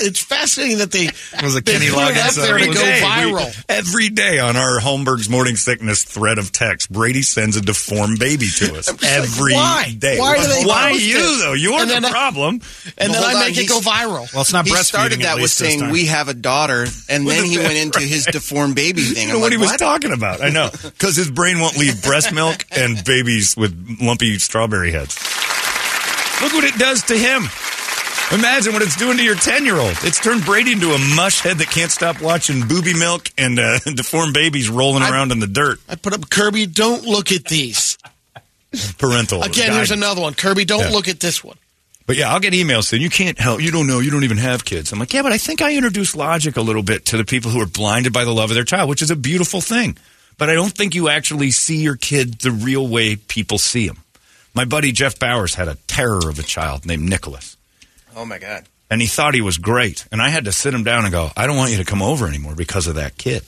it's 0.00 0.20
fascinating 0.22 0.78
that 0.78 0.90
they 0.92 1.06
Was 1.42 1.56
it 1.56 1.64
they 1.64 1.72
Kenny 1.72 1.88
put 1.90 1.98
Loggins? 1.98 2.28
up 2.28 2.34
there 2.34 2.58
to 2.58 2.64
Every 2.64 2.74
go 2.74 2.80
day, 2.80 3.00
we- 3.00 3.06
viral. 3.32 3.64
every 3.68 4.08
day 4.10 4.38
on 4.38 4.56
our 4.56 4.78
Holmberg's 4.80 5.28
morning 5.28 5.56
sickness 5.56 6.04
thread 6.04 6.38
of 6.38 6.52
text, 6.52 6.90
Brady 6.92 7.22
sends 7.22 7.56
a 7.56 7.60
deformed 7.60 8.18
baby 8.18 8.46
to 8.56 8.76
us. 8.78 8.88
I'm 8.90 8.96
just 8.98 9.02
like, 9.02 9.12
Every 9.12 9.52
day. 9.98 10.18
why? 10.18 10.36
Why 10.36 10.36
do 10.42 10.48
they 10.48 10.64
Why 10.66 10.90
you 10.90 11.16
it? 11.18 11.38
though? 11.44 11.52
You're 11.54 11.80
And 11.80 11.90
the 11.90 11.94
I- 12.06 12.08
uh, 12.08 12.10
problem. 12.10 12.60
and 12.98 13.12
then 13.14 13.22
I 13.22 13.34
on, 13.34 13.40
make 13.40 13.56
it 13.58 13.68
go 13.68 13.80
viral. 13.80 14.32
Well, 14.32 14.42
it's 14.42 14.52
not 14.52 14.66
he 14.66 14.72
breastfeeding. 14.72 14.84
started 14.84 15.20
that 15.22 15.36
with 15.36 15.50
saying 15.50 15.90
we 15.90 16.06
have 16.06 16.28
a 16.28 16.34
daughter, 16.34 16.86
and 17.08 17.26
then 17.26 17.44
he 17.44 17.58
went 17.58 17.74
into 17.76 18.00
his 18.00 18.26
deformed 18.26 18.74
baby 18.74 19.02
thing. 19.02 19.28
I 19.28 19.30
I'm 19.30 19.36
know 19.36 19.38
what 19.40 19.44
like, 19.44 19.52
he 19.52 19.58
was 19.58 19.70
what? 19.70 19.78
talking 19.78 20.12
about. 20.12 20.40
I 20.42 20.50
know 20.50 20.70
because 20.82 21.16
his 21.16 21.30
brain 21.30 21.60
won't 21.60 21.76
leave 21.78 22.02
breast 22.02 22.32
milk 22.32 22.64
and 22.70 23.02
babies 23.04 23.56
with 23.56 23.98
lumpy 24.00 24.38
strawberry 24.38 24.90
heads. 24.92 25.16
Look 26.42 26.52
what 26.52 26.64
it 26.64 26.78
does 26.78 27.02
to 27.04 27.16
him. 27.16 27.42
Imagine 28.38 28.72
what 28.72 28.82
it's 28.82 28.96
doing 28.96 29.16
to 29.16 29.22
your 29.22 29.36
ten-year-old. 29.36 29.94
It's 30.02 30.20
turned 30.20 30.44
Brady 30.44 30.72
into 30.72 30.90
a 30.92 30.98
mush 31.14 31.40
head 31.40 31.58
that 31.58 31.68
can't 31.70 31.90
stop 31.90 32.20
watching 32.20 32.66
booby 32.66 32.92
milk 32.98 33.28
and 33.38 33.58
uh, 33.58 33.78
deformed 33.94 34.34
babies 34.34 34.68
rolling 34.68 35.02
I- 35.02 35.10
around 35.10 35.32
in 35.32 35.38
the 35.40 35.46
dirt. 35.46 35.78
I 35.88 35.94
put 35.94 36.12
up 36.12 36.28
Kirby. 36.28 36.66
Don't 36.66 37.04
look 37.04 37.32
at 37.32 37.44
these. 37.44 37.96
Parental 38.98 39.42
Again, 39.42 39.72
here's 39.72 39.90
another 39.92 40.20
one. 40.20 40.34
Kirby, 40.34 40.64
don't 40.66 40.80
Yeah. 40.80 40.90
look 40.90 41.08
at 41.08 41.20
this 41.20 41.42
one. 41.42 41.56
But 42.06 42.16
yeah, 42.16 42.30
I'll 42.32 42.40
get 42.40 42.52
emails 42.52 42.84
saying 42.84 43.02
you 43.02 43.10
can't 43.10 43.38
help. 43.38 43.60
You 43.62 43.70
don't 43.72 43.86
know. 43.86 44.00
You 44.00 44.10
don't 44.10 44.24
even 44.24 44.36
have 44.36 44.64
kids. 44.64 44.92
I'm 44.92 44.98
like, 44.98 45.12
yeah, 45.12 45.22
but 45.22 45.32
I 45.32 45.38
think 45.38 45.62
I 45.62 45.74
introduce 45.74 46.14
logic 46.14 46.56
a 46.56 46.60
little 46.62 46.82
bit 46.82 47.06
to 47.06 47.16
the 47.16 47.24
people 47.24 47.50
who 47.50 47.60
are 47.60 47.66
blinded 47.66 48.12
by 48.12 48.24
the 48.24 48.32
love 48.32 48.50
of 48.50 48.54
their 48.54 48.64
child, 48.64 48.88
which 48.88 49.02
is 49.02 49.10
a 49.10 49.16
beautiful 49.16 49.60
thing. 49.60 49.96
But 50.38 50.50
I 50.50 50.54
don't 50.54 50.70
think 50.72 50.94
you 50.94 51.08
actually 51.08 51.50
see 51.52 51.78
your 51.78 51.96
kid 51.96 52.40
the 52.40 52.50
real 52.50 52.86
way 52.86 53.16
people 53.16 53.58
see 53.58 53.86
him. 53.86 53.96
My 54.56 54.64
buddy 54.64 54.90
Jeff 54.90 55.18
Bowers 55.18 55.54
had 55.54 55.68
a 55.68 55.76
terror 55.86 56.28
of 56.30 56.38
a 56.38 56.42
child 56.42 56.86
named 56.86 57.08
Nicholas, 57.08 57.56
Oh 58.16 58.24
my 58.24 58.38
god! 58.38 58.64
and 58.90 59.00
he 59.02 59.06
thought 59.06 59.34
he 59.34 59.40
was 59.42 59.58
great. 59.58 60.06
And 60.10 60.22
I 60.22 60.30
had 60.30 60.46
to 60.46 60.52
sit 60.52 60.72
him 60.74 60.82
down 60.82 61.04
and 61.04 61.12
go, 61.12 61.30
I 61.36 61.46
don't 61.46 61.56
want 61.58 61.72
you 61.72 61.76
to 61.76 61.84
come 61.84 62.00
over 62.02 62.26
anymore 62.26 62.54
because 62.54 62.86
of 62.86 62.94
that 62.94 63.18
kid. 63.18 63.44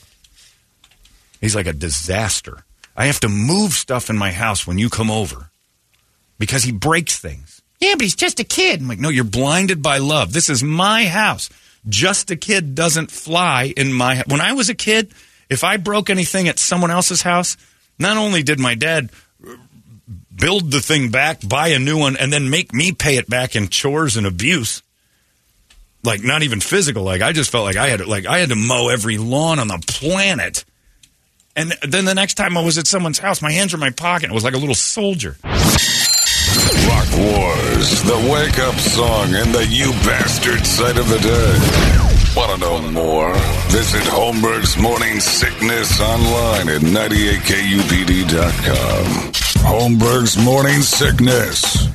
He's 1.40 1.54
like 1.56 1.66
a 1.66 1.72
disaster. 1.72 2.64
I 2.96 3.06
have 3.06 3.20
to 3.20 3.28
move 3.28 3.72
stuff 3.72 4.10
in 4.10 4.18
my 4.18 4.32
house 4.32 4.66
when 4.66 4.76
you 4.78 4.90
come 4.90 5.10
over 5.10 5.50
because 6.38 6.64
he 6.64 6.72
breaks 6.72 7.18
things. 7.18 7.62
Yeah, 7.80 7.94
but 7.94 8.02
he's 8.02 8.16
just 8.16 8.40
a 8.40 8.44
kid. 8.44 8.80
I'm 8.80 8.88
like, 8.88 8.98
no, 8.98 9.08
you're 9.08 9.24
blinded 9.24 9.80
by 9.82 9.98
love. 9.98 10.32
This 10.32 10.50
is 10.50 10.62
my 10.64 11.06
house. 11.06 11.48
Just 11.88 12.30
a 12.32 12.36
kid 12.36 12.74
doesn't 12.74 13.10
fly 13.12 13.72
in 13.76 13.92
my. 13.92 14.16
ha- 14.16 14.24
When 14.26 14.40
I 14.40 14.52
was 14.52 14.68
a 14.68 14.74
kid, 14.74 15.12
if 15.48 15.62
I 15.62 15.76
broke 15.76 16.10
anything 16.10 16.48
at 16.48 16.58
someone 16.58 16.90
else's 16.90 17.22
house, 17.22 17.56
not 18.00 18.16
only 18.16 18.42
did 18.42 18.58
my 18.58 18.74
dad 18.74 19.10
build 20.38 20.70
the 20.70 20.80
thing 20.80 21.10
back, 21.10 21.46
buy 21.46 21.68
a 21.68 21.78
new 21.78 21.98
one, 21.98 22.16
and 22.16 22.32
then 22.32 22.48
make 22.50 22.72
me 22.72 22.92
pay 22.92 23.16
it 23.16 23.28
back 23.28 23.54
in 23.56 23.68
chores 23.68 24.16
and 24.16 24.26
abuse. 24.26 24.82
Like 26.04 26.22
not 26.22 26.42
even 26.42 26.60
physical. 26.60 27.02
Like 27.02 27.22
I 27.22 27.32
just 27.32 27.50
felt 27.50 27.64
like 27.64 27.76
I 27.76 27.88
had 27.88 28.06
like 28.06 28.26
I 28.26 28.38
had 28.38 28.50
to 28.50 28.56
mow 28.56 28.88
every 28.88 29.18
lawn 29.18 29.58
on 29.58 29.66
the 29.68 29.82
planet. 29.86 30.64
And 31.56 31.72
then 31.82 32.04
the 32.04 32.14
next 32.14 32.34
time 32.34 32.56
I 32.56 32.64
was 32.64 32.78
at 32.78 32.86
someone's 32.86 33.18
house, 33.18 33.42
my 33.42 33.50
hands 33.50 33.72
were 33.72 33.78
in 33.78 33.80
my 33.80 33.90
pocket. 33.90 34.30
It 34.30 34.34
was 34.34 34.44
like 34.44 34.54
a 34.54 34.58
little 34.58 34.76
soldier. 34.76 35.36
Rock 36.86 37.08
Wars, 37.16 38.02
the 38.04 38.16
wake 38.32 38.58
up 38.60 38.76
song 38.76 39.34
and 39.34 39.52
the 39.54 39.66
you 39.66 39.90
bastard 40.06 40.64
sight 40.64 40.96
of 40.96 41.08
the 41.08 41.18
day. 41.18 41.58
Want 42.36 42.52
to 42.52 42.58
know 42.58 42.80
more? 42.92 43.34
Visit 43.70 44.04
Holmberg's 44.04 44.76
Morning 44.78 45.18
Sickness 45.18 46.00
online 46.00 46.68
at 46.68 46.82
98kupd.com. 46.82 49.32
Holmberg's 49.62 50.36
Morning 50.42 50.80
Sickness. 50.80 51.88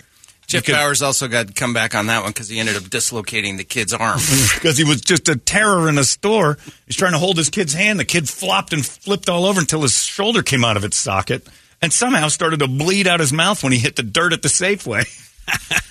Jeff 0.48 0.68
Bowers 0.68 1.02
also 1.02 1.28
got 1.28 1.48
to 1.48 1.54
come 1.54 1.74
back 1.74 1.96
on 1.96 2.06
that 2.08 2.22
one 2.22 2.32
because 2.32 2.48
he 2.48 2.60
ended 2.60 2.76
up 2.76 2.84
dislocating 2.90 3.58
the 3.58 3.64
kid's 3.64 3.94
arm. 3.94 4.20
because 4.54 4.78
he 4.78 4.84
was 4.84 5.02
just 5.02 5.28
a 5.30 5.36
terror 5.36 5.90
in 5.90 5.98
a 5.98 6.04
store. 6.04 6.58
He's 6.86 6.96
trying 6.96 7.14
to 7.14 7.18
hold 7.18 7.38
his 7.38 7.50
kid's 7.50 7.74
hand. 7.74 8.00
The 8.00 8.06
kid 8.06 8.30
flopped 8.30 8.72
and 8.74 8.86
flipped 8.86 9.30
all 9.30 9.46
over 9.46 9.60
until 9.60 9.82
his 9.82 10.04
shoulder 10.04 10.44
came 10.44 10.64
out 10.64 10.78
of 10.78 10.84
its 10.84 10.98
socket 10.98 11.48
and 11.82 11.92
somehow 11.92 12.28
started 12.28 12.60
to 12.60 12.68
bleed 12.68 13.08
out 13.08 13.20
his 13.20 13.34
mouth 13.34 13.64
when 13.64 13.72
he 13.72 13.80
hit 13.80 13.96
the 13.96 14.04
dirt 14.04 14.34
at 14.34 14.44
the 14.44 14.50
Safeway. 14.50 15.06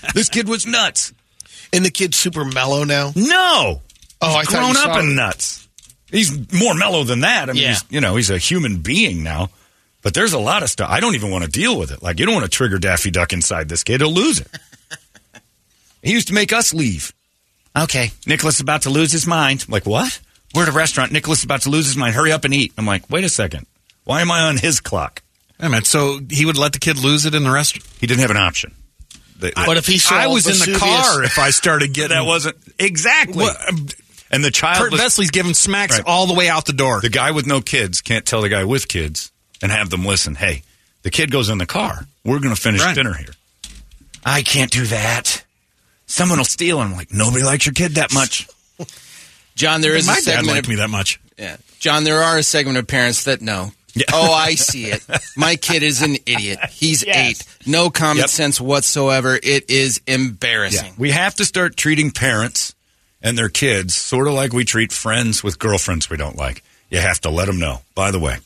this 0.14 0.28
kid 0.28 0.48
was 0.48 0.66
nuts. 0.66 1.12
And 1.72 1.84
the 1.84 1.90
kid's 1.90 2.16
super 2.16 2.44
mellow 2.44 2.84
now. 2.84 3.12
No. 3.16 3.80
Oh, 4.20 4.26
He's 4.28 4.36
I 4.36 4.42
thought 4.44 4.50
grown 4.52 4.62
you 4.74 4.78
up 4.78 4.92
saw 4.94 4.98
and 5.00 5.08
him. 5.08 5.16
nuts. 5.16 5.68
He's 6.10 6.52
more 6.52 6.74
mellow 6.74 7.02
than 7.02 7.20
that. 7.20 7.48
I 7.48 7.54
mean, 7.54 7.62
Yeah. 7.62 7.68
he's, 7.70 7.84
you 7.90 8.00
know, 8.00 8.14
he's 8.16 8.30
a 8.30 8.38
human 8.38 8.78
being 8.78 9.24
now. 9.24 9.48
But 10.02 10.14
there's 10.14 10.32
a 10.32 10.38
lot 10.38 10.62
of 10.62 10.68
stuff. 10.70 10.90
I 10.90 10.98
don't 11.00 11.14
even 11.14 11.30
want 11.30 11.44
to 11.44 11.50
deal 11.50 11.78
with 11.78 11.92
it. 11.92 12.02
Like, 12.02 12.18
you 12.18 12.26
don't 12.26 12.34
want 12.34 12.44
to 12.44 12.50
trigger 12.50 12.78
Daffy 12.78 13.10
Duck 13.10 13.32
inside 13.32 13.68
this 13.68 13.84
kid. 13.84 14.00
He'll 14.00 14.12
lose 14.12 14.40
it. 14.40 14.48
he 16.02 16.12
used 16.12 16.28
to 16.28 16.34
make 16.34 16.52
us 16.52 16.74
leave. 16.74 17.12
Okay, 17.76 18.10
Nicholas 18.26 18.56
is 18.56 18.60
about 18.60 18.82
to 18.82 18.90
lose 18.90 19.12
his 19.12 19.26
mind. 19.26 19.64
I'm 19.66 19.72
like, 19.72 19.86
what? 19.86 20.20
We're 20.54 20.64
at 20.64 20.68
a 20.68 20.72
restaurant. 20.72 21.12
Nicholas 21.12 21.38
is 21.38 21.44
about 21.44 21.62
to 21.62 21.70
lose 21.70 21.86
his 21.86 21.96
mind. 21.96 22.14
Hurry 22.14 22.32
up 22.32 22.44
and 22.44 22.52
eat. 22.52 22.72
I'm 22.76 22.84
like, 22.84 23.08
wait 23.08 23.24
a 23.24 23.28
second. 23.28 23.66
Why 24.04 24.20
am 24.20 24.30
I 24.30 24.40
on 24.40 24.58
his 24.58 24.80
clock? 24.80 25.22
I 25.58 25.68
mean, 25.68 25.82
so 25.84 26.18
he 26.28 26.44
would 26.44 26.58
let 26.58 26.72
the 26.72 26.78
kid 26.80 26.98
lose 26.98 27.24
it 27.24 27.34
in 27.34 27.44
the 27.44 27.50
restaurant. 27.50 27.86
He 28.00 28.06
didn't 28.06 28.20
have 28.20 28.30
an 28.32 28.36
option. 28.36 28.74
The- 29.38 29.52
But 29.54 29.76
if 29.78 29.86
he 29.86 29.96
saw 29.98 30.16
I 30.16 30.26
was 30.26 30.46
in 30.46 30.72
the 30.72 30.78
car 30.78 31.22
if 31.22 31.38
I 31.38 31.50
started 31.50 31.92
getting 31.94 32.16
that 32.16 32.26
wasn't 32.26 32.56
exactly. 32.78 33.44
What- 33.44 33.68
um, 33.68 33.86
and 34.30 34.44
the 34.44 34.50
child 34.50 34.78
Kurt 34.78 34.92
was- 34.92 35.00
Vesley's 35.00 35.30
giving 35.30 35.54
smacks 35.54 35.96
Right. 35.98 36.06
all 36.06 36.26
the 36.26 36.34
way 36.34 36.48
out 36.48 36.66
the 36.66 36.72
door. 36.74 37.00
The 37.00 37.08
guy 37.08 37.30
with 37.30 37.46
no 37.46 37.60
kids 37.62 38.02
can't 38.02 38.26
tell 38.26 38.42
the 38.42 38.48
guy 38.50 38.64
with 38.64 38.88
kids 38.88 39.31
and 39.62 39.72
have 39.72 39.90
them 39.90 40.04
listen. 40.04 40.34
Hey, 40.34 40.62
the 41.02 41.10
kid 41.10 41.30
goes 41.30 41.48
in 41.48 41.58
the 41.58 41.66
car. 41.66 42.06
We're 42.24 42.40
going 42.40 42.54
to 42.54 42.60
finish 42.60 42.80
Right. 42.82 42.94
dinner 42.94 43.14
here. 43.14 43.34
I 44.24 44.42
can't 44.42 44.70
do 44.70 44.84
that. 44.86 45.44
Someone 46.06 46.38
will 46.38 46.44
steal. 46.44 46.80
And 46.80 46.90
I'm 46.90 46.96
like, 46.96 47.12
nobody 47.12 47.44
likes 47.44 47.66
your 47.66 47.72
kid 47.72 47.94
that 47.96 48.12
much. 48.12 48.46
John, 49.54 49.80
there 49.80 49.94
is 49.96 50.06
My 50.06 50.14
a 50.14 50.16
dad 50.16 50.22
segment. 50.22 50.48
liked 50.48 50.66
Of, 50.66 50.70
me 50.70 50.76
that 50.76 50.90
much. 50.90 51.20
yeah. 51.38 51.56
John, 51.78 52.04
there 52.04 52.22
are 52.22 52.38
a 52.38 52.42
segment 52.42 52.78
of 52.78 52.86
parents 52.86 53.24
that 53.24 53.42
know. 53.42 53.72
Yeah. 53.94 54.04
Oh, 54.12 54.32
I 54.32 54.54
see 54.54 54.86
it. 54.86 55.04
My 55.36 55.56
kid 55.56 55.82
is 55.82 56.00
an 56.00 56.16
idiot. 56.24 56.58
He's 56.70 57.04
Yes. 57.04 57.16
eight. 57.16 57.44
No 57.68 57.90
common 57.90 58.18
Yep. 58.22 58.30
sense 58.30 58.60
whatsoever. 58.60 59.38
It 59.42 59.68
is 59.68 60.00
Yeah. 60.06 60.14
embarrassing. 60.14 60.94
We 60.96 61.10
have 61.10 61.34
to 61.34 61.44
start 61.44 61.76
treating 61.76 62.10
parents 62.10 62.74
and 63.20 63.36
their 63.36 63.50
kids 63.50 63.94
sort 63.94 64.28
of 64.28 64.32
like 64.34 64.54
we 64.54 64.64
treat 64.64 64.92
friends 64.92 65.42
with 65.42 65.58
girlfriends 65.58 66.08
we 66.08 66.16
don't 66.16 66.36
like. 66.36 66.62
You 66.88 67.00
have 67.00 67.20
to 67.22 67.30
let 67.30 67.46
them 67.46 67.58
know. 67.58 67.82
By 67.94 68.10
the 68.10 68.18
way, 68.18 68.38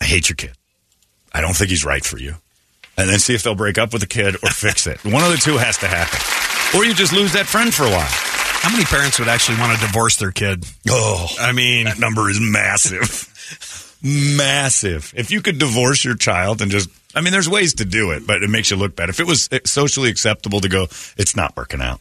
I 0.00 0.04
hate 0.06 0.28
your 0.28 0.36
kid. 0.36 0.52
I 1.32 1.40
don't 1.40 1.54
think 1.54 1.70
he's 1.70 1.84
right 1.84 2.04
for 2.04 2.18
you. 2.18 2.36
And 2.96 3.08
then 3.08 3.18
see 3.18 3.34
if 3.34 3.42
they'll 3.42 3.54
break 3.54 3.78
up 3.78 3.92
with 3.92 4.02
the 4.02 4.08
kid 4.08 4.36
or 4.42 4.50
fix 4.50 4.86
it. 4.86 5.04
One 5.04 5.22
of 5.22 5.30
the 5.30 5.36
two 5.36 5.56
has 5.56 5.78
to 5.78 5.86
happen. 5.86 6.18
Or 6.78 6.84
you 6.84 6.94
just 6.94 7.12
lose 7.12 7.32
that 7.32 7.46
friend 7.46 7.72
for 7.72 7.84
a 7.84 7.90
while. 7.90 8.08
How 8.60 8.70
many 8.70 8.84
parents 8.84 9.18
would 9.18 9.28
actually 9.28 9.58
want 9.58 9.78
to 9.78 9.86
divorce 9.86 10.16
their 10.16 10.32
kid? 10.32 10.64
Oh, 10.88 11.26
I 11.40 11.52
mean, 11.52 11.86
that 11.86 11.98
number 11.98 12.28
is 12.28 12.38
massive. 12.40 13.98
massive. 14.02 15.14
If 15.16 15.30
you 15.30 15.40
could 15.40 15.58
divorce 15.58 16.04
your 16.04 16.14
child 16.14 16.60
and 16.60 16.70
just, 16.70 16.90
I 17.14 17.22
mean, 17.22 17.32
there's 17.32 17.48
ways 17.48 17.74
to 17.74 17.84
do 17.84 18.10
it, 18.10 18.26
but 18.26 18.42
it 18.42 18.50
makes 18.50 18.70
you 18.70 18.76
look 18.76 18.94
bad. 18.94 19.08
If 19.08 19.18
it 19.18 19.26
was 19.26 19.48
eh, 19.50 19.60
socially 19.64 20.10
acceptable 20.10 20.60
to 20.60 20.68
go, 20.68 20.84
it's 21.16 21.34
not 21.34 21.56
working 21.56 21.80
out. 21.80 22.00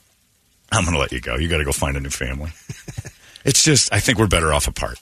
I'm 0.71 0.83
going 0.83 0.93
to 0.93 0.99
let 0.99 1.11
you 1.11 1.21
go. 1.21 1.37
You 1.37 1.47
got 1.47 1.57
to 1.59 1.65
go 1.65 1.71
find 1.71 1.95
a 1.97 1.99
new 1.99 2.09
family. 2.09 2.51
it's 3.45 3.63
just, 3.63 3.93
I 3.93 3.99
think 3.99 4.19
we're 4.19 4.27
better 4.27 4.53
off 4.53 4.67
apart. 4.67 4.99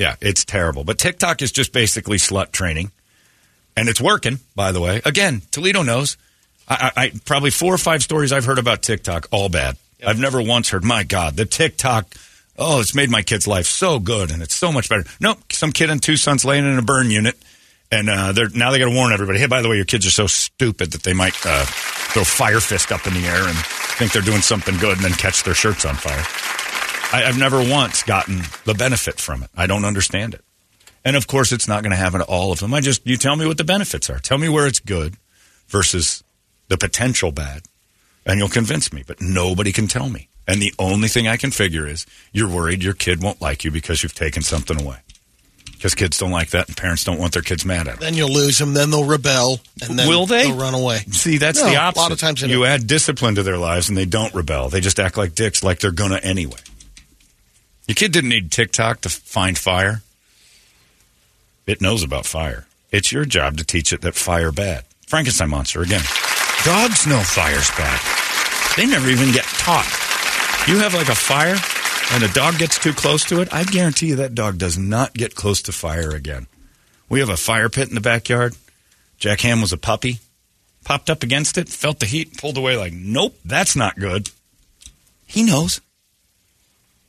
Yeah, 0.00 0.16
it's 0.22 0.46
terrible. 0.46 0.82
But 0.82 0.98
TikTok 0.98 1.42
is 1.42 1.52
just 1.52 1.74
basically 1.74 2.16
slut 2.16 2.52
training. 2.52 2.90
And 3.76 3.86
it's 3.86 4.00
working, 4.00 4.38
by 4.56 4.72
the 4.72 4.80
way. 4.80 5.02
Again, 5.04 5.42
Toledo 5.50 5.82
knows. 5.82 6.16
I, 6.66 6.90
I, 6.96 7.02
I 7.02 7.12
probably 7.26 7.50
four 7.50 7.74
or 7.74 7.78
five 7.78 8.02
stories 8.02 8.32
I've 8.32 8.46
heard 8.46 8.58
about 8.58 8.80
TikTok, 8.80 9.28
all 9.30 9.50
bad. 9.50 9.76
I've 10.04 10.18
never 10.18 10.40
once 10.40 10.70
heard, 10.70 10.84
my 10.84 11.04
God, 11.04 11.36
the 11.36 11.44
TikTok, 11.44 12.14
oh, 12.58 12.80
it's 12.80 12.94
made 12.94 13.10
my 13.10 13.20
kid's 13.20 13.46
life 13.46 13.66
so 13.66 13.98
good 13.98 14.30
and 14.30 14.42
it's 14.42 14.54
so 14.54 14.72
much 14.72 14.88
better. 14.88 15.04
Nope, 15.20 15.52
some 15.52 15.70
kid 15.70 15.90
and 15.90 16.02
two 16.02 16.16
sons 16.16 16.46
laying 16.46 16.64
in 16.64 16.78
a 16.78 16.82
burn 16.82 17.10
unit. 17.10 17.36
And 17.92 18.08
uh, 18.08 18.32
they're 18.32 18.48
now 18.48 18.70
they 18.70 18.78
got 18.78 18.88
to 18.88 18.94
warn 18.94 19.12
everybody. 19.12 19.38
Hey, 19.38 19.46
by 19.48 19.60
the 19.60 19.68
way, 19.68 19.76
your 19.76 19.84
kids 19.84 20.06
are 20.06 20.10
so 20.10 20.26
stupid 20.26 20.92
that 20.92 21.02
they 21.02 21.12
might 21.12 21.34
uh, 21.44 21.66
throw 21.66 22.24
fire 22.24 22.60
fist 22.60 22.90
up 22.90 23.06
in 23.06 23.12
the 23.12 23.26
air 23.26 23.42
and 23.42 23.56
think 23.98 24.12
they're 24.12 24.22
doing 24.22 24.40
something 24.40 24.78
good, 24.78 24.96
and 24.96 25.04
then 25.04 25.12
catch 25.12 25.42
their 25.42 25.54
shirts 25.54 25.84
on 25.84 25.96
fire. 25.96 26.79
I, 27.12 27.24
I've 27.24 27.38
never 27.38 27.58
once 27.68 28.02
gotten 28.02 28.42
the 28.64 28.74
benefit 28.74 29.20
from 29.20 29.42
it. 29.42 29.50
I 29.56 29.66
don't 29.66 29.84
understand 29.84 30.34
it. 30.34 30.44
And 31.04 31.16
of 31.16 31.26
course, 31.26 31.50
it's 31.52 31.66
not 31.66 31.82
going 31.82 31.90
to 31.92 31.96
happen 31.96 32.20
to 32.20 32.26
all 32.26 32.52
of 32.52 32.60
them. 32.60 32.74
I 32.74 32.80
just 32.80 33.06
you 33.06 33.16
tell 33.16 33.36
me 33.36 33.46
what 33.46 33.56
the 33.58 33.64
benefits 33.64 34.10
are. 34.10 34.18
Tell 34.18 34.38
me 34.38 34.48
where 34.48 34.66
it's 34.66 34.80
good 34.80 35.14
versus 35.68 36.22
the 36.68 36.76
potential 36.76 37.32
bad, 37.32 37.62
and 38.26 38.38
you'll 38.38 38.48
convince 38.48 38.92
me. 38.92 39.02
But 39.06 39.20
nobody 39.20 39.72
can 39.72 39.86
tell 39.88 40.08
me. 40.10 40.28
And 40.46 40.60
the 40.60 40.74
only 40.78 41.08
thing 41.08 41.26
I 41.28 41.36
can 41.36 41.50
figure 41.52 41.86
is 41.86 42.06
you're 42.32 42.48
worried 42.48 42.82
your 42.82 42.92
kid 42.94 43.22
won't 43.22 43.40
like 43.40 43.64
you 43.64 43.70
because 43.70 44.02
you've 44.02 44.14
taken 44.14 44.42
something 44.42 44.80
away. 44.80 44.96
Because 45.72 45.94
kids 45.94 46.18
don't 46.18 46.30
like 46.32 46.50
that, 46.50 46.68
and 46.68 46.76
parents 46.76 47.04
don't 47.04 47.18
want 47.18 47.32
their 47.32 47.40
kids 47.42 47.64
mad 47.64 47.88
at 47.88 47.94
them. 47.94 48.00
Then 48.00 48.14
you'll 48.14 48.28
lose 48.32 48.58
them. 48.58 48.74
Then 48.74 48.90
they'll 48.90 49.04
rebel, 49.06 49.60
and 49.82 49.98
then 49.98 50.06
Will 50.08 50.26
they? 50.26 50.42
They'll 50.48 50.58
run 50.58 50.74
away. 50.74 50.98
See, 51.10 51.38
that's 51.38 51.58
No, 51.62 51.70
the 51.70 51.76
a 51.76 51.78
opposite. 51.78 52.00
lot 52.02 52.12
of 52.12 52.18
times 52.18 52.42
you 52.42 52.66
add 52.66 52.86
discipline 52.86 53.36
to 53.36 53.42
their 53.42 53.56
lives, 53.56 53.88
and 53.88 53.96
they 53.96 54.04
don't 54.04 54.34
rebel. 54.34 54.68
They 54.68 54.80
just 54.82 55.00
act 55.00 55.16
like 55.16 55.34
dicks, 55.34 55.64
like 55.64 55.78
they're 55.78 55.90
gonna 55.92 56.18
anyway. 56.18 56.58
Your 57.86 57.94
kid 57.94 58.12
didn't 58.12 58.30
need 58.30 58.50
TikTok 58.50 59.00
to 59.02 59.08
find 59.08 59.58
fire. 59.58 60.02
It 61.66 61.80
knows 61.80 62.02
about 62.02 62.26
fire. 62.26 62.66
It's 62.90 63.12
your 63.12 63.24
job 63.24 63.56
to 63.58 63.64
teach 63.64 63.92
it 63.92 64.00
that 64.02 64.14
fire 64.14 64.52
bad. 64.52 64.84
Frankenstein 65.06 65.50
monster 65.50 65.82
again. 65.82 66.02
Dogs 66.64 67.06
know 67.06 67.20
fire's 67.20 67.70
bad. 67.70 68.00
They 68.76 68.86
never 68.86 69.08
even 69.08 69.32
get 69.32 69.44
taught. 69.44 69.86
You 70.68 70.78
have 70.78 70.94
like 70.94 71.08
a 71.08 71.14
fire, 71.14 71.56
and 72.12 72.22
a 72.22 72.32
dog 72.32 72.58
gets 72.58 72.78
too 72.78 72.92
close 72.92 73.24
to 73.24 73.40
it. 73.40 73.52
I 73.52 73.64
guarantee 73.64 74.08
you 74.08 74.16
that 74.16 74.34
dog 74.34 74.58
does 74.58 74.78
not 74.78 75.14
get 75.14 75.34
close 75.34 75.62
to 75.62 75.72
fire 75.72 76.10
again. 76.10 76.46
We 77.08 77.20
have 77.20 77.28
a 77.28 77.36
fire 77.36 77.68
pit 77.68 77.88
in 77.88 77.94
the 77.94 78.00
backyard. 78.00 78.54
Jack 79.18 79.40
Ham 79.40 79.60
was 79.60 79.72
a 79.72 79.78
puppy. 79.78 80.18
Popped 80.84 81.10
up 81.10 81.22
against 81.22 81.58
it, 81.58 81.68
felt 81.68 82.00
the 82.00 82.06
heat, 82.06 82.38
pulled 82.38 82.56
away 82.56 82.76
like, 82.76 82.92
nope, 82.92 83.36
that's 83.44 83.76
not 83.76 83.98
good. 83.98 84.30
He 85.26 85.42
knows. 85.42 85.80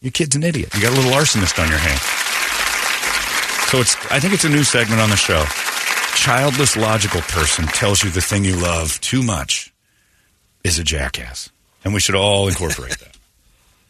Your 0.02 0.12
kid's 0.12 0.36
an 0.36 0.44
idiot. 0.44 0.74
You 0.74 0.82
got 0.82 0.94
a 0.94 0.96
little 0.96 1.12
arsonist 1.12 1.62
on 1.62 1.70
your 1.70 1.78
hands. 1.78 2.02
So 3.70 3.80
it's 3.80 3.96
I 4.12 4.20
think 4.20 4.34
it's 4.34 4.44
a 4.44 4.50
new 4.50 4.64
segment 4.64 5.00
on 5.00 5.10
the 5.10 5.16
show. 5.16 5.46
Childless 6.16 6.76
logical 6.76 7.22
person 7.22 7.66
tells 7.68 8.04
you 8.04 8.10
the 8.10 8.22
thing 8.22 8.44
you 8.44 8.56
love 8.56 9.00
too 9.00 9.24
much 9.24 9.72
is 10.64 10.80
a 10.80 10.84
jackass. 10.84 11.52
And 11.84 11.94
we 11.94 12.00
should 12.00 12.16
all 12.16 12.48
incorporate 12.48 12.98
that. 13.00 13.18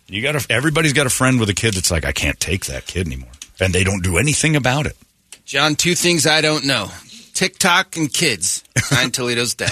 You 0.08 0.22
got 0.22 0.40
to 0.40 0.46
everybody's 0.52 0.94
got 0.94 1.08
a 1.08 1.10
friend 1.10 1.40
with 1.40 1.50
a 1.50 1.54
kid 1.54 1.74
that's 1.74 1.90
like, 1.90 2.06
I 2.06 2.12
can't 2.12 2.40
take 2.40 2.66
that 2.66 2.86
kid 2.86 3.08
anymore. 3.08 3.32
And 3.60 3.74
they 3.74 3.84
don't 3.84 4.04
do 4.04 4.18
anything 4.18 4.56
about 4.56 4.86
it. 4.86 4.98
John, 5.46 5.76
two 5.76 5.96
things 5.96 6.28
I 6.28 6.42
don't 6.42 6.66
know 6.66 6.90
TikTok 7.34 7.96
and 7.96 8.12
kids. 8.12 8.64
Sign 8.78 9.12
Toledo's 9.16 9.56
dad. 9.56 9.72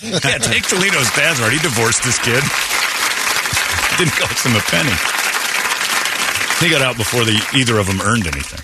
yeah, 0.00 0.38
take 0.38 0.62
Toledo's 0.68 1.10
dad's 1.10 1.40
right. 1.40 1.52
He 1.52 1.58
divorced 1.58 2.04
this 2.04 2.18
kid. 2.18 2.42
Didn't 3.98 4.14
cost 4.14 4.46
him 4.46 4.56
a 4.56 4.60
penny. 4.60 5.21
He 6.62 6.70
got 6.70 6.80
out 6.80 6.96
before 6.96 7.24
the, 7.24 7.32
either 7.56 7.78
of 7.78 7.86
them 7.86 8.00
earned 8.00 8.26
anything. 8.26 8.60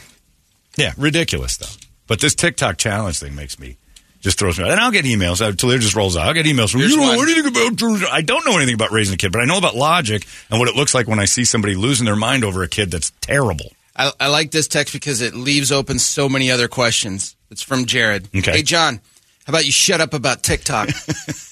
Yeah, 0.76 0.92
ridiculous 0.96 1.56
though. 1.56 1.66
But 2.06 2.20
this 2.20 2.34
TikTok 2.34 2.78
challenge 2.78 3.18
thing 3.18 3.34
makes 3.34 3.58
me 3.58 3.76
just 4.20 4.38
throws 4.38 4.58
me 4.58 4.64
out. 4.64 4.70
And 4.70 4.80
I'll 4.80 4.90
get 4.90 5.04
emails. 5.04 5.40
Uh, 5.40 5.52
Toledo 5.52 5.80
just 5.80 5.96
rolls 5.96 6.16
out. 6.16 6.26
I'll 6.26 6.34
get 6.34 6.46
emails 6.46 6.70
from 6.70 6.80
Here's 6.80 6.92
you. 6.92 6.98
know, 6.98 7.08
one. 7.08 7.16
What 7.16 7.26
do 7.26 7.32
you 7.32 7.42
think 7.42 7.56
about? 7.56 8.12
I 8.12 8.22
don't 8.22 8.44
know 8.44 8.56
anything 8.56 8.74
about 8.74 8.92
raising 8.92 9.14
a 9.14 9.16
kid, 9.16 9.32
but 9.32 9.40
I 9.40 9.44
know 9.46 9.58
about 9.58 9.74
logic 9.74 10.26
and 10.50 10.58
what 10.60 10.68
it 10.68 10.76
looks 10.76 10.94
like 10.94 11.08
when 11.08 11.18
I 11.18 11.24
see 11.24 11.44
somebody 11.44 11.74
losing 11.74 12.04
their 12.06 12.16
mind 12.16 12.44
over 12.44 12.62
a 12.62 12.68
kid 12.68 12.90
that's 12.90 13.10
terrible. 13.20 13.72
I, 13.96 14.12
I 14.20 14.28
like 14.28 14.52
this 14.52 14.68
text 14.68 14.92
because 14.92 15.20
it 15.20 15.34
leaves 15.34 15.72
open 15.72 15.98
so 15.98 16.28
many 16.28 16.50
other 16.50 16.68
questions. 16.68 17.34
It's 17.50 17.62
from 17.62 17.84
Jared. 17.86 18.28
Okay. 18.34 18.52
Hey, 18.52 18.62
John, 18.62 19.00
how 19.44 19.50
about 19.50 19.66
you 19.66 19.72
shut 19.72 20.00
up 20.00 20.14
about 20.14 20.42
TikTok? 20.42 20.88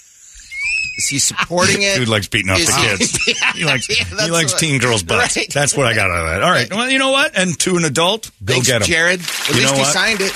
Is 0.99 1.09
he 1.09 1.19
supporting 1.19 1.77
it? 1.83 1.97
Dude 1.99 2.09
likes 2.09 2.29
beating 2.29 2.51
up 2.51 2.59
Is 2.59 2.67
the 2.67 2.73
he- 2.75 2.89
kids. 2.97 3.19
Yeah, 3.41 3.53
he 3.53 3.65
likes 3.65 3.89
yeah, 3.89 4.05
he 4.05 4.15
that's 4.15 4.31
likes 4.31 4.53
what- 4.53 4.61
teen 4.61 4.81
girls' 4.81 5.03
butts. 5.03 5.37
Right. 5.37 5.53
That's 5.53 5.77
what 5.77 5.87
I 5.87 5.95
got 5.95 6.11
out 6.11 6.21
of 6.25 6.31
that. 6.33 6.43
All 6.43 6.51
right. 6.51 6.71
Well, 6.73 6.89
you 6.91 6.99
know 6.99 7.11
what? 7.11 7.37
And 7.37 7.59
to 7.61 7.77
an 7.77 7.85
adult, 7.85 8.31
go 8.45 8.55
Thanks, 8.55 8.69
get 8.69 8.83
him. 8.83 8.87
Jared. 8.89 9.21
At 9.21 9.49
You 9.49 9.55
least 9.57 9.67
know 9.69 9.75
he 9.75 9.81
what? 9.81 9.93
signed 9.93 10.21
it. 10.21 10.33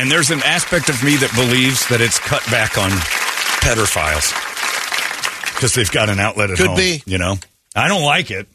And 0.00 0.10
there's 0.12 0.30
an 0.30 0.42
aspect 0.44 0.88
of 0.90 1.02
me 1.02 1.16
that 1.16 1.32
believes 1.34 1.88
that 1.88 2.00
it's 2.00 2.18
cut 2.20 2.44
back 2.50 2.78
on 2.78 2.90
pedophiles 3.62 4.32
because 5.54 5.74
they've 5.74 5.90
got 5.90 6.08
an 6.08 6.20
outlet 6.20 6.50
at 6.50 6.56
Could 6.58 6.66
home. 6.68 6.76
be. 6.76 7.02
You 7.06 7.18
know, 7.18 7.34
I 7.74 7.88
don't 7.88 8.04
like 8.04 8.30
it, 8.30 8.46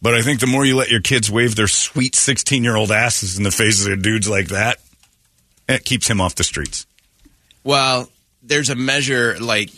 but 0.00 0.14
I 0.14 0.22
think 0.22 0.40
the 0.40 0.46
more 0.46 0.64
you 0.64 0.76
let 0.76 0.90
your 0.90 1.00
kids 1.00 1.30
wave 1.30 1.56
their 1.56 1.66
sweet 1.68 2.14
16 2.14 2.62
year 2.62 2.76
old 2.76 2.92
asses 2.92 3.36
in 3.36 3.42
the 3.44 3.50
faces 3.50 3.86
of 3.86 4.00
dudes 4.02 4.28
like 4.28 4.48
that, 4.48 4.78
it 5.68 5.84
keeps 5.84 6.08
him 6.08 6.20
off 6.20 6.34
the 6.36 6.44
streets. 6.44 6.86
Well, 7.64 8.08
there's 8.46 8.68
a 8.70 8.74
measure 8.74 9.36
like 9.40 9.70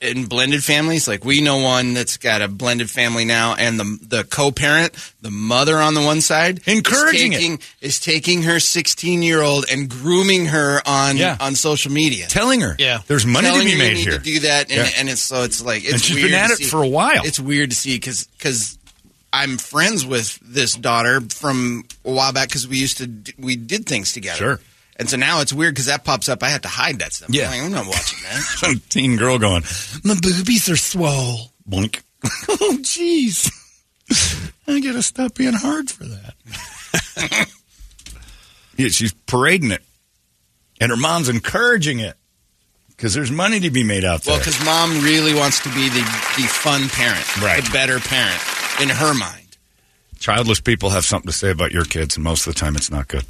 in 0.00 0.26
blended 0.26 0.64
families. 0.64 1.06
Like 1.08 1.24
we 1.24 1.40
know 1.40 1.58
one 1.58 1.92
that's 1.94 2.16
got 2.16 2.42
a 2.42 2.48
blended 2.48 2.88
family 2.90 3.24
now, 3.24 3.54
and 3.54 3.78
the 3.78 3.98
the 4.02 4.24
co-parent, 4.24 4.94
the 5.20 5.30
mother 5.30 5.76
on 5.78 5.94
the 5.94 6.00
one 6.02 6.20
side, 6.20 6.60
Encouraging 6.66 7.32
it. 7.32 7.36
is 7.36 7.40
taking, 7.40 7.58
is 7.80 8.00
taking 8.00 8.42
her 8.44 8.60
16 8.60 9.22
year 9.22 9.42
old 9.42 9.66
and 9.70 9.88
grooming 9.88 10.46
her 10.46 10.80
on 10.86 11.16
Yeah. 11.16 11.36
on 11.40 11.54
social 11.54 11.92
media. 11.92 12.26
Telling 12.28 12.60
her, 12.62 12.76
Yeah. 12.78 13.00
there's 13.06 13.26
money 13.26 13.46
Telling 13.48 13.60
to 13.60 13.64
be 13.66 13.70
her 13.72 13.76
you 13.76 13.82
made 13.82 13.94
need 13.96 14.02
here. 14.04 14.18
To 14.18 14.24
do 14.24 14.38
that, 14.40 14.70
and, 14.70 14.78
Yeah. 14.78 14.90
and 14.96 15.08
it's 15.10 15.20
so 15.22 15.42
it's 15.42 15.60
like 15.62 15.82
it's 15.84 15.92
And 15.94 16.02
she's 16.02 16.16
weird 16.16 16.30
been 16.30 16.34
at 16.40 16.50
it 16.50 16.58
see. 16.58 16.64
for 16.64 16.82
a 16.82 16.88
while. 16.88 17.22
It's 17.24 17.40
weird 17.40 17.70
to 17.70 17.76
see 17.76 17.96
because 17.96 18.24
because 18.38 18.78
I'm 19.32 19.58
friends 19.58 20.06
with 20.06 20.38
this 20.42 20.72
daughter 20.74 21.20
from 21.20 21.84
a 22.04 22.10
while 22.12 22.32
back 22.32 22.48
because 22.48 22.66
we 22.66 22.78
used 22.78 22.96
to 22.98 23.06
d- 23.06 23.34
we 23.38 23.56
did 23.56 23.84
things 23.86 24.12
together. 24.12 24.38
Sure. 24.38 24.60
And 24.98 25.08
so 25.08 25.16
now 25.16 25.40
it's 25.40 25.52
weird 25.52 25.74
because 25.74 25.86
that 25.86 26.04
pops 26.04 26.28
up. 26.28 26.42
I 26.42 26.48
have 26.48 26.62
to 26.62 26.68
hide 26.68 26.98
that 26.98 27.12
stuff. 27.12 27.30
Yeah. 27.30 27.44
I'm, 27.44 27.50
like, 27.52 27.62
I'm 27.62 27.70
not 27.72 27.86
watching 27.86 28.18
that. 28.24 28.32
Some 28.58 28.80
teen 28.88 29.16
girl 29.16 29.38
going, 29.38 29.62
My 30.04 30.14
boobies 30.20 30.68
are 30.68 30.76
swole. 30.76 31.52
boink. 31.68 32.02
oh, 32.48 32.78
jeez. 32.80 33.48
I 34.66 34.80
gotta 34.80 35.02
stop 35.02 35.34
being 35.34 35.52
hard 35.52 35.88
for 35.90 36.04
that. 36.04 36.34
yeah, 38.76 38.88
she's 38.88 39.12
parading 39.12 39.70
it, 39.70 39.82
and 40.80 40.90
her 40.90 40.96
mom's 40.96 41.28
encouraging 41.28 42.00
it 42.00 42.16
because 42.88 43.14
there's 43.14 43.30
money 43.30 43.60
to 43.60 43.70
be 43.70 43.84
made 43.84 44.04
out 44.04 44.22
there. 44.22 44.32
Well, 44.32 44.40
because 44.40 44.64
mom 44.64 45.02
really 45.04 45.34
wants 45.34 45.60
to 45.60 45.68
be 45.70 45.88
the, 45.88 46.00
the 46.00 46.48
fun 46.48 46.88
parent, 46.88 47.40
Right. 47.40 47.62
the 47.64 47.70
better 47.70 47.98
parent 48.00 48.40
in 48.82 48.88
her 48.88 49.14
mind. 49.14 49.56
Childless 50.18 50.60
people 50.60 50.90
have 50.90 51.04
something 51.04 51.30
to 51.30 51.36
say 51.36 51.50
about 51.50 51.70
your 51.72 51.84
kids, 51.84 52.16
and 52.16 52.24
most 52.24 52.46
of 52.46 52.54
the 52.54 52.58
time 52.60 52.74
it's 52.76 52.90
not 52.90 53.06
good. 53.08 53.24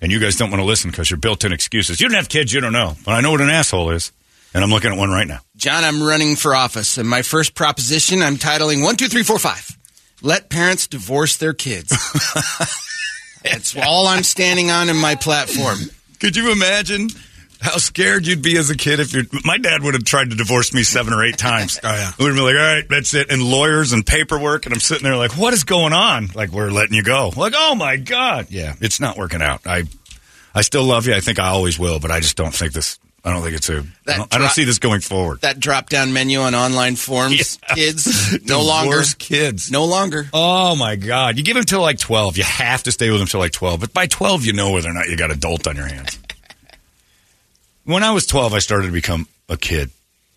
And 0.00 0.12
you 0.12 0.20
guys 0.20 0.36
don't 0.36 0.50
want 0.50 0.60
to 0.60 0.66
listen 0.66 0.90
because 0.90 1.10
you're 1.10 1.18
built 1.18 1.44
in 1.44 1.52
excuses. 1.52 2.00
You 2.00 2.08
don't 2.08 2.16
have 2.16 2.28
kids, 2.28 2.52
you 2.52 2.60
don't 2.60 2.72
know. 2.72 2.96
But 3.04 3.12
I 3.12 3.20
know 3.20 3.30
what 3.30 3.40
an 3.40 3.48
asshole 3.48 3.90
is, 3.90 4.12
and 4.52 4.62
I'm 4.62 4.70
looking 4.70 4.92
at 4.92 4.98
one 4.98 5.10
right 5.10 5.26
now. 5.26 5.40
John, 5.56 5.84
I'm 5.84 6.02
running 6.02 6.36
for 6.36 6.54
office, 6.54 6.98
and 6.98 7.08
my 7.08 7.22
first 7.22 7.54
proposition 7.54 8.22
I'm 8.22 8.36
titling 8.36 8.82
one, 8.82 8.96
two, 8.96 9.08
three, 9.08 9.22
four, 9.22 9.38
five. 9.38 9.76
Let 10.22 10.50
parents 10.50 10.86
divorce 10.86 11.36
their 11.36 11.54
kids. 11.54 11.90
That's 13.44 13.76
all 13.76 14.06
I'm 14.06 14.22
standing 14.22 14.70
on 14.70 14.88
in 14.88 14.96
my 14.96 15.14
platform. 15.14 15.78
Could 16.20 16.36
you 16.36 16.52
imagine 16.52 17.08
how 17.60 17.76
scared 17.78 18.26
you'd 18.26 18.42
be 18.42 18.56
as 18.58 18.70
a 18.70 18.76
kid 18.76 19.00
if 19.00 19.12
your 19.12 19.24
my 19.44 19.58
dad 19.58 19.82
would 19.82 19.94
have 19.94 20.04
tried 20.04 20.30
to 20.30 20.36
divorce 20.36 20.72
me 20.74 20.82
seven 20.82 21.12
or 21.12 21.24
eight 21.24 21.38
times? 21.38 21.78
Oh, 21.84 21.92
yeah. 21.94 22.10
We'd 22.18 22.34
be 22.34 22.40
like, 22.40 22.54
all 22.56 22.74
right, 22.74 22.84
that's 22.88 23.14
it, 23.14 23.30
and 23.30 23.42
lawyers 23.42 23.92
and 23.92 24.04
paperwork, 24.04 24.66
and 24.66 24.74
I'm 24.74 24.80
sitting 24.80 25.04
there 25.04 25.16
like, 25.16 25.36
what 25.36 25.52
is 25.54 25.64
going 25.64 25.92
on? 25.92 26.28
Like 26.34 26.50
we're 26.50 26.70
letting 26.70 26.94
you 26.94 27.02
go. 27.02 27.32
Like, 27.36 27.52
oh 27.56 27.74
my 27.74 27.96
god, 27.96 28.46
yeah, 28.50 28.74
it's 28.80 29.00
not 29.00 29.16
working 29.16 29.42
out. 29.42 29.66
I 29.66 29.84
I 30.54 30.62
still 30.62 30.84
love 30.84 31.06
you. 31.06 31.14
I 31.14 31.20
think 31.20 31.38
I 31.38 31.48
always 31.48 31.78
will, 31.78 32.00
but 32.00 32.10
I 32.10 32.20
just 32.20 32.36
don't 32.36 32.54
think 32.54 32.72
this. 32.72 32.98
I 33.24 33.32
don't 33.32 33.42
think 33.42 33.56
it's 33.56 33.68
a. 33.68 33.84
I 34.06 34.16
don't, 34.18 34.34
I 34.34 34.38
don't 34.38 34.50
see 34.50 34.62
this 34.64 34.78
going 34.78 35.00
forward. 35.00 35.40
That 35.40 35.58
drop 35.58 35.88
down 35.90 36.12
menu 36.12 36.38
on 36.40 36.54
online 36.54 36.94
forms, 36.94 37.58
Yeah. 37.68 37.74
kids, 37.74 38.38
no 38.48 38.62
longer. 38.62 39.02
Kids. 39.18 39.68
No 39.70 39.84
longer. 39.84 40.28
Oh 40.32 40.76
my 40.76 40.94
God! 40.94 41.36
You 41.36 41.42
give 41.42 41.56
them 41.56 41.64
till 41.64 41.80
like 41.80 41.98
twelve. 41.98 42.36
You 42.36 42.44
have 42.44 42.84
to 42.84 42.92
stay 42.92 43.10
with 43.10 43.18
them 43.18 43.26
till 43.26 43.40
like 43.40 43.50
twelve. 43.52 43.80
But 43.80 43.92
by 43.92 44.06
twelve, 44.06 44.44
you 44.44 44.52
know 44.52 44.70
whether 44.72 44.88
or 44.88 44.92
not 44.92 45.08
you 45.08 45.16
got 45.16 45.30
adult 45.32 45.66
on 45.66 45.74
your 45.76 45.86
hands. 45.88 46.18
When 47.86 48.02
I 48.02 48.10
was 48.12 48.26
twelve, 48.26 48.52
I 48.52 48.58
started 48.58 48.86
to 48.88 48.92
become 48.92 49.26
a 49.48 49.56
kid. 49.56 49.90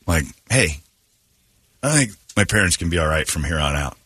Like, 0.08 0.24
hey, 0.50 0.78
I 1.84 1.96
think 1.98 2.12
my 2.38 2.46
parents 2.46 2.78
can 2.78 2.90
be 2.90 2.98
all 2.98 3.08
right 3.08 3.28
from 3.28 3.44
here 3.44 3.60
on 3.60 3.76
out. 3.76 3.98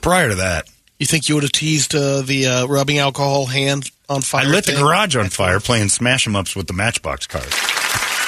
Prior 0.00 0.30
to 0.30 0.34
that, 0.36 0.68
You 0.98 1.06
think 1.06 1.28
you 1.28 1.34
would 1.36 1.44
have 1.44 1.52
teased 1.52 1.94
uh, 1.94 2.22
the 2.22 2.46
uh, 2.46 2.66
rubbing 2.66 2.98
alcohol 2.98 3.46
hand 3.46 3.90
on 4.08 4.22
fire? 4.22 4.46
I 4.46 4.48
lit 4.48 4.66
the 4.66 4.72
garage 4.72 5.14
on 5.16 5.28
fire 5.28 5.60
playing 5.60 5.90
smash 5.90 6.26
'em 6.26 6.34
ups 6.34 6.56
with 6.56 6.66
the 6.66 6.72
Matchbox 6.72 7.26
cars. 7.26 7.44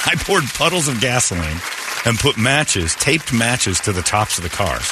I 0.05 0.15
poured 0.17 0.43
puddles 0.45 0.87
of 0.87 0.99
gasoline 1.01 1.59
and 2.05 2.17
put 2.17 2.37
matches, 2.37 2.95
taped 2.95 3.33
matches 3.33 3.79
to 3.81 3.91
the 3.91 4.01
tops 4.01 4.37
of 4.37 4.43
the 4.43 4.49
cars. 4.49 4.89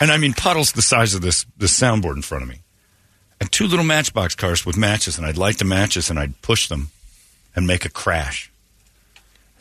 And 0.00 0.10
I 0.10 0.18
mean 0.18 0.32
puddles 0.34 0.72
the 0.72 0.82
size 0.82 1.14
of 1.14 1.20
this 1.22 1.44
this 1.56 1.78
soundboard 1.78 2.16
in 2.16 2.22
front 2.22 2.42
of 2.42 2.48
me. 2.48 2.60
And 3.40 3.50
two 3.52 3.66
little 3.66 3.84
Matchbox 3.84 4.34
cars 4.34 4.64
with 4.64 4.76
matches, 4.78 5.18
and 5.18 5.26
I'd 5.26 5.36
light 5.36 5.58
the 5.58 5.64
matches 5.64 6.08
and 6.10 6.18
I'd 6.18 6.40
push 6.42 6.68
them 6.68 6.90
and 7.56 7.66
make 7.66 7.84
a 7.84 7.90
crash. 7.90 8.52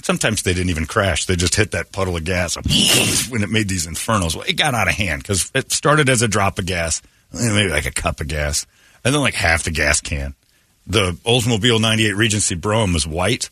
Sometimes 0.04 0.44
they 0.44 0.54
didn't 0.54 0.70
even 0.70 0.86
crash; 0.86 1.26
they 1.26 1.36
just 1.36 1.56
hit 1.56 1.72
that 1.72 1.92
puddle 1.92 2.16
of 2.16 2.24
gas 2.26 2.56
when 3.30 3.42
it 3.42 3.50
made 3.50 3.68
these 3.68 3.88
infernos. 3.88 4.36
Well, 4.36 4.46
it 4.48 4.54
got 4.54 4.76
out 4.76 4.88
of 4.88 4.94
hand 4.94 5.24
because 5.24 5.52
it 5.56 5.72
started 5.72 6.10
as 6.10 6.22
a 6.22 6.28
drop 6.28 6.60
of 6.60 6.68
gas, 6.68 7.02
maybe 7.34 7.72
like 7.72 7.88
a 7.88 7.92
cup 7.92 8.22
of 8.22 8.28
gas, 8.28 8.68
and 9.04 9.16
then 9.16 9.22
like 9.22 9.34
half 9.34 9.64
the 9.64 9.72
gas 9.72 10.02
can. 10.02 10.36
The 10.86 11.14
Oldsmobile 11.26 11.82
98 11.82 12.14
Regency 12.16 12.54
Brougham 12.54 12.94
was 12.94 13.08
white. 13.08 13.50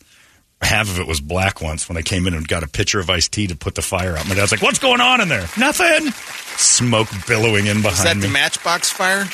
Half 0.62 0.88
of 0.90 1.00
it 1.00 1.06
was 1.08 1.20
black 1.20 1.60
once 1.60 1.88
when 1.88 1.98
I 1.98 2.02
came 2.02 2.28
in 2.28 2.34
and 2.34 2.46
got 2.46 2.62
a 2.62 2.68
pitcher 2.68 3.00
of 3.00 3.10
iced 3.10 3.32
tea 3.32 3.48
to 3.48 3.56
put 3.56 3.74
the 3.74 3.82
fire 3.82 4.16
out. 4.16 4.28
My 4.28 4.36
dad's 4.36 4.52
like, 4.52 4.62
What's 4.62 4.78
going 4.78 5.00
on 5.00 5.20
in 5.20 5.28
there? 5.28 5.48
Nothing. 5.58 6.12
Smoke 6.56 7.08
billowing 7.26 7.66
in 7.66 7.82
behind 7.82 7.84
me. 7.84 7.90
Is 7.90 8.02
that 8.04 8.16
me. 8.16 8.22
the 8.22 8.28
matchbox 8.28 8.92
fire? 8.92 9.24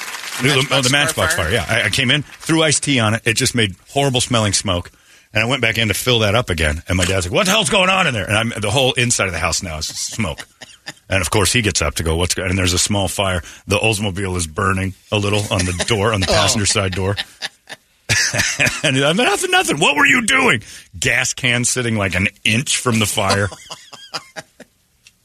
The, 0.42 0.66
oh, 0.70 0.80
the 0.80 0.90
matchbox 0.90 1.34
fire. 1.34 1.50
Yeah, 1.50 1.66
I, 1.68 1.82
I 1.82 1.88
came 1.90 2.10
in, 2.10 2.22
threw 2.22 2.62
iced 2.62 2.82
tea 2.82 2.98
on 2.98 3.14
it. 3.14 3.22
It 3.26 3.34
just 3.34 3.54
made 3.54 3.76
horrible 3.90 4.22
smelling 4.22 4.54
smoke, 4.54 4.90
and 5.32 5.42
I 5.42 5.46
went 5.46 5.62
back 5.62 5.78
in 5.78 5.88
to 5.88 5.94
fill 5.94 6.20
that 6.20 6.34
up 6.34 6.50
again. 6.50 6.82
And 6.88 6.96
my 6.96 7.04
dad's 7.04 7.26
like, 7.26 7.34
"What 7.34 7.46
the 7.46 7.52
hell's 7.52 7.70
going 7.70 7.88
on 7.88 8.06
in 8.06 8.14
there?" 8.14 8.26
And 8.26 8.36
I'm 8.36 8.52
the 8.60 8.70
whole 8.70 8.92
inside 8.94 9.26
of 9.26 9.32
the 9.32 9.38
house 9.38 9.62
now 9.62 9.78
is 9.78 9.86
smoke. 9.86 10.46
And 11.08 11.20
of 11.20 11.30
course, 11.30 11.52
he 11.52 11.60
gets 11.60 11.82
up 11.82 11.96
to 11.96 12.02
go, 12.02 12.16
"What's?" 12.16 12.34
go-" 12.34 12.44
And 12.44 12.56
there's 12.56 12.72
a 12.72 12.78
small 12.78 13.06
fire. 13.06 13.42
The 13.66 13.78
Oldsmobile 13.78 14.36
is 14.36 14.46
burning 14.46 14.94
a 15.12 15.18
little 15.18 15.40
on 15.50 15.64
the 15.64 15.84
door, 15.86 16.12
on 16.12 16.20
the 16.20 16.26
oh. 16.30 16.32
passenger 16.32 16.66
side 16.66 16.92
door. 16.92 17.16
and 18.82 18.96
I'm 18.96 19.16
nothing, 19.16 19.50
nothing. 19.50 19.78
What 19.78 19.96
were 19.96 20.06
you 20.06 20.26
doing? 20.26 20.62
Gas 20.98 21.32
can 21.34 21.64
sitting 21.64 21.96
like 21.96 22.14
an 22.14 22.28
inch 22.44 22.78
from 22.78 22.98
the 22.98 23.06
fire. 23.06 23.48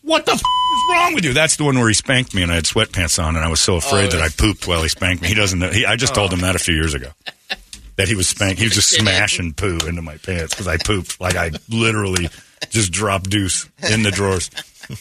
What 0.01 0.25
the 0.27 0.33
f- 0.33 0.37
is 0.39 0.93
wrong 0.93 1.15
with 1.15 1.25
you? 1.25 1.33
That's 1.33 1.55
the 1.55 1.63
one 1.63 1.79
where 1.79 1.87
he 1.87 1.95
spanked 1.95 2.35
me 2.35 2.43
and 2.43 2.51
I 2.51 2.55
had 2.55 2.65
sweatpants 2.65 3.21
on 3.21 3.35
and 3.35 3.43
I 3.43 3.47
was 3.47 3.59
so 3.59 3.75
afraid 3.75 4.13
oh. 4.13 4.17
that 4.17 4.21
I 4.21 4.29
pooped 4.29 4.67
while 4.67 4.83
he 4.83 4.89
spanked 4.89 5.23
me. 5.23 5.29
He 5.29 5.33
doesn't 5.33 5.57
know. 5.57 5.71
He, 5.71 5.83
I 5.83 5.95
just 5.95 6.13
told 6.13 6.31
him 6.31 6.39
oh. 6.39 6.41
that 6.43 6.55
a 6.55 6.59
few 6.59 6.75
years 6.75 6.93
ago. 6.93 7.09
That 7.97 8.07
he 8.07 8.15
was 8.15 8.27
spanking. 8.27 8.57
He 8.57 8.65
was 8.65 8.73
just 8.73 8.89
smashing 8.99 9.53
poo 9.53 9.77
into 9.87 10.01
my 10.01 10.17
pants 10.17 10.53
because 10.53 10.67
I 10.67 10.77
pooped. 10.77 11.19
Like 11.21 11.35
I 11.35 11.51
literally 11.69 12.29
just 12.69 12.91
dropped 12.91 13.29
deuce 13.29 13.69
in 13.89 14.03
the 14.03 14.11
drawers. 14.11 14.49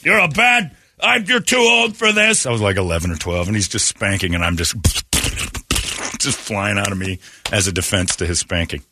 You're 0.02 0.18
a 0.18 0.28
bad. 0.28 0.76
I'm, 1.00 1.24
you're 1.24 1.40
too 1.40 1.56
old 1.56 1.96
for 1.96 2.12
this. 2.12 2.46
I 2.46 2.50
was 2.50 2.60
like 2.60 2.76
11 2.76 3.10
or 3.10 3.16
12 3.16 3.48
and 3.48 3.56
he's 3.56 3.68
just 3.68 3.88
spanking 3.88 4.34
and 4.34 4.44
I'm 4.44 4.56
just 4.56 4.74
just 6.18 6.38
flying 6.38 6.78
out 6.78 6.90
of 6.90 6.98
me 6.98 7.18
as 7.52 7.66
a 7.66 7.72
defense 7.72 8.16
to 8.16 8.26
his 8.26 8.38
spanking. 8.38 8.82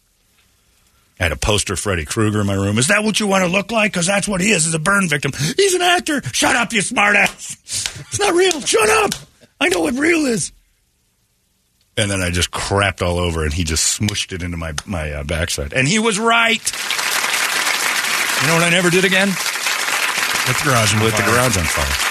I 1.18 1.24
had 1.24 1.32
a 1.32 1.36
poster 1.36 1.74
of 1.74 1.78
Freddy 1.78 2.04
Krueger 2.04 2.40
in 2.40 2.46
my 2.46 2.54
room. 2.54 2.78
Is 2.78 2.88
that 2.88 3.04
what 3.04 3.20
you 3.20 3.26
want 3.26 3.44
to 3.44 3.48
look 3.48 3.70
like? 3.70 3.92
Because 3.92 4.06
that's 4.06 4.26
what 4.26 4.40
he 4.40 4.50
is, 4.50 4.66
is 4.66 4.74
a 4.74 4.78
burn 4.78 5.08
victim. 5.08 5.32
He's 5.56 5.74
an 5.74 5.82
actor. 5.82 6.20
Shut 6.32 6.56
up, 6.56 6.72
you 6.72 6.80
smartass. 6.80 7.52
It's 8.00 8.18
not 8.18 8.34
real. 8.34 8.60
Shut 8.60 8.88
up. 8.88 9.12
I 9.60 9.68
know 9.68 9.82
what 9.82 9.94
real 9.94 10.26
is. 10.26 10.52
And 11.96 12.10
then 12.10 12.22
I 12.22 12.30
just 12.30 12.50
crapped 12.50 13.02
all 13.02 13.18
over, 13.18 13.44
and 13.44 13.52
he 13.52 13.64
just 13.64 14.00
smushed 14.00 14.32
it 14.32 14.42
into 14.42 14.56
my 14.56 14.72
my 14.86 15.12
uh, 15.12 15.24
backside. 15.24 15.72
And 15.74 15.86
he 15.86 15.98
was 15.98 16.18
right. 16.18 16.72
You 18.40 18.48
know 18.48 18.54
what 18.54 18.64
I 18.64 18.70
never 18.70 18.90
did 18.90 19.04
again? 19.04 19.28
Lit 19.28 20.56
the 20.56 20.64
garage 20.64 20.94
on 20.94 21.02
Lit 21.02 21.14
the 21.14 21.22
garage 21.22 21.56
on 21.56 21.64
fire. 21.64 22.08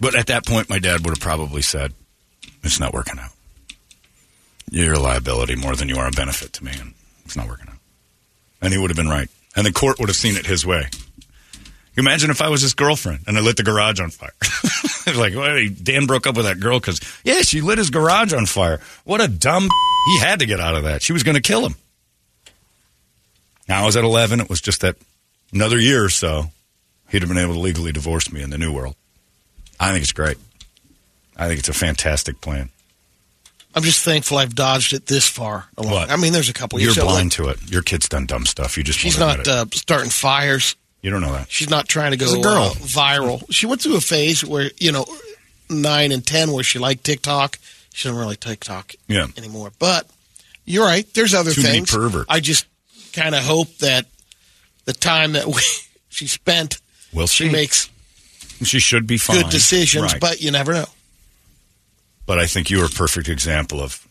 But 0.00 0.16
at 0.16 0.26
that 0.26 0.44
point, 0.44 0.68
my 0.68 0.78
dad 0.80 1.04
would 1.04 1.10
have 1.10 1.20
probably 1.20 1.62
said, 1.62 1.94
"It's 2.62 2.80
not 2.80 2.92
working 2.92 3.18
out. 3.18 3.30
You're 4.70 4.94
a 4.94 4.98
liability 4.98 5.54
more 5.54 5.76
than 5.76 5.88
you 5.88 5.96
are 5.96 6.08
a 6.08 6.10
benefit 6.10 6.52
to 6.54 6.64
me, 6.64 6.72
and 6.78 6.94
it's 7.24 7.36
not 7.36 7.46
working 7.46 7.68
out." 7.68 7.78
And 8.60 8.72
he 8.72 8.78
would 8.78 8.90
have 8.90 8.96
been 8.96 9.08
right, 9.08 9.30
and 9.54 9.64
the 9.64 9.72
court 9.72 9.98
would 10.00 10.08
have 10.08 10.16
seen 10.16 10.36
it 10.36 10.46
his 10.46 10.66
way. 10.66 10.88
You 11.94 12.00
imagine 12.02 12.30
if 12.30 12.40
I 12.40 12.48
was 12.48 12.62
his 12.62 12.74
girlfriend 12.74 13.20
and 13.26 13.36
I 13.36 13.40
lit 13.40 13.56
the 13.56 13.62
garage 13.62 14.00
on 14.00 14.10
fire. 14.10 14.32
Like, 15.04 15.34
well, 15.34 15.58
Dan 15.82 16.06
broke 16.06 16.28
up 16.28 16.36
with 16.36 16.46
that 16.46 16.60
girl 16.60 16.78
because, 16.78 17.00
yeah, 17.24 17.42
she 17.42 17.60
lit 17.60 17.76
his 17.76 17.90
garage 17.90 18.32
on 18.32 18.46
fire. 18.46 18.80
What 19.04 19.20
a 19.20 19.28
dumb. 19.28 19.68
He 20.06 20.18
had 20.18 20.40
to 20.40 20.46
get 20.46 20.58
out 20.58 20.74
of 20.74 20.84
that. 20.84 21.02
She 21.02 21.12
was 21.12 21.22
going 21.22 21.34
to 21.36 21.40
kill 21.40 21.66
him. 21.66 21.76
Now 23.68 23.82
I 23.82 23.86
was 23.86 23.96
at 23.96 24.02
11. 24.04 24.40
It 24.40 24.48
was 24.48 24.60
just 24.60 24.80
that 24.80 24.96
another 25.52 25.78
year 25.78 26.04
or 26.04 26.08
so, 26.08 26.50
he'd 27.10 27.22
have 27.22 27.28
been 27.28 27.38
able 27.38 27.54
to 27.54 27.60
legally 27.60 27.92
divorce 27.92 28.32
me 28.32 28.42
in 28.42 28.50
the 28.50 28.58
new 28.58 28.72
world. 28.72 28.96
I 29.78 29.90
think 29.92 30.02
it's 30.02 30.12
great. 30.12 30.38
I 31.36 31.46
think 31.46 31.60
it's 31.60 31.68
a 31.68 31.72
fantastic 31.72 32.40
plan. 32.40 32.70
I'm 33.74 33.82
just 33.82 34.04
thankful 34.04 34.38
I've 34.38 34.54
dodged 34.54 34.92
it 34.92 35.06
this 35.06 35.28
far. 35.28 35.66
along. 35.76 35.92
What? 35.92 36.10
I 36.10 36.16
mean, 36.16 36.32
there's 36.32 36.48
a 36.48 36.52
couple 36.52 36.78
You're 36.78 36.88
years. 36.88 36.96
so, 36.96 37.04
blind 37.04 37.38
like, 37.38 37.56
to 37.58 37.64
it. 37.64 37.70
Your 37.70 37.82
kid's 37.82 38.08
done 38.08 38.26
dumb 38.26 38.44
stuff. 38.44 38.76
You 38.76 38.82
just 38.82 38.98
she's 38.98 39.18
not 39.18 39.46
uh, 39.46 39.66
starting 39.72 40.10
fires. 40.10 40.76
You 41.02 41.10
don't 41.10 41.20
know 41.20 41.32
that. 41.32 41.50
She's 41.50 41.68
not 41.68 41.88
trying 41.88 42.12
to 42.12 42.16
go 42.16 42.26
She's 42.26 42.34
a 42.38 42.40
girl. 42.42 42.62
uh, 42.62 42.74
viral. 42.74 43.44
She 43.52 43.66
went 43.66 43.82
through 43.82 43.96
a 43.96 44.00
phase 44.00 44.44
where 44.44 44.70
you 44.78 44.92
know, 44.92 45.04
nine 45.68 46.12
and 46.12 46.24
ten, 46.26 46.52
where 46.52 46.62
she 46.64 46.78
liked 46.78 47.02
TikTok. 47.04 47.58
she 47.92 48.08
doesn't 48.08 48.20
really 48.20 48.36
TikTok 48.36 48.94
Yeah. 49.08 49.26
anymore. 49.36 49.72
But 49.78 50.06
you're 50.64 50.84
right. 50.86 51.06
There's 51.14 51.34
other 51.34 51.52
Too 51.52 51.62
things. 51.62 51.90
perverts. 51.90 52.26
I 52.28 52.38
just 52.40 52.66
kind 53.12 53.34
of 53.34 53.42
hope 53.42 53.76
that 53.78 54.06
the 54.84 54.92
time 54.92 55.32
that 55.32 55.46
we, 55.54 55.60
she 56.08 56.26
spent, 56.28 56.78
We'll 57.12 57.26
she 57.26 57.50
makes 57.50 57.90
She 58.62 58.78
should 58.78 59.06
be 59.08 59.18
fine. 59.18 59.42
good 59.42 59.50
decisions. 59.50 60.12
Right. 60.12 60.20
But 60.20 60.40
you 60.40 60.50
never 60.52 60.72
know. 60.72 60.86
But 62.26 62.38
I 62.38 62.46
think 62.46 62.70
you 62.70 62.80
are 62.80 62.86
a 62.86 62.88
perfect 62.88 63.28
example 63.28 63.80
of 63.80 64.06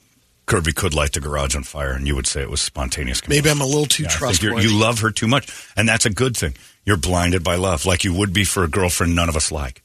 Kirby 0.46 0.74
could 0.74 0.94
light 0.94 1.14
the 1.14 1.22
garage 1.22 1.56
on 1.56 1.64
fire, 1.64 1.94
and 1.94 2.06
you 2.06 2.14
would 2.16 2.28
say 2.28 2.42
it 2.42 2.50
was 2.50 2.60
spontaneous. 2.60 3.22
Combustion. 3.22 3.44
Maybe. 3.46 3.50
I'm 3.50 3.62
a 3.62 3.66
little 3.66 3.86
too 3.86 4.04
Yeah, 4.04 4.10
I 4.10 4.12
think 4.12 4.42
you're- 4.42 4.52
trustworthy. 4.52 4.68
You 4.68 4.80
love 4.80 5.00
her 5.00 5.10
too 5.12 5.28
much, 5.28 5.48
and 5.78 5.88
that's 5.88 6.06
a 6.06 6.10
good 6.10 6.36
thing. 6.36 6.56
You're 6.86 6.98
blinded 6.98 7.44
by 7.44 7.56
love, 7.56 7.86
like 7.86 8.04
you 8.04 8.14
would 8.14 8.34
be 8.34 8.44
for 8.44 8.64
a 8.64 8.68
girlfriend 8.68 9.16
none 9.16 9.30
of 9.30 9.36
us 9.36 9.52
like. 9.52 9.84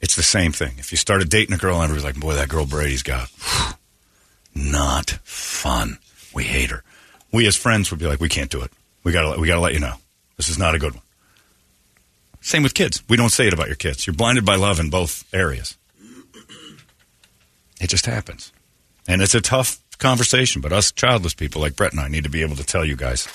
It's 0.00 0.16
the 0.16 0.22
same 0.22 0.52
thing. 0.52 0.74
If 0.78 0.92
you 0.92 0.98
started 0.98 1.30
dating 1.30 1.54
a 1.54 1.58
girl 1.58 1.76
and 1.76 1.84
everybody's 1.84 2.04
like, 2.04 2.20
"Boy, 2.20 2.34
that 2.34 2.48
girl 2.48 2.66
Brady's 2.66 3.02
got 3.02 3.30
not 4.54 5.10
fun. 5.24 5.98
We 6.34 6.44
hate 6.44 6.70
her." 6.70 6.82
We 7.32 7.46
as 7.46 7.56
friends 7.56 7.90
would 7.90 8.00
be 8.00 8.06
like, 8.06 8.20
"We 8.20 8.28
can't 8.28 8.50
do 8.50 8.60
it. 8.62 8.70
We 9.02 9.12
gotta, 9.12 9.40
we 9.40 9.48
gotta 9.48 9.60
let 9.60 9.74
you 9.74 9.80
know. 9.80 9.94
This 10.36 10.48
is 10.48 10.58
not 10.58 10.74
a 10.74 10.78
good 10.78 10.94
one." 10.94 11.02
Same 12.42 12.62
with 12.62 12.74
kids. 12.74 13.02
We 13.08 13.16
don't 13.16 13.30
say 13.30 13.46
it 13.46 13.54
about 13.54 13.68
your 13.68 13.76
kids. 13.76 14.06
You're 14.06 14.14
blinded 14.14 14.44
by 14.44 14.56
love 14.56 14.78
in 14.78 14.90
both 14.90 15.24
areas. 15.32 15.78
It 17.80 17.88
just 17.88 18.04
happens. 18.04 18.52
And 19.08 19.22
it's 19.22 19.34
a 19.34 19.40
tough 19.40 19.78
conversation, 19.98 20.60
but 20.60 20.72
us 20.72 20.92
childless 20.92 21.32
people 21.32 21.62
like 21.62 21.76
Brett 21.76 21.92
and 21.92 22.00
I 22.00 22.08
need 22.08 22.24
to 22.24 22.30
be 22.30 22.42
able 22.42 22.56
to 22.56 22.64
tell 22.64 22.84
you 22.84 22.96
guys. 22.96 23.26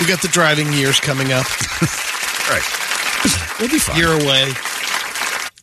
We 0.00 0.06
got 0.06 0.22
the 0.22 0.28
driving 0.28 0.72
years 0.72 0.98
coming 0.98 1.32
up. 1.32 1.46
right. 2.50 2.62
We'll 3.60 3.68
be 3.68 3.78
fine. 3.78 3.96
Year 3.96 4.12
away. 4.12 4.52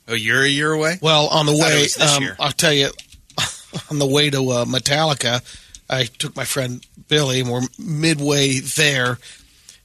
Oh, 0.07 0.13
you're 0.13 0.43
a 0.43 0.47
year 0.47 0.71
away? 0.71 0.97
Well, 1.01 1.27
on 1.27 1.45
the 1.45 1.51
I 1.53 1.57
thought 1.57 1.71
it 1.71 1.97
way, 1.99 2.05
um, 2.15 2.23
year. 2.23 2.35
I'll 2.39 2.51
tell 2.51 2.73
you, 2.73 2.89
on 3.91 3.99
the 3.99 4.05
way 4.07 4.29
to 4.29 4.37
uh, 4.49 4.65
Metallica, 4.65 5.41
I 5.89 6.05
took 6.05 6.35
my 6.35 6.45
friend 6.45 6.85
Billy, 7.07 7.41
and 7.41 7.49
we're 7.49 7.61
midway 7.77 8.59
there. 8.59 9.17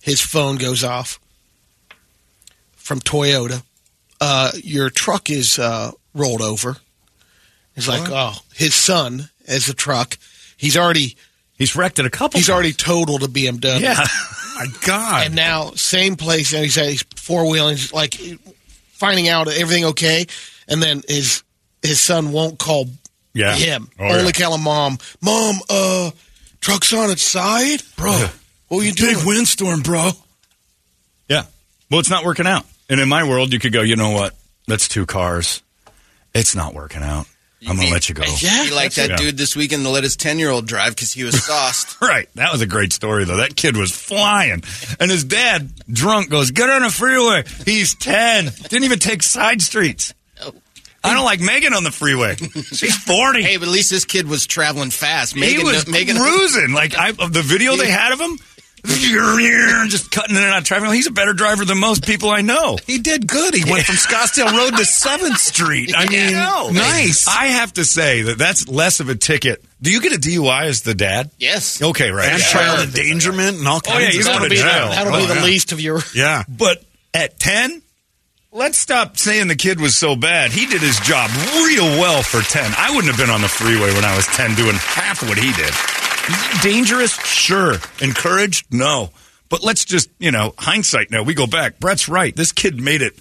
His 0.00 0.20
phone 0.20 0.56
goes 0.56 0.84
off 0.84 1.18
from 2.76 3.00
Toyota. 3.00 3.62
Uh, 4.20 4.52
your 4.62 4.90
truck 4.90 5.28
is 5.28 5.58
uh, 5.58 5.90
rolled 6.14 6.42
over. 6.42 6.76
He's 7.74 7.88
like, 7.88 8.08
oh, 8.10 8.34
his 8.54 8.74
son 8.74 9.28
has 9.46 9.68
a 9.68 9.74
truck. 9.74 10.16
He's 10.56 10.76
already 10.76 11.16
he's 11.58 11.76
wrecked 11.76 11.98
it 11.98 12.06
a 12.06 12.10
couple. 12.10 12.38
He's 12.38 12.50
already 12.50 12.72
totaled 12.72 13.22
a 13.22 13.26
BMW. 13.28 13.80
Yeah. 13.80 13.94
My 14.56 14.66
God. 14.86 15.26
And 15.26 15.34
now 15.34 15.72
same 15.72 16.16
place. 16.16 16.52
And 16.54 16.62
he 16.64 16.70
said 16.70 16.88
he's 16.88 17.02
four 17.16 17.48
wheeling, 17.50 17.76
like 17.92 18.14
finding 18.92 19.28
out 19.28 19.48
everything 19.48 19.84
okay, 19.86 20.26
and 20.68 20.82
then 20.82 21.02
his 21.08 21.42
his 21.82 22.00
son 22.00 22.32
won't 22.32 22.58
call 22.58 22.86
Yeah. 23.34 23.54
him. 23.54 23.88
Oh, 23.98 24.04
Only 24.06 24.24
yeah. 24.26 24.30
call 24.32 24.54
him 24.54 24.62
mom. 24.62 24.98
Mom, 25.20 25.56
uh, 25.68 26.10
truck's 26.60 26.92
on 26.94 27.10
its 27.10 27.22
side, 27.22 27.82
bro. 27.96 28.26
What 28.68 28.80
are 28.80 28.84
you 28.84 28.92
doing? 28.92 29.14
Big 29.16 29.26
windstorm, 29.26 29.82
bro. 29.82 30.10
Yeah. 31.28 31.42
Well, 31.90 32.00
it's 32.00 32.10
not 32.10 32.24
working 32.24 32.46
out. 32.46 32.64
And 32.88 32.98
in 33.00 33.08
my 33.08 33.24
world, 33.28 33.52
you 33.52 33.58
could 33.58 33.72
go, 33.72 33.82
you 33.82 33.94
know 33.96 34.10
what? 34.10 34.34
That's 34.66 34.88
two 34.88 35.06
cars. 35.06 35.62
It's 36.34 36.54
not 36.56 36.74
working 36.74 37.02
out. 37.02 37.26
I'm 37.62 37.76
going 37.76 37.88
to 37.88 37.92
let 37.94 38.08
you 38.08 38.14
go. 38.14 38.22
Yeah, 38.40 38.64
He 38.64 38.70
like 38.70 38.92
that 38.94 39.10
Yeah. 39.10 39.16
dude 39.16 39.36
this 39.38 39.56
weekend 39.56 39.82
to 39.84 39.90
let 39.90 40.04
his 40.04 40.14
10 40.16 40.38
year 40.38 40.50
old 40.50 40.66
drive 40.66 40.94
because 40.94 41.12
he 41.12 41.24
was 41.24 41.42
sauced. 41.42 41.96
Right. 42.02 42.28
That 42.34 42.52
was 42.52 42.60
a 42.60 42.66
great 42.66 42.92
story, 42.92 43.24
though. 43.24 43.38
That 43.38 43.56
kid 43.56 43.76
was 43.76 43.90
flying. 43.90 44.62
And 45.00 45.10
his 45.10 45.24
dad, 45.24 45.70
drunk, 45.90 46.28
goes, 46.30 46.50
Get 46.50 46.68
on 46.68 46.82
the 46.82 46.90
freeway. 46.90 47.44
He's 47.64 47.94
10. 47.96 48.50
Didn't 48.68 48.84
even 48.84 48.98
take 48.98 49.22
side 49.22 49.62
streets. 49.62 50.12
I 51.02 51.14
don't 51.14 51.24
like 51.24 51.40
Megan 51.40 51.72
on 51.72 51.84
the 51.84 51.92
freeway. 51.92 52.34
She's 52.36 52.96
40. 52.96 53.42
hey, 53.42 53.56
but 53.58 53.68
at 53.68 53.72
least 53.72 53.90
this 53.90 54.04
kid 54.04 54.26
was 54.28 54.46
traveling 54.46 54.90
fast. 54.90 55.34
he 55.34 55.40
Megan, 55.40 55.64
was 55.64 55.86
Megan, 55.86 56.16
cruising. 56.16 56.72
Like, 56.72 56.96
I, 56.96 57.10
of 57.10 57.32
the 57.32 57.42
video 57.42 57.76
they 57.76 57.88
had 57.90 58.12
of 58.12 58.20
him, 58.20 58.38
just 58.86 60.10
cutting 60.10 60.36
in 60.36 60.42
and 60.42 60.52
out 60.52 60.58
of 60.58 60.64
traffic. 60.64 60.88
He's 60.90 61.06
a 61.06 61.10
better 61.12 61.32
driver 61.32 61.64
than 61.64 61.78
most 61.78 62.06
people 62.06 62.30
I 62.30 62.40
know. 62.42 62.78
He 62.86 62.98
did 62.98 63.26
good. 63.26 63.54
He 63.54 63.70
went 63.70 63.84
from 63.86 63.96
Scottsdale 63.96 64.56
Road 64.56 64.70
to 64.76 64.82
7th 64.84 65.36
Street. 65.38 65.92
I 65.96 66.06
mean, 66.10 66.32
know. 66.32 66.70
nice. 66.70 67.26
I 67.28 67.46
have 67.46 67.72
to 67.74 67.84
say 67.84 68.22
that 68.22 68.38
that's 68.38 68.68
less 68.68 69.00
of 69.00 69.08
a 69.08 69.14
ticket. 69.14 69.64
Do 69.82 69.90
you 69.90 70.00
get 70.00 70.12
a 70.14 70.18
DUI 70.18 70.64
as 70.66 70.82
the 70.82 70.94
dad? 70.94 71.30
Yes. 71.38 71.82
Okay, 71.82 72.10
right. 72.10 72.28
and 72.30 72.38
Yeah. 72.40 72.46
child 72.48 72.88
endangerment 72.88 73.58
and 73.58 73.68
all 73.68 73.76
Oh, 73.78 73.80
kinds 73.80 74.02
yeah, 74.02 74.08
of 74.08 74.14
you 74.14 74.22
stuff. 74.22 74.38
go 74.40 74.48
to 74.48 74.54
That'll 74.54 74.88
be, 74.88 74.88
the, 74.88 74.94
that'll 74.94 75.14
Oh, 75.14 75.18
be 75.20 75.26
the 75.26 75.34
yeah. 75.34 75.44
least 75.44 75.72
of 75.72 75.80
your. 75.80 76.00
Yeah. 76.14 76.44
But 76.48 76.82
at 77.12 77.38
10, 77.38 77.82
let's 78.52 78.78
stop 78.78 79.18
saying 79.18 79.48
the 79.48 79.56
kid 79.56 79.80
was 79.80 79.94
so 79.96 80.16
bad. 80.16 80.50
He 80.52 80.66
did 80.66 80.80
his 80.80 80.98
job 81.00 81.30
real 81.54 81.84
well 82.00 82.22
for 82.22 82.40
10. 82.40 82.72
I 82.78 82.90
wouldn't 82.94 83.06
have 83.14 83.18
been 83.18 83.30
on 83.34 83.42
the 83.42 83.48
freeway 83.48 83.92
when 83.92 84.04
I 84.04 84.16
was 84.16 84.26
10 84.28 84.54
doing 84.54 84.76
half 84.76 85.22
what 85.22 85.38
he 85.38 85.52
did. 85.52 85.72
Dangerous? 86.62 87.12
Sure. 87.24 87.76
Encouraged? 88.00 88.72
No. 88.72 89.10
But 89.48 89.62
let's 89.62 89.84
just, 89.84 90.10
you 90.18 90.30
know, 90.30 90.54
hindsight 90.58 91.10
now. 91.10 91.22
We 91.22 91.34
go 91.34 91.46
back. 91.46 91.78
Brett's 91.78 92.08
right. 92.08 92.34
This 92.34 92.52
kid 92.52 92.80
made 92.80 93.02
it 93.02 93.14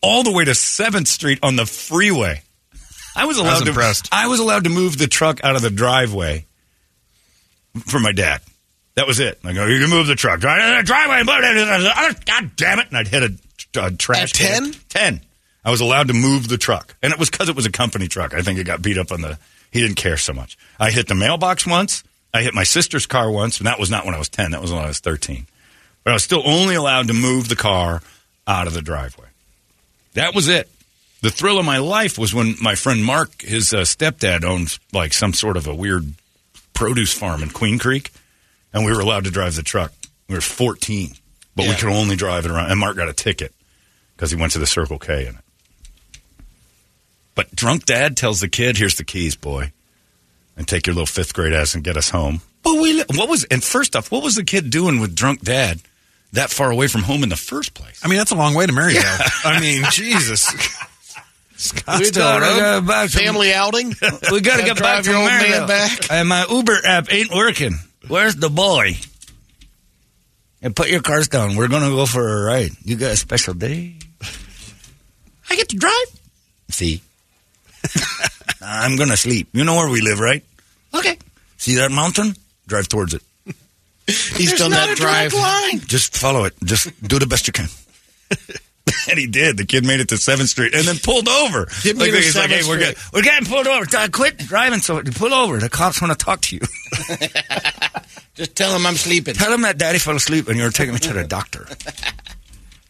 all 0.00 0.22
the 0.22 0.32
way 0.32 0.44
to 0.44 0.52
7th 0.52 1.06
Street 1.06 1.38
on 1.42 1.56
the 1.56 1.66
freeway. 1.66 2.42
I 3.14 3.26
was 3.26 3.38
allowed 3.38 3.52
was 3.52 3.62
to 3.62 3.68
impressed. 3.68 4.08
I 4.12 4.26
was 4.28 4.40
allowed 4.40 4.64
to 4.64 4.70
move 4.70 4.98
the 4.98 5.06
truck 5.06 5.42
out 5.44 5.56
of 5.56 5.62
the 5.62 5.70
driveway 5.70 6.46
for 7.86 7.98
my 7.98 8.12
dad. 8.12 8.40
That 8.94 9.06
was 9.06 9.20
it. 9.20 9.38
I 9.44 9.52
go, 9.52 9.66
you 9.66 9.78
can 9.78 9.90
move 9.90 10.06
the 10.06 10.14
truck. 10.14 10.40
Drive 10.40 10.62
in 10.62 10.76
the 10.78 10.82
driveway. 10.82 11.22
Oh, 11.26 12.12
God 12.24 12.56
damn 12.56 12.78
it. 12.78 12.88
And 12.88 12.96
I'd 12.96 13.08
hit 13.08 13.22
a, 13.22 13.86
a 13.86 13.90
trash 13.90 14.32
At 14.32 14.38
can. 14.38 14.72
10? 14.72 14.74
10. 14.88 15.20
I 15.64 15.70
was 15.70 15.80
allowed 15.80 16.08
to 16.08 16.14
move 16.14 16.48
the 16.48 16.56
truck. 16.56 16.96
And 17.02 17.12
it 17.12 17.18
was 17.18 17.28
because 17.28 17.48
it 17.48 17.56
was 17.56 17.66
a 17.66 17.70
company 17.70 18.08
truck. 18.08 18.32
I 18.32 18.40
think 18.40 18.58
it 18.58 18.64
got 18.64 18.80
beat 18.80 18.96
up 18.96 19.12
on 19.12 19.20
the. 19.20 19.38
He 19.70 19.80
didn't 19.80 19.96
care 19.96 20.16
so 20.16 20.32
much. 20.32 20.56
I 20.78 20.90
hit 20.90 21.08
the 21.08 21.14
mailbox 21.14 21.66
once. 21.66 22.04
I 22.36 22.42
hit 22.42 22.54
my 22.54 22.64
sister's 22.64 23.06
car 23.06 23.30
once. 23.30 23.58
And 23.58 23.66
that 23.66 23.78
was 23.78 23.90
not 23.90 24.04
when 24.04 24.14
I 24.14 24.18
was 24.18 24.28
10. 24.28 24.52
That 24.52 24.62
was 24.62 24.72
when 24.72 24.82
I 24.82 24.88
was 24.88 25.00
13. 25.00 25.46
But 26.04 26.10
I 26.10 26.14
was 26.14 26.24
still 26.24 26.42
only 26.44 26.74
allowed 26.74 27.08
to 27.08 27.14
move 27.14 27.48
the 27.48 27.56
car 27.56 28.02
out 28.46 28.66
of 28.66 28.74
the 28.74 28.82
driveway. 28.82 29.26
That 30.14 30.34
was 30.34 30.48
it. 30.48 30.68
The 31.22 31.30
thrill 31.30 31.58
of 31.58 31.64
my 31.64 31.78
life 31.78 32.18
was 32.18 32.32
when 32.32 32.54
my 32.60 32.74
friend 32.74 33.04
Mark, 33.04 33.42
his 33.42 33.74
uh, 33.74 33.78
stepdad, 33.78 34.44
owned 34.44 34.78
like 34.92 35.12
some 35.12 35.32
sort 35.32 35.56
of 35.56 35.66
a 35.66 35.74
weird 35.74 36.12
produce 36.74 37.12
farm 37.12 37.42
in 37.42 37.50
Queen 37.50 37.78
Creek, 37.78 38.12
and 38.72 38.84
we 38.84 38.92
were 38.92 39.00
allowed 39.00 39.24
to 39.24 39.30
drive 39.30 39.56
the 39.56 39.62
truck. 39.62 39.92
We 40.28 40.34
were 40.34 40.40
14, 40.40 41.14
but 41.56 41.66
we 41.66 41.74
could 41.74 41.88
only 41.88 42.16
drive 42.16 42.44
it 42.44 42.50
around. 42.50 42.70
And 42.70 42.78
Mark 42.78 42.96
got 42.96 43.08
a 43.08 43.14
ticket 43.14 43.52
because 44.14 44.30
he 44.30 44.36
went 44.36 44.52
to 44.52 44.58
the 44.58 44.66
Circle 44.66 44.98
K 44.98 45.26
in 45.26 45.34
it. 45.34 45.44
But 47.34 47.54
drunk 47.54 47.86
dad 47.86 48.16
tells 48.16 48.40
the 48.40 48.48
kid, 48.48 48.76
"Here's 48.76 48.96
the 48.96 49.04
keys, 49.04 49.34
boy, 49.36 49.72
and 50.56 50.66
take 50.66 50.86
your 50.86 50.94
little 50.94 51.06
fifth 51.06 51.34
grade 51.34 51.52
ass 51.52 51.74
and 51.74 51.84
get 51.84 51.96
us 51.96 52.10
home." 52.10 52.40
But 52.62 52.80
we, 52.80 53.02
what 53.14 53.28
was? 53.28 53.44
And 53.44 53.62
first 53.62 53.94
off, 53.94 54.10
what 54.10 54.22
was 54.22 54.34
the 54.34 54.44
kid 54.44 54.70
doing 54.70 54.98
with 55.00 55.14
drunk 55.14 55.42
dad 55.42 55.80
that 56.32 56.50
far 56.50 56.70
away 56.70 56.88
from 56.88 57.02
home 57.02 57.22
in 57.22 57.28
the 57.28 57.36
first 57.36 57.74
place? 57.74 58.00
I 58.04 58.08
mean, 58.08 58.18
that's 58.18 58.32
a 58.32 58.36
long 58.36 58.54
way 58.54 58.66
to 58.66 58.72
Maryvale. 58.72 59.02
I 59.44 59.60
mean, 59.60 59.84
Jesus. 59.92 60.52
We 61.86 62.08
uh, 62.08 62.10
got 62.10 63.06
a 63.06 63.08
family 63.08 63.52
outing. 63.52 63.94
We 64.30 64.40
got 64.40 64.58
to 64.58 64.64
get 64.64 64.78
back 64.78 65.04
to 65.04 65.10
your 65.10 65.20
old 65.20 65.28
man 65.28 65.40
Maryvale. 65.40 65.66
back. 65.66 66.10
And 66.10 66.28
my 66.28 66.44
Uber 66.50 66.84
app 66.84 67.12
ain't 67.12 67.32
working. 67.32 67.72
Where's 68.08 68.36
the 68.36 68.50
boy? 68.50 68.96
And 70.60 70.74
put 70.76 70.90
your 70.90 71.00
cars 71.00 71.28
down. 71.28 71.56
We're 71.56 71.68
going 71.68 71.82
to 71.82 71.90
go 71.90 72.04
for 72.04 72.26
a 72.26 72.44
ride. 72.44 72.72
You 72.84 72.96
got 72.96 73.12
a 73.12 73.16
special 73.16 73.54
day? 73.54 73.94
I 75.48 75.56
get 75.56 75.68
to 75.70 75.76
drive. 75.76 76.20
See? 76.68 77.00
I'm 78.66 78.96
going 78.96 79.10
to 79.10 79.16
sleep. 79.16 79.48
You 79.52 79.64
know 79.64 79.76
where 79.76 79.88
we 79.88 80.00
live, 80.00 80.18
right? 80.18 80.42
Okay. 80.92 81.18
See 81.56 81.76
that 81.76 81.90
mountain? 81.92 82.34
Drive 82.66 82.88
towards 82.88 83.14
it. 83.14 83.22
He's 84.06 84.48
There's 84.48 84.60
done 84.60 84.72
not 84.72 84.88
that 84.88 84.96
drive. 84.96 85.32
line. 85.32 85.80
Just 85.86 86.16
follow 86.16 86.44
it. 86.44 86.54
Just 86.64 87.00
do 87.02 87.18
the 87.18 87.26
best 87.26 87.46
you 87.46 87.52
can. 87.52 87.68
and 89.08 89.18
he 89.18 89.26
did. 89.26 89.56
The 89.56 89.64
kid 89.64 89.84
made 89.86 90.00
it 90.00 90.08
to 90.08 90.16
Seventh 90.16 90.48
Street 90.48 90.74
and 90.74 90.84
then 90.84 90.96
pulled 90.98 91.28
over. 91.28 91.66
Didn't 91.82 92.00
to 92.00 92.10
he's 92.10 92.36
like, 92.36 92.50
hey, 92.50 92.62
we're, 92.68 92.78
get, 92.78 92.96
we're 93.12 93.22
getting 93.22 93.46
pulled 93.48 93.66
over. 93.66 93.86
Uh, 93.96 94.08
Quit 94.12 94.38
driving. 94.38 94.80
So 94.80 95.00
pull 95.02 95.32
over. 95.32 95.58
The 95.58 95.68
cops 95.68 96.02
want 96.02 96.18
to 96.18 96.24
talk 96.24 96.40
to 96.42 96.56
you. 96.56 96.62
Just 98.34 98.54
tell 98.54 98.72
them 98.72 98.84
I'm 98.84 98.96
sleeping. 98.96 99.34
Tell 99.34 99.50
them 99.50 99.62
that 99.62 99.78
daddy 99.78 99.98
fell 99.98 100.16
asleep 100.16 100.48
and 100.48 100.56
you 100.58 100.64
were 100.64 100.70
taking 100.70 100.92
me 100.92 101.00
to 101.00 101.12
the 101.12 101.24
doctor. 101.24 101.66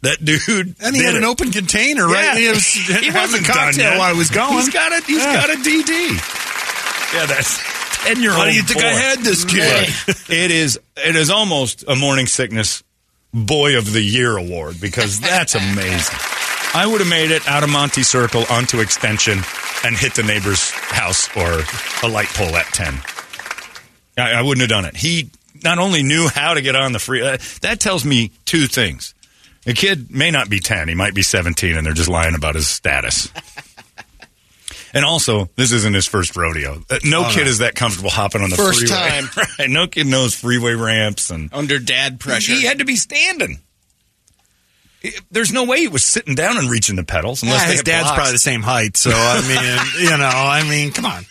That 0.02 0.24
dude. 0.24 0.76
And 0.80 0.94
he 0.94 1.02
did 1.02 1.06
had 1.06 1.16
an 1.16 1.24
open 1.24 1.50
container, 1.50 2.06
right? 2.06 2.36
He 2.38 2.48
was, 2.48 2.66
he 2.72 3.10
wasn't 3.10 3.44
a 3.44 3.46
done 3.46 3.56
cocktail 3.56 3.90
yet. 3.92 3.98
while 3.98 4.12
he 4.12 4.18
was 4.18 4.30
going. 4.30 4.52
He's 4.54 4.68
got 4.70 4.92
a 4.92 5.04
he's 5.04 5.18
Yeah. 5.18 5.34
got 5.46 5.50
a 5.50 5.56
DD. 5.62 7.14
Yeah, 7.14 7.26
that's 7.26 7.58
ten 8.04 8.20
year 8.20 8.30
old. 8.30 8.40
How 8.40 8.44
do 8.46 8.54
you 8.54 8.62
think 8.62 8.82
I 8.84 8.92
had 8.92 9.18
this 9.20 9.44
kid? 9.44 9.88
it 10.32 10.50
is 10.50 10.78
it 10.96 11.16
is 11.16 11.30
almost 11.30 11.84
a 11.88 11.94
morning 11.96 12.26
sickness 12.26 12.82
boy 13.32 13.76
of 13.76 13.92
the 13.92 14.02
year 14.02 14.36
award 14.36 14.80
because 14.80 15.20
that's 15.20 15.54
amazing. 15.54 16.16
I 16.74 16.86
would 16.86 17.00
have 17.00 17.08
made 17.08 17.30
it 17.30 17.46
out 17.48 17.62
of 17.62 17.70
Monty 17.70 18.02
Circle 18.02 18.44
onto 18.50 18.80
Extension 18.80 19.40
and 19.84 19.96
hit 19.96 20.14
the 20.14 20.22
neighbor's 20.22 20.70
house 20.70 21.28
or 21.36 21.62
a 22.02 22.08
light 22.10 22.28
pole 22.28 22.54
at 22.56 22.66
ten. 22.66 23.00
I, 24.18 24.32
I 24.32 24.42
wouldn't 24.42 24.60
have 24.62 24.70
done 24.70 24.84
it. 24.84 24.96
He 24.96 25.30
not 25.62 25.78
only 25.78 26.02
knew 26.02 26.28
how 26.28 26.54
to 26.54 26.60
get 26.62 26.76
on 26.76 26.92
the 26.92 26.98
free. 26.98 27.22
Uh, 27.22 27.38
that 27.62 27.80
tells 27.80 28.04
me 28.04 28.30
two 28.44 28.66
things. 28.66 29.14
The 29.66 29.74
kid 29.74 30.10
may 30.10 30.30
not 30.30 30.48
be 30.48 30.58
ten; 30.60 30.88
he 30.88 30.94
might 30.94 31.12
be 31.14 31.22
seventeen, 31.22 31.76
and 31.76 31.86
they're 31.86 31.92
just 31.92 32.08
lying 32.08 32.34
about 32.34 32.54
his 32.54 32.66
status. 32.66 33.28
And 34.94 35.04
also, 35.04 35.50
this 35.56 35.72
isn't 35.72 35.92
his 35.92 36.06
first 36.06 36.36
rodeo. 36.36 36.82
Uh, 36.88 36.98
No 37.04 37.26
Oh, 37.26 37.30
kid 37.30 37.44
no. 37.44 37.50
is 37.50 37.58
that 37.58 37.74
comfortable 37.74 38.08
hopping 38.08 38.40
on 38.40 38.48
the 38.48 38.56
First 38.56 38.78
freeway. 38.86 38.96
time. 38.96 39.28
right? 39.58 39.68
No 39.68 39.86
kid 39.86 40.06
knows 40.06 40.34
freeway 40.34 40.72
ramps 40.72 41.28
and 41.30 41.50
Under 41.52 41.78
dad 41.78 42.18
pressure. 42.18 42.52
He 42.52 42.62
had 42.64 42.78
to 42.78 42.86
be 42.86 42.96
standing. 42.96 43.60
There's 45.30 45.52
no 45.52 45.64
way 45.64 45.80
he 45.80 45.88
was 45.88 46.02
sitting 46.02 46.34
down 46.34 46.56
and 46.56 46.70
reaching 46.70 46.96
the 46.96 47.04
pedals 47.04 47.42
unless 47.42 47.66
Yeah, 47.66 47.72
his 47.72 47.82
dad's 47.82 48.04
blocks. 48.04 48.14
probably 48.16 48.32
the 48.32 48.38
same 48.38 48.62
height, 48.62 48.96
so 48.96 49.10
I 49.12 49.40
mean, 50.00 50.10
you 50.10 50.16
know, 50.16 50.24
I 50.24 50.62
mean, 50.68 50.92
come 50.92 51.04
on. 51.04 51.26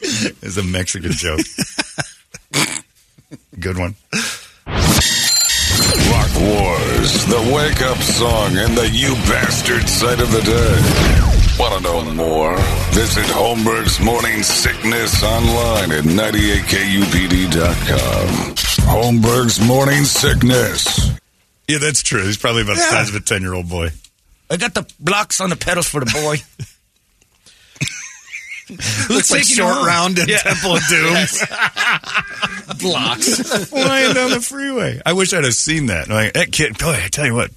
It's 0.00 0.56
a 0.56 0.62
Mexican 0.62 1.12
joke. 1.12 1.40
Good 3.58 3.76
one. 3.78 3.96
Rock 6.44 6.52
Wars, 6.52 7.24
the 7.26 7.52
wake 7.54 7.82
up 7.82 7.98
song 7.98 8.56
and 8.56 8.74
the 8.76 8.88
you 8.90 9.14
bastard 9.28 9.88
sight 9.88 10.20
of 10.20 10.30
the 10.30 10.40
day. 10.42 10.80
Want 11.58 11.74
to 11.74 11.80
know 11.82 12.04
more? 12.14 12.56
Visit 12.92 13.24
Holmberg's 13.26 14.00
Morning 14.00 14.42
Sickness 14.42 15.22
online 15.22 15.92
at 15.92 16.04
98kupd.com. 16.04 18.54
Holmberg's 18.86 19.60
Morning 19.66 20.04
Sickness. 20.04 21.10
Yeah, 21.68 21.78
that's 21.78 22.02
true. 22.02 22.24
He's 22.24 22.36
probably 22.36 22.62
about 22.62 22.76
the 22.76 22.82
size 22.82 23.08
of 23.08 23.14
a 23.14 23.20
10 23.20 23.42
year 23.42 23.54
old 23.54 23.68
boy. 23.68 23.90
I 24.50 24.56
got 24.56 24.74
the 24.74 24.84
blocks 25.00 25.40
on 25.40 25.50
the 25.50 25.56
pedals 25.56 25.88
for 25.88 26.00
the 26.00 26.06
boy. 26.06 26.38
Looks 28.70 29.30
like 29.30 29.42
short 29.44 29.74
home? 29.74 29.86
round 29.86 30.18
in 30.18 30.28
Yeah. 30.28 30.38
Temple 30.38 30.76
of 30.76 30.82
Doom. 30.88 31.14
Blocks. 32.80 33.68
Flying 33.68 34.14
down 34.14 34.30
the 34.30 34.40
freeway. 34.40 35.00
I 35.04 35.12
wish 35.12 35.32
I'd 35.34 35.44
have 35.44 35.54
seen 35.54 35.86
that. 35.86 36.08
Like, 36.08 36.32
that 36.34 36.50
kid, 36.52 36.78
boy, 36.78 36.92
I 37.02 37.08
tell 37.08 37.26
you 37.26 37.34
what, 37.34 37.50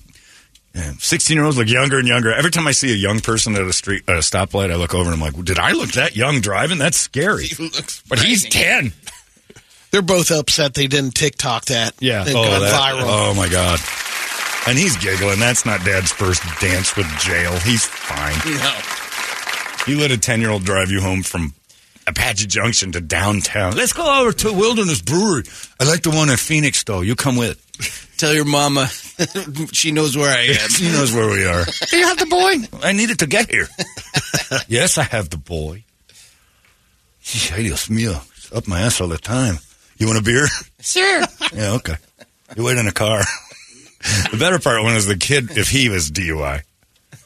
16 0.99 1.35
year 1.35 1.45
olds 1.45 1.57
look 1.57 1.69
younger 1.69 1.97
and 1.97 2.07
younger. 2.07 2.31
Every 2.33 2.51
time 2.51 2.67
I 2.67 2.71
see 2.71 2.91
a 2.91 2.95
young 2.95 3.19
person 3.21 3.55
at 3.55 3.61
a 3.61 3.73
street, 3.73 4.03
at 4.07 4.15
a 4.15 4.19
stoplight, 4.19 4.71
I 4.71 4.75
look 4.75 4.93
over 4.93 5.05
and 5.05 5.13
I'm 5.13 5.21
like, 5.21 5.43
did 5.45 5.59
I 5.59 5.71
look 5.71 5.91
that 5.93 6.15
young 6.15 6.41
driving? 6.41 6.77
That's 6.77 6.97
scary. 6.97 7.47
But 8.09 8.19
he's 8.19 8.43
10. 8.47 8.93
They're 9.91 10.01
both 10.01 10.29
upset 10.31 10.73
they 10.73 10.87
didn't 10.87 11.11
TikTok 11.15 11.65
that. 11.65 11.93
Yeah. 11.99 12.23
It 12.27 12.35
oh, 12.35 12.43
got 12.43 12.59
that- 12.59 12.73
viral. 12.73 13.03
oh, 13.05 13.33
my 13.33 13.47
God. 13.49 13.79
And 14.67 14.77
he's 14.77 14.97
giggling. 14.97 15.39
That's 15.39 15.65
not 15.65 15.83
dad's 15.85 16.11
first 16.11 16.43
dance 16.59 16.95
with 16.97 17.07
jail. 17.19 17.57
He's 17.59 17.85
fine. 17.85 18.35
No. 18.53 18.75
You 19.87 19.97
let 19.97 20.11
a 20.11 20.17
10 20.17 20.41
year 20.41 20.49
old 20.49 20.65
drive 20.65 20.91
you 20.91 20.99
home 20.99 21.23
from 21.23 21.53
Apache 22.07 22.47
Junction 22.47 22.91
to 22.91 23.01
downtown. 23.01 23.75
Let's 23.75 23.93
go 23.93 24.21
over 24.21 24.33
to 24.33 24.51
Wilderness 24.51 25.01
Brewery. 25.01 25.43
I 25.79 25.85
like 25.85 26.03
the 26.03 26.09
one 26.09 26.29
in 26.29 26.35
Phoenix, 26.35 26.83
though. 26.83 26.99
You 26.99 27.15
come 27.15 27.37
with. 27.37 27.63
Tell 28.17 28.33
your 28.33 28.45
mama 28.45 28.87
she 29.71 29.91
knows 29.91 30.17
where 30.17 30.35
I 30.35 30.41
am. 30.41 30.69
she 30.69 30.91
knows 30.91 31.13
where 31.13 31.27
we 31.27 31.45
are. 31.45 31.63
Do 31.89 31.97
you 31.97 32.05
have 32.05 32.17
the 32.17 32.25
boy? 32.25 32.79
I 32.85 32.91
needed 32.91 33.19
to 33.19 33.27
get 33.27 33.49
here. 33.49 33.67
yes, 34.67 34.97
I 34.97 35.03
have 35.03 35.29
the 35.29 35.37
boy. 35.37 35.83
Ay, 37.53 37.63
Dios 37.63 37.87
mío. 37.87 38.21
It's 38.37 38.51
up 38.51 38.67
my 38.67 38.81
ass 38.81 38.99
all 38.99 39.07
the 39.07 39.17
time. 39.17 39.59
You 39.97 40.07
want 40.07 40.19
a 40.19 40.23
beer? 40.23 40.47
Sure. 40.81 41.21
Yeah, 41.53 41.73
okay. 41.73 41.95
You 42.55 42.63
wait 42.63 42.77
in 42.77 42.85
the 42.85 42.91
car. 42.91 43.19
the 44.31 44.37
better 44.37 44.59
part 44.59 44.83
one 44.83 44.95
is 44.95 45.05
the 45.05 45.17
kid, 45.17 45.57
if 45.57 45.69
he 45.69 45.89
was 45.89 46.11
DUI. 46.11 46.63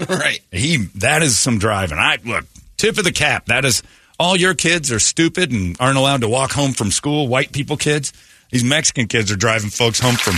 right. 0.10 0.40
He 0.52 0.78
that 0.96 1.22
is 1.22 1.38
some 1.38 1.60
driving. 1.60 1.98
I 1.98 2.18
look, 2.24 2.46
tip 2.78 2.98
of 2.98 3.04
the 3.04 3.12
cap. 3.12 3.46
That 3.46 3.66
is 3.66 3.84
all 4.20 4.36
your 4.36 4.54
kids 4.54 4.92
are 4.92 5.00
stupid 5.00 5.52
and 5.52 5.76
aren't 5.80 5.98
allowed 5.98 6.22
to 6.22 6.30
walk 6.30 6.52
home 6.52 6.74
from 6.74 6.92
school, 6.92 7.28
white 7.28 7.52
people 7.52 7.78
kids. 7.78 8.14
These 8.52 8.64
Mexican 8.64 9.08
kids 9.08 9.32
are 9.32 9.36
driving 9.36 9.70
folks 9.70 10.00
home 10.00 10.16
from 10.16 10.36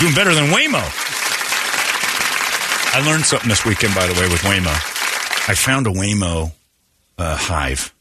doing 0.00 0.14
better 0.14 0.34
than 0.34 0.50
Waymo. 0.50 0.82
I 2.94 3.02
learned 3.06 3.24
something 3.24 3.48
this 3.48 3.64
weekend, 3.64 3.94
by 3.94 4.06
the 4.06 4.14
way, 4.14 4.28
with 4.28 4.40
Waymo. 4.42 4.70
I 5.48 5.54
found 5.54 5.86
a 5.86 5.90
Waymo 5.90 6.52
uh, 7.16 7.36
hive 7.36 7.94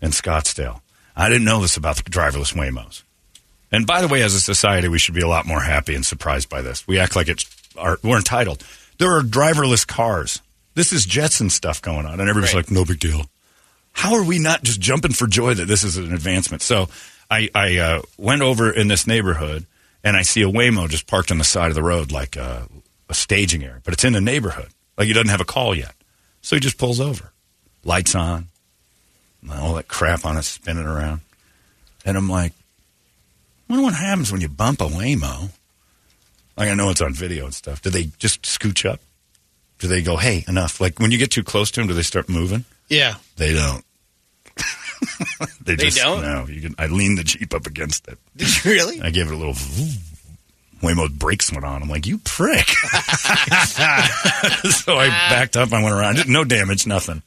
in 0.00 0.10
Scottsdale. 0.10 0.80
I 1.16 1.28
didn't 1.28 1.44
know 1.44 1.60
this 1.60 1.76
about 1.76 1.96
the 1.96 2.02
driverless 2.02 2.54
Waymos. 2.54 3.02
And 3.70 3.86
by 3.86 4.00
the 4.02 4.08
way, 4.08 4.22
as 4.22 4.34
a 4.34 4.40
society, 4.40 4.88
we 4.88 4.98
should 4.98 5.14
be 5.14 5.22
a 5.22 5.28
lot 5.28 5.46
more 5.46 5.60
happy 5.60 5.94
and 5.94 6.04
surprised 6.04 6.48
by 6.48 6.62
this. 6.62 6.86
We 6.86 6.98
act 6.98 7.16
like 7.16 7.28
it's 7.28 7.46
our, 7.76 7.98
we're 8.02 8.18
entitled. 8.18 8.64
There 8.98 9.10
are 9.16 9.22
driverless 9.22 9.86
cars. 9.86 10.40
This 10.74 10.92
is 10.92 11.04
Jetson 11.04 11.50
stuff 11.50 11.80
going 11.82 12.06
on, 12.06 12.20
and 12.20 12.28
everybody's 12.28 12.54
like, 12.54 12.70
"No 12.70 12.84
big 12.84 12.98
deal." 12.98 13.26
How 13.92 14.14
are 14.14 14.24
we 14.24 14.38
not 14.38 14.64
just 14.64 14.80
jumping 14.80 15.12
for 15.12 15.26
joy 15.26 15.54
that 15.54 15.66
this 15.66 15.84
is 15.84 15.96
an 15.96 16.12
advancement? 16.12 16.62
So, 16.62 16.88
I, 17.30 17.48
I 17.54 17.78
uh, 17.78 18.02
went 18.18 18.42
over 18.42 18.70
in 18.70 18.88
this 18.88 19.06
neighborhood, 19.06 19.66
and 20.02 20.16
I 20.16 20.22
see 20.22 20.42
a 20.42 20.48
Waymo 20.48 20.88
just 20.88 21.06
parked 21.06 21.30
on 21.30 21.38
the 21.38 21.44
side 21.44 21.68
of 21.68 21.74
the 21.74 21.82
road, 21.82 22.12
like 22.12 22.36
a, 22.36 22.68
a 23.08 23.14
staging 23.14 23.62
area, 23.64 23.80
but 23.84 23.94
it's 23.94 24.04
in 24.04 24.12
the 24.12 24.20
neighborhood. 24.20 24.68
Like 24.98 25.06
he 25.06 25.12
doesn't 25.12 25.30
have 25.30 25.40
a 25.40 25.44
call 25.44 25.74
yet, 25.74 25.94
so 26.42 26.56
he 26.56 26.60
just 26.60 26.78
pulls 26.78 27.00
over, 27.00 27.32
lights 27.84 28.14
on, 28.14 28.48
all 29.50 29.74
that 29.74 29.88
crap 29.88 30.24
on 30.24 30.36
it 30.36 30.42
spinning 30.42 30.86
around, 30.86 31.20
and 32.04 32.16
I'm 32.16 32.28
like, 32.28 32.52
I 33.68 33.72
wonder 33.72 33.84
what 33.84 33.94
happens 33.94 34.30
when 34.30 34.40
you 34.40 34.48
bump 34.48 34.80
a 34.80 34.86
Waymo. 34.86 35.50
Like 36.56 36.68
I 36.68 36.74
know 36.74 36.90
it's 36.90 37.02
on 37.02 37.14
video 37.14 37.44
and 37.44 37.54
stuff. 37.54 37.82
Do 37.82 37.90
they 37.90 38.04
just 38.18 38.42
scooch 38.42 38.88
up? 38.88 39.00
Do 39.78 39.88
they 39.88 40.02
go, 40.02 40.16
hey, 40.16 40.44
enough? 40.46 40.80
Like 40.80 40.98
when 40.98 41.10
you 41.10 41.18
get 41.18 41.30
too 41.30 41.42
close 41.42 41.70
to 41.72 41.80
them, 41.80 41.88
do 41.88 41.94
they 41.94 42.02
start 42.02 42.28
moving? 42.28 42.64
Yeah. 42.88 43.14
They 43.36 43.54
don't. 43.54 43.84
they, 45.64 45.74
They 45.74 45.86
just, 45.86 45.98
don't? 45.98 46.22
No, 46.22 46.46
you 46.46 46.60
can. 46.60 46.74
I 46.78 46.86
leaned 46.86 47.18
the 47.18 47.24
jeep 47.24 47.54
up 47.54 47.66
against 47.66 48.06
it. 48.08 48.18
Did 48.36 48.64
you 48.64 48.70
really? 48.70 49.00
I 49.00 49.10
gave 49.10 49.26
it 49.26 49.34
a 49.34 49.36
little. 49.36 49.54
Waymo's 50.80 51.12
brakes 51.12 51.50
went 51.50 51.64
on. 51.64 51.82
I'm 51.82 51.88
like, 51.88 52.06
you 52.06 52.18
prick. 52.18 52.68
so 52.68 52.76
I 54.98 55.08
backed 55.30 55.56
up. 55.56 55.72
I 55.72 55.82
went 55.82 55.94
around. 55.94 56.28
No 56.28 56.44
damage, 56.44 56.86
nothing. 56.86 57.22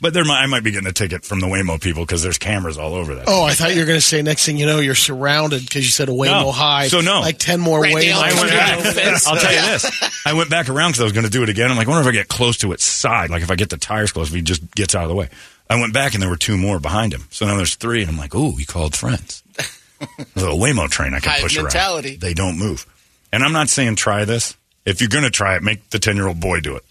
But 0.00 0.14
there, 0.14 0.24
might, 0.24 0.42
I 0.42 0.46
might 0.46 0.62
be 0.64 0.70
getting 0.70 0.88
a 0.88 0.92
ticket 0.92 1.24
from 1.24 1.40
the 1.40 1.46
Waymo 1.46 1.80
people 1.80 2.04
because 2.04 2.22
there's 2.22 2.38
cameras 2.38 2.78
all 2.78 2.94
over 2.94 3.14
that. 3.16 3.24
Oh, 3.26 3.44
I 3.44 3.52
thought 3.52 3.74
you 3.74 3.80
were 3.80 3.86
going 3.86 3.98
to 3.98 4.04
say 4.04 4.22
next 4.22 4.46
thing 4.46 4.56
you 4.56 4.66
know, 4.66 4.78
you're 4.80 4.94
surrounded 4.94 5.62
because 5.62 5.84
you 5.84 5.90
said 5.90 6.08
a 6.08 6.12
Waymo 6.12 6.26
No. 6.42 6.52
high. 6.52 6.88
So 6.88 7.00
no. 7.00 7.20
Like 7.20 7.38
10 7.38 7.60
more 7.60 7.82
Randy 7.82 8.06
Waymos. 8.06 8.14
I 8.14 8.40
went 8.40 8.50
back. 8.50 9.26
I'll 9.26 9.36
tell 9.36 9.52
you 9.52 9.60
this. 9.60 10.22
I 10.26 10.32
went 10.34 10.50
back 10.50 10.68
around 10.68 10.90
because 10.90 11.00
I 11.00 11.04
was 11.04 11.12
going 11.12 11.24
to 11.26 11.30
do 11.30 11.42
it 11.42 11.48
again. 11.48 11.70
I'm 11.70 11.76
like, 11.76 11.86
I 11.86 11.90
wonder 11.90 12.08
if 12.08 12.12
I 12.14 12.16
get 12.16 12.28
close 12.28 12.58
to 12.58 12.72
its 12.72 12.84
side. 12.84 13.30
Like 13.30 13.42
if 13.42 13.50
I 13.50 13.54
get 13.56 13.70
the 13.70 13.76
tires 13.76 14.12
close, 14.12 14.28
if 14.28 14.34
he 14.34 14.42
just 14.42 14.70
gets 14.74 14.94
out 14.94 15.02
of 15.04 15.08
the 15.08 15.14
way. 15.14 15.28
I 15.70 15.78
went 15.80 15.92
back 15.92 16.14
and 16.14 16.22
there 16.22 16.30
were 16.30 16.36
two 16.36 16.56
more 16.56 16.78
behind 16.80 17.12
him. 17.12 17.24
So 17.30 17.44
now 17.46 17.56
there's 17.56 17.74
three, 17.74 18.00
and 18.00 18.10
I'm 18.10 18.16
like, 18.16 18.34
oh, 18.34 18.52
he 18.52 18.64
called 18.64 18.96
friends. 18.96 19.42
There's 20.34 20.46
a 20.46 20.56
Waymo 20.56 20.88
train 20.88 21.12
I 21.12 21.20
can 21.20 21.32
Hive 21.32 21.42
push 21.42 21.56
mentality. 21.56 22.10
around. 22.12 22.20
They 22.20 22.32
don't 22.32 22.58
move. 22.58 22.86
And 23.32 23.42
I'm 23.42 23.52
not 23.52 23.68
saying 23.68 23.96
try 23.96 24.24
this. 24.24 24.56
If 24.86 25.00
you're 25.02 25.08
going 25.10 25.24
to 25.24 25.30
try 25.30 25.56
it, 25.56 25.62
make 25.62 25.90
the 25.90 25.98
10 25.98 26.16
year 26.16 26.26
old 26.28 26.40
boy 26.40 26.60
do 26.60 26.76
it. 26.76 26.84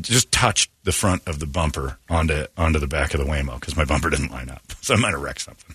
Just 0.00 0.30
touched 0.32 0.70
the 0.84 0.92
front 0.92 1.26
of 1.26 1.38
the 1.38 1.46
bumper 1.46 1.98
onto 2.08 2.46
onto 2.56 2.78
the 2.78 2.86
back 2.86 3.14
of 3.14 3.20
the 3.20 3.26
Waymo 3.26 3.58
because 3.58 3.76
my 3.76 3.84
bumper 3.84 4.10
didn't 4.10 4.30
line 4.30 4.50
up. 4.50 4.62
So 4.82 4.94
I 4.94 4.98
might 4.98 5.12
have 5.12 5.22
wrecked 5.22 5.40
something. 5.42 5.74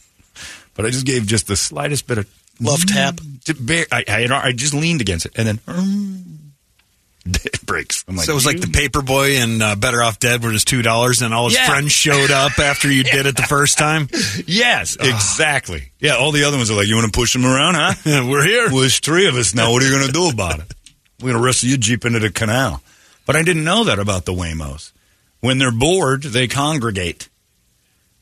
But 0.73 0.85
I 0.85 0.89
just 0.89 1.05
gave 1.05 1.25
just 1.27 1.47
the 1.47 1.55
slightest 1.57 2.07
bit 2.07 2.17
of 2.19 2.27
Love 2.61 2.85
tap. 2.85 3.19
to 3.45 3.53
bear, 3.55 3.85
I, 3.91 4.03
I, 4.07 4.27
I 4.47 4.51
just 4.53 4.73
leaned 4.73 5.01
against 5.01 5.25
it 5.25 5.33
and 5.37 5.47
then 5.47 5.59
it 7.25 7.65
breaks. 7.65 8.03
I'm 8.07 8.15
like, 8.15 8.25
so 8.25 8.31
it 8.31 8.35
was 8.35 8.45
like 8.45 8.61
the 8.61 8.67
paper 8.67 9.01
boy 9.01 9.37
and 9.37 9.61
uh, 9.61 9.75
Better 9.75 10.01
Off 10.01 10.17
Dead 10.19 10.43
were 10.43 10.51
just 10.51 10.67
two 10.67 10.81
dollars, 10.81 11.21
and 11.21 11.33
all 11.33 11.45
his 11.49 11.55
Yeah. 11.55 11.67
friends 11.67 11.91
showed 11.91 12.31
up 12.31 12.57
after 12.57 12.91
you 12.91 13.03
did 13.03 13.25
it 13.25 13.35
the 13.35 13.43
first 13.43 13.77
time. 13.77 14.07
Yes, 14.47 14.95
exactly. 14.99 15.91
Yeah, 15.99 16.15
all 16.15 16.31
the 16.31 16.43
other 16.45 16.57
ones 16.57 16.71
are 16.71 16.75
like, 16.75 16.87
you 16.87 16.95
want 16.95 17.11
to 17.11 17.17
push 17.17 17.33
them 17.33 17.45
around, 17.45 17.75
huh? 17.75 17.93
We're 18.27 18.43
here. 18.45 18.67
Well, 18.69 18.79
there's 18.81 18.99
three 18.99 19.27
of 19.27 19.35
us 19.35 19.53
now. 19.53 19.71
What 19.71 19.81
are 19.83 19.85
you 19.85 19.91
going 19.93 20.07
to 20.07 20.11
do 20.13 20.29
about 20.29 20.59
it? 20.59 20.73
We're 21.21 21.29
going 21.31 21.41
to 21.41 21.45
wrestle 21.45 21.69
your 21.69 21.77
Jeep 21.77 22.05
into 22.05 22.19
the 22.19 22.31
canal. 22.31 22.81
But 23.25 23.35
I 23.35 23.43
didn't 23.43 23.63
know 23.63 23.83
that 23.85 23.99
about 23.99 24.25
the 24.25 24.33
Waymos. 24.33 24.91
When 25.39 25.57
they're 25.57 25.71
bored, 25.71 26.23
they 26.23 26.47
congregate. 26.47 27.29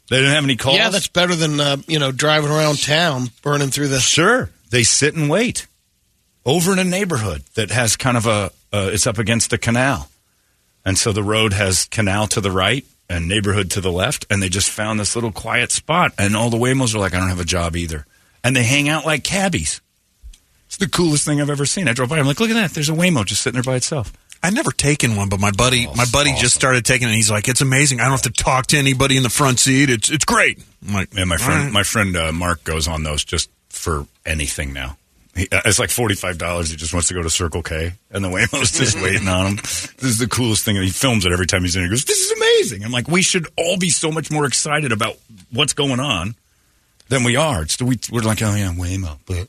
They 0.10 0.18
didn't 0.18 0.34
have 0.34 0.44
any 0.44 0.56
calls. 0.56 0.78
Yeah, 0.78 0.90
that's 0.90 1.08
better 1.08 1.36
than, 1.36 1.60
uh, 1.60 1.78
you 1.88 2.00
know, 2.00 2.12
driving 2.12 2.50
around 2.50 2.82
town, 2.82 3.30
burning 3.42 3.70
through 3.70 3.90
the. 3.90 4.00
Sure. 4.00 4.50
They 4.72 4.84
sit 4.84 5.16
and 5.16 5.30
wait 5.30 5.68
over 6.46 6.74
in 6.74 6.80
a 6.80 6.84
neighborhood 6.84 7.44
that 7.56 7.70
has 7.72 7.96
kind 7.96 8.18
of 8.18 8.26
a, 8.26 8.52
uh, 8.74 8.90
it's 8.92 9.06
up 9.06 9.18
against 9.18 9.50
the 9.50 9.58
canal. 9.58 10.10
And 10.86 10.98
so 10.98 11.12
the 11.12 11.24
road 11.24 11.54
has 11.54 11.86
canal 11.86 12.28
to 12.28 12.42
the 12.42 12.52
right 12.52 12.86
and 13.10 13.28
neighborhood 13.28 13.70
to 13.72 13.82
the 13.82 13.92
left. 13.92 14.26
And 14.30 14.42
they 14.42 14.50
just 14.50 14.70
found 14.70 15.00
this 15.00 15.16
little 15.16 15.32
quiet 15.32 15.72
spot. 15.72 16.14
And 16.18 16.36
all 16.36 16.50
the 16.50 16.58
Waymos 16.58 16.96
are 16.96 17.00
like, 17.00 17.14
I 17.14 17.20
don't 17.20 17.30
have 17.30 17.40
a 17.40 17.46
job 17.46 17.76
either. 17.76 18.06
And 18.44 18.56
they 18.56 18.64
hang 18.64 18.90
out 18.90 19.06
like 19.06 19.24
cabbies. 19.24 19.82
It's 20.68 20.78
the 20.78 20.88
coolest 20.88 21.26
thing 21.26 21.42
I've 21.42 21.50
ever 21.50 21.66
seen. 21.66 21.88
I 21.88 21.94
drove 21.94 22.10
by. 22.10 22.20
I'm 22.20 22.26
like, 22.28 22.40
look 22.40 22.50
at 22.50 22.54
that. 22.54 22.72
There's 22.72 22.90
a 22.90 22.94
Waymo 22.94 23.26
just 23.26 23.42
sitting 23.42 23.56
there 23.56 23.64
by 23.64 23.76
itself. 23.76 24.14
I've 24.42 24.54
never 24.54 24.72
taken 24.72 25.16
one, 25.16 25.28
but 25.30 25.40
my 25.40 25.52
buddy, 25.52 25.86
Oh, 25.88 25.94
my 25.96 26.06
buddy 26.12 26.32
awesome. 26.32 26.42
just 26.42 26.56
started 26.56 26.86
taking 26.86 27.08
it. 27.08 27.12
and 27.12 27.16
He's 27.16 27.30
like, 27.32 27.48
"It's 27.48 27.62
amazing. 27.62 28.00
I 28.00 28.04
don't 28.04 28.12
have 28.12 28.22
to 28.24 28.30
talk 28.32 28.68
to 28.68 28.78
anybody 28.78 29.18
in 29.18 29.24
the 29.24 29.30
front 29.30 29.60
seat. 29.60 29.90
It's 29.90 30.10
it's 30.10 30.26
great." 30.26 30.60
I'm 30.88 30.94
like, 30.94 31.10
And 31.18 31.28
my 31.30 31.38
friend, 31.38 31.60
"All 31.60 31.66
right." 31.66 31.74
my 31.74 31.84
friend 31.84 32.16
uh, 32.16 32.32
Mark 32.32 32.64
goes 32.64 32.88
on 32.88 33.04
those 33.04 33.24
just 33.26 33.50
for 33.70 34.08
anything 34.26 34.72
now. 34.74 34.98
He, 35.36 35.48
uh, 35.52 35.62
it's 35.66 35.78
like 35.80 35.90
forty 35.90 36.16
five 36.16 36.38
dollars. 36.38 36.70
He 36.72 36.78
just 36.78 36.94
wants 36.94 37.08
to 37.10 37.14
go 37.14 37.22
to 37.22 37.30
Circle 37.30 37.64
K, 37.64 37.94
and 38.12 38.24
the 38.24 38.30
Waymo's 38.30 38.72
just 38.72 39.00
waiting 39.02 39.28
on 39.28 39.46
him. 39.48 39.56
This 40.00 40.04
is 40.04 40.18
the 40.20 40.28
coolest 40.28 40.64
thing. 40.64 40.76
He 40.78 40.90
films 40.90 41.26
it 41.26 41.32
every 41.34 41.46
time 41.46 41.64
he's 41.64 41.76
in. 41.76 41.84
He 41.84 41.90
goes, 41.90 42.06
"This 42.06 42.18
is 42.20 42.32
amazing." 42.32 42.84
I'm 42.86 42.92
like, 42.92 43.08
we 43.10 43.22
should 43.22 43.48
all 43.58 43.78
be 43.78 43.90
so 43.90 44.10
much 44.12 44.32
more 44.32 44.46
excited 44.46 44.92
about 44.94 45.18
what's 45.52 45.74
going 45.74 46.00
on 46.00 46.36
than 47.10 47.24
we 47.26 47.36
are. 47.36 47.62
It's 47.64 47.76
the, 47.76 47.86
we, 47.86 48.00
we're 48.12 48.22
like, 48.22 48.42
oh 48.42 48.56
yeah, 48.56 48.72
Waymo, 48.74 49.18
but 49.26 49.48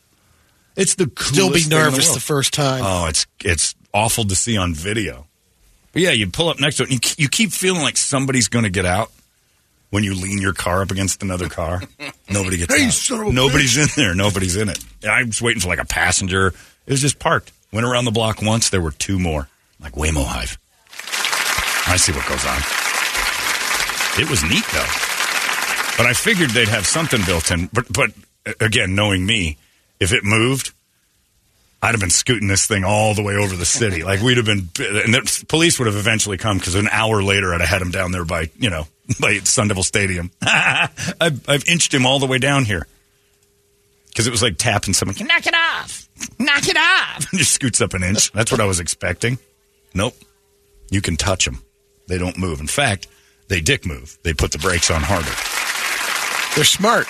it's 0.76 0.96
the 0.96 1.06
coolest 1.06 1.34
Still 1.34 1.48
be 1.52 1.60
thing 1.60 1.64
in 1.64 1.70
the 1.70 1.76
nervous 1.84 2.06
world. 2.08 2.16
the 2.16 2.20
first 2.20 2.52
time. 2.54 2.82
Oh, 2.84 3.06
it's 3.06 3.26
it's 3.44 3.74
awful 3.92 4.24
to 4.24 4.34
see 4.34 4.56
on 4.56 4.74
video. 4.74 5.26
But 5.92 6.02
yeah, 6.02 6.10
you 6.12 6.28
pull 6.28 6.48
up 6.48 6.60
next 6.60 6.76
to 6.76 6.84
it, 6.84 6.90
and 6.90 7.04
you, 7.04 7.24
you 7.24 7.28
keep 7.28 7.50
feeling 7.52 7.82
like 7.82 7.96
somebody's 7.96 8.48
going 8.48 8.64
to 8.64 8.70
get 8.70 8.86
out 8.86 9.10
when 9.90 10.04
you 10.04 10.14
lean 10.14 10.40
your 10.40 10.52
car 10.52 10.82
up 10.82 10.90
against 10.90 11.22
another 11.22 11.48
car. 11.48 11.82
Nobody 12.30 12.58
gets 12.58 12.74
Hey, 12.74 12.86
out. 12.86 12.92
son 12.92 13.20
of 13.20 13.26
a 13.28 13.32
Nobody's 13.32 13.76
in 13.76 13.88
there. 13.96 14.14
Nobody's 14.14 14.56
in 14.56 14.68
it. 14.68 14.78
I 15.08 15.24
was 15.24 15.42
waiting 15.42 15.60
for 15.60 15.68
like 15.68 15.80
a 15.80 15.84
passenger. 15.84 16.48
It 16.86 16.92
was 16.92 17.00
just 17.00 17.18
parked. 17.18 17.52
Went 17.72 17.86
around 17.86 18.04
the 18.04 18.10
block 18.12 18.40
once. 18.42 18.70
There 18.70 18.80
were 18.80 18.92
two 18.92 19.18
more. 19.18 19.48
Like 19.80 19.94
Waymo 19.94 20.24
Hive. 20.24 20.58
I 21.92 21.96
see 21.96 22.12
what 22.12 22.26
goes 22.28 22.44
on. 22.46 22.58
It 24.20 24.28
was 24.30 24.42
neat 24.44 24.64
though. 24.72 25.96
But 25.96 26.06
I 26.06 26.12
figured 26.14 26.50
they'd 26.50 26.68
have 26.68 26.86
something 26.86 27.20
built 27.24 27.50
in. 27.50 27.68
But 27.72 27.86
but 27.92 28.10
again, 28.60 28.94
knowing 28.94 29.24
me, 29.26 29.56
if 29.98 30.12
it 30.12 30.22
moved, 30.24 30.72
I'd 31.82 31.92
have 31.92 32.00
been 32.00 32.10
scooting 32.10 32.48
this 32.48 32.66
thing 32.66 32.84
all 32.84 33.14
the 33.14 33.22
way 33.22 33.36
over 33.36 33.56
the 33.56 33.64
city. 33.64 34.02
Like 34.10 34.20
we'd 34.20 34.36
have 34.38 34.46
been, 34.46 34.68
and 34.78 35.14
the 35.14 35.44
police 35.48 35.78
would 35.78 35.86
have 35.86 35.96
eventually 35.96 36.36
come 36.36 36.58
because 36.58 36.74
an 36.74 36.88
hour 36.90 37.22
later 37.22 37.54
I'd 37.54 37.60
have 37.60 37.70
had 37.70 37.82
him 37.82 37.90
down 37.90 38.12
there 38.12 38.24
by 38.24 38.50
you 38.58 38.70
know 38.70 38.86
by 39.20 39.38
Sun 39.38 39.68
Devil 39.68 39.82
Stadium. 39.82 40.30
I've, 40.42 41.48
I've 41.48 41.68
inched 41.68 41.94
him 41.94 42.06
all 42.06 42.18
the 42.18 42.26
way 42.26 42.38
down 42.38 42.64
here 42.64 42.86
because 44.08 44.26
it 44.26 44.30
was 44.30 44.42
like 44.42 44.58
tapping 44.58 44.94
someone. 44.94 45.16
Knock 45.20 45.46
it 45.46 45.54
off! 45.54 46.08
Knock 46.38 46.66
it 46.68 46.76
off! 46.76 47.30
Just 47.32 47.52
scoots 47.52 47.80
up 47.80 47.94
an 47.94 48.02
inch. 48.02 48.32
That's 48.32 48.50
what 48.50 48.60
I 48.60 48.64
was 48.64 48.80
expecting. 48.80 49.38
Nope. 49.94 50.16
You 50.90 51.00
can 51.00 51.16
touch 51.16 51.44
them. 51.44 51.62
They 52.08 52.18
don't 52.18 52.36
move. 52.36 52.60
In 52.60 52.66
fact, 52.66 53.06
they 53.48 53.60
dick 53.60 53.86
move. 53.86 54.18
They 54.24 54.34
put 54.34 54.50
the 54.50 54.58
brakes 54.58 54.90
on 54.90 55.02
harder. 55.02 55.30
They're 56.56 56.64
smart. 56.64 57.06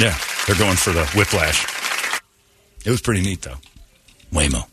Yeah, 0.00 0.16
they're 0.46 0.56
going 0.56 0.76
for 0.76 0.92
the 0.92 1.04
whiplash. 1.14 1.66
It 2.84 2.90
was 2.90 3.00
pretty 3.00 3.22
neat, 3.22 3.42
though. 3.42 3.58
Waymo. 4.32 4.66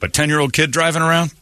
But 0.00 0.12
10 0.12 0.28
year 0.28 0.38
old 0.38 0.52
kid 0.52 0.70
driving 0.70 1.02
around? 1.02 1.32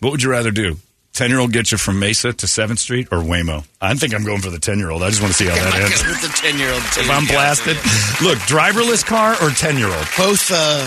What 0.00 0.10
would 0.10 0.22
you 0.22 0.30
rather 0.30 0.50
do? 0.50 0.76
10 1.14 1.30
year 1.30 1.40
old 1.40 1.52
get 1.52 1.72
you 1.72 1.78
from 1.78 1.98
Mesa 1.98 2.32
to 2.32 2.46
7th 2.46 2.78
Street 2.78 3.08
or 3.10 3.18
Waymo? 3.18 3.66
I 3.80 3.92
think 3.94 4.14
I'm 4.14 4.24
going 4.24 4.40
for 4.40 4.50
the 4.50 4.60
10 4.60 4.78
year 4.78 4.90
old. 4.90 5.02
I 5.02 5.10
just 5.10 5.20
want 5.20 5.34
to 5.34 5.36
see 5.36 5.48
how 5.48 5.54
that 5.56 5.74
ends. 5.74 6.04
With 6.06 6.22
the 6.22 6.28
10 6.28 6.58
year 6.58 6.70
old. 6.70 6.82
If 6.82 7.10
I'm 7.10 7.26
blasted. 7.26 7.76
Look, 8.24 8.38
driverless 8.40 9.04
car 9.04 9.32
or 9.42 9.50
10 9.50 9.78
year 9.78 9.88
old? 9.88 10.06
Both, 10.16 10.50
uh, 10.52 10.84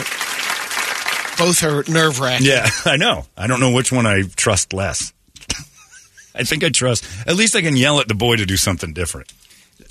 both 1.37 1.63
are 1.63 1.83
nerve 1.91 2.19
wracking. 2.19 2.47
Yeah, 2.47 2.69
I 2.85 2.95
know. 2.97 3.25
I 3.35 3.47
don't 3.47 3.59
know 3.59 3.71
which 3.71 3.91
one 3.91 4.05
I 4.05 4.23
trust 4.35 4.71
less. 4.73 5.11
I 6.35 6.43
think 6.43 6.63
I 6.63 6.69
trust. 6.69 7.05
At 7.27 7.35
least 7.35 7.55
I 7.55 7.61
can 7.61 7.75
yell 7.75 7.99
at 7.99 8.07
the 8.07 8.15
boy 8.15 8.37
to 8.37 8.45
do 8.45 8.55
something 8.55 8.93
different. 8.93 9.33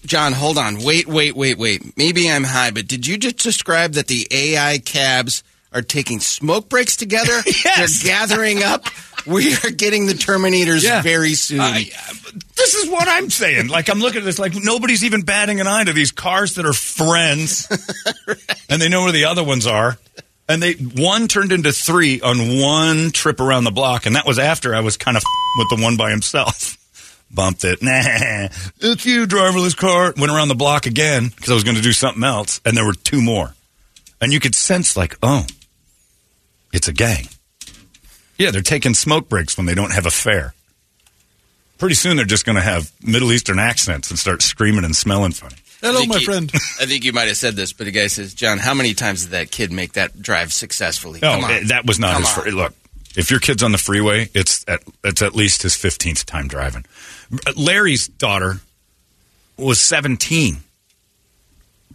John, 0.07 0.33
hold 0.33 0.59
on. 0.59 0.83
Wait, 0.83 1.07
wait, 1.07 1.37
wait, 1.37 1.59
wait. 1.59 1.97
Maybe 1.97 2.31
I'm 2.31 2.45
high, 2.45 2.71
but 2.71 2.87
did 2.89 3.07
you 3.07 3.17
just 3.19 3.39
describe 3.39 3.93
that 3.93 4.07
the 4.07 4.27
AI 4.31 4.79
cabs 4.79 5.43
are 5.73 5.83
taking 5.83 6.21
smoke 6.21 6.69
breaks 6.69 6.97
together? 6.97 7.41
Yes. 7.65 8.03
They're 8.03 8.11
gathering 8.13 8.63
up. 8.63 8.87
We 9.27 9.55
are 9.55 9.71
getting 9.71 10.07
the 10.07 10.15
Terminators 10.15 10.83
Yeah. 10.83 11.03
very 11.03 11.35
soon. 11.35 11.61
I- 11.61 11.91
uh, 11.97 12.13
this 12.57 12.75
is 12.75 12.89
what 12.91 13.07
I'm 13.09 13.29
saying. 13.31 13.69
Like 13.69 13.89
I'm 13.89 14.01
looking 14.01 14.21
at 14.21 14.25
this, 14.25 14.39
like 14.39 14.55
nobody's 14.55 15.05
even 15.05 15.23
batting 15.23 15.61
an 15.61 15.67
eye 15.67 15.85
to 15.85 15.93
these 15.93 16.11
cars 16.13 16.55
that 16.55 16.65
are 16.67 16.73
friends, 16.73 17.69
and 18.69 18.81
they 18.81 18.89
know 18.89 19.03
where 19.03 19.13
the 19.13 19.25
other 19.27 19.45
ones 19.45 19.67
are. 19.67 19.99
And 20.49 20.61
they 20.63 20.73
one 20.75 21.29
turned 21.29 21.53
into 21.53 21.71
three 21.73 22.21
on 22.21 22.61
one 22.61 23.11
trip 23.13 23.41
around 23.41 23.65
the 23.65 23.71
block, 23.71 24.07
and 24.07 24.17
that 24.17 24.27
was 24.27 24.39
after 24.39 24.75
I 24.75 24.81
was 24.81 24.97
kind 24.97 25.17
of 25.17 25.23
with 25.59 25.69
the 25.79 25.83
one 25.83 25.97
by 25.97 26.11
himself. 26.11 26.77
Bumped 27.33 27.65
it. 27.65 27.81
Nah, 27.83 28.49
it's 28.81 29.07
you, 29.07 29.27
driverless 29.27 29.77
car. 29.77 30.13
Went 30.17 30.33
around 30.33 30.49
the 30.49 30.55
block 30.55 30.87
again 30.87 31.29
because 31.29 31.51
I 31.51 31.55
was 31.55 31.65
going 31.65 31.77
to 31.77 31.83
do 31.83 31.93
something 31.93 32.25
else, 32.25 32.61
and 32.65 32.77
there 32.77 32.85
were 32.85 32.95
two 32.95 33.21
more. 33.23 33.55
And 34.21 34.33
you 34.33 34.41
could 34.41 34.55
sense 34.55 34.97
like, 34.97 35.17
oh, 35.23 35.47
it's 36.73 36.89
a 36.89 36.93
gang. 36.93 37.27
Yeah, 38.37 38.51
they're 38.51 38.63
taking 38.63 38.95
smoke 38.95 39.29
breaks 39.29 39.57
when 39.57 39.67
they 39.67 39.75
don't 39.75 39.93
have 39.93 40.07
a 40.07 40.11
fare. 40.11 40.55
Pretty 41.79 41.95
soon 41.95 42.17
they're 42.17 42.27
just 42.27 42.45
going 42.45 42.57
to 42.57 42.63
have 42.63 42.91
Middle 43.03 43.33
Eastern 43.33 43.59
accents 43.59 44.11
and 44.11 44.19
start 44.19 44.43
screaming 44.43 44.85
and 44.85 44.95
smelling 44.95 45.33
funny. 45.33 45.57
Hello, 45.81 46.05
my 46.05 46.17
you- 46.17 46.25
friend. 46.27 46.51
I 46.81 46.85
think 46.87 47.05
you 47.05 47.13
might 47.13 47.29
have 47.29 47.37
said 47.39 47.55
this, 47.57 47.73
but 47.73 47.85
the 47.85 47.91
guy 47.91 48.09
says, 48.09 48.35
John, 48.35 48.59
how 48.59 48.75
many 48.75 48.93
times 48.93 49.23
did 49.23 49.31
that 49.33 49.51
kid 49.51 49.73
make 49.73 49.95
that 49.95 50.21
drive 50.21 50.53
successfully? 50.53 51.21
No, 51.23 51.33
Come 51.41 51.45
on. 51.45 51.67
that 51.69 51.87
was 51.87 51.99
not 51.99 52.13
Come 52.15 52.23
his. 52.23 52.39
on. 52.39 52.45
Fir- 52.45 52.51
look, 52.51 52.75
if 53.17 53.31
your 53.31 53.41
kid's 53.41 53.63
on 53.63 53.73
the 53.73 53.79
freeway, 53.79 54.29
it's 54.35 54.65
at 54.69 54.83
it's 55.05 55.23
at 55.23 55.35
least 55.35 55.63
his 55.63 55.75
fifteenth 55.77 56.27
time 56.27 56.49
driving. 56.49 56.85
Larry's 57.57 58.09
daughter 58.09 58.61
was 59.57 59.81
seventeen, 59.81 60.59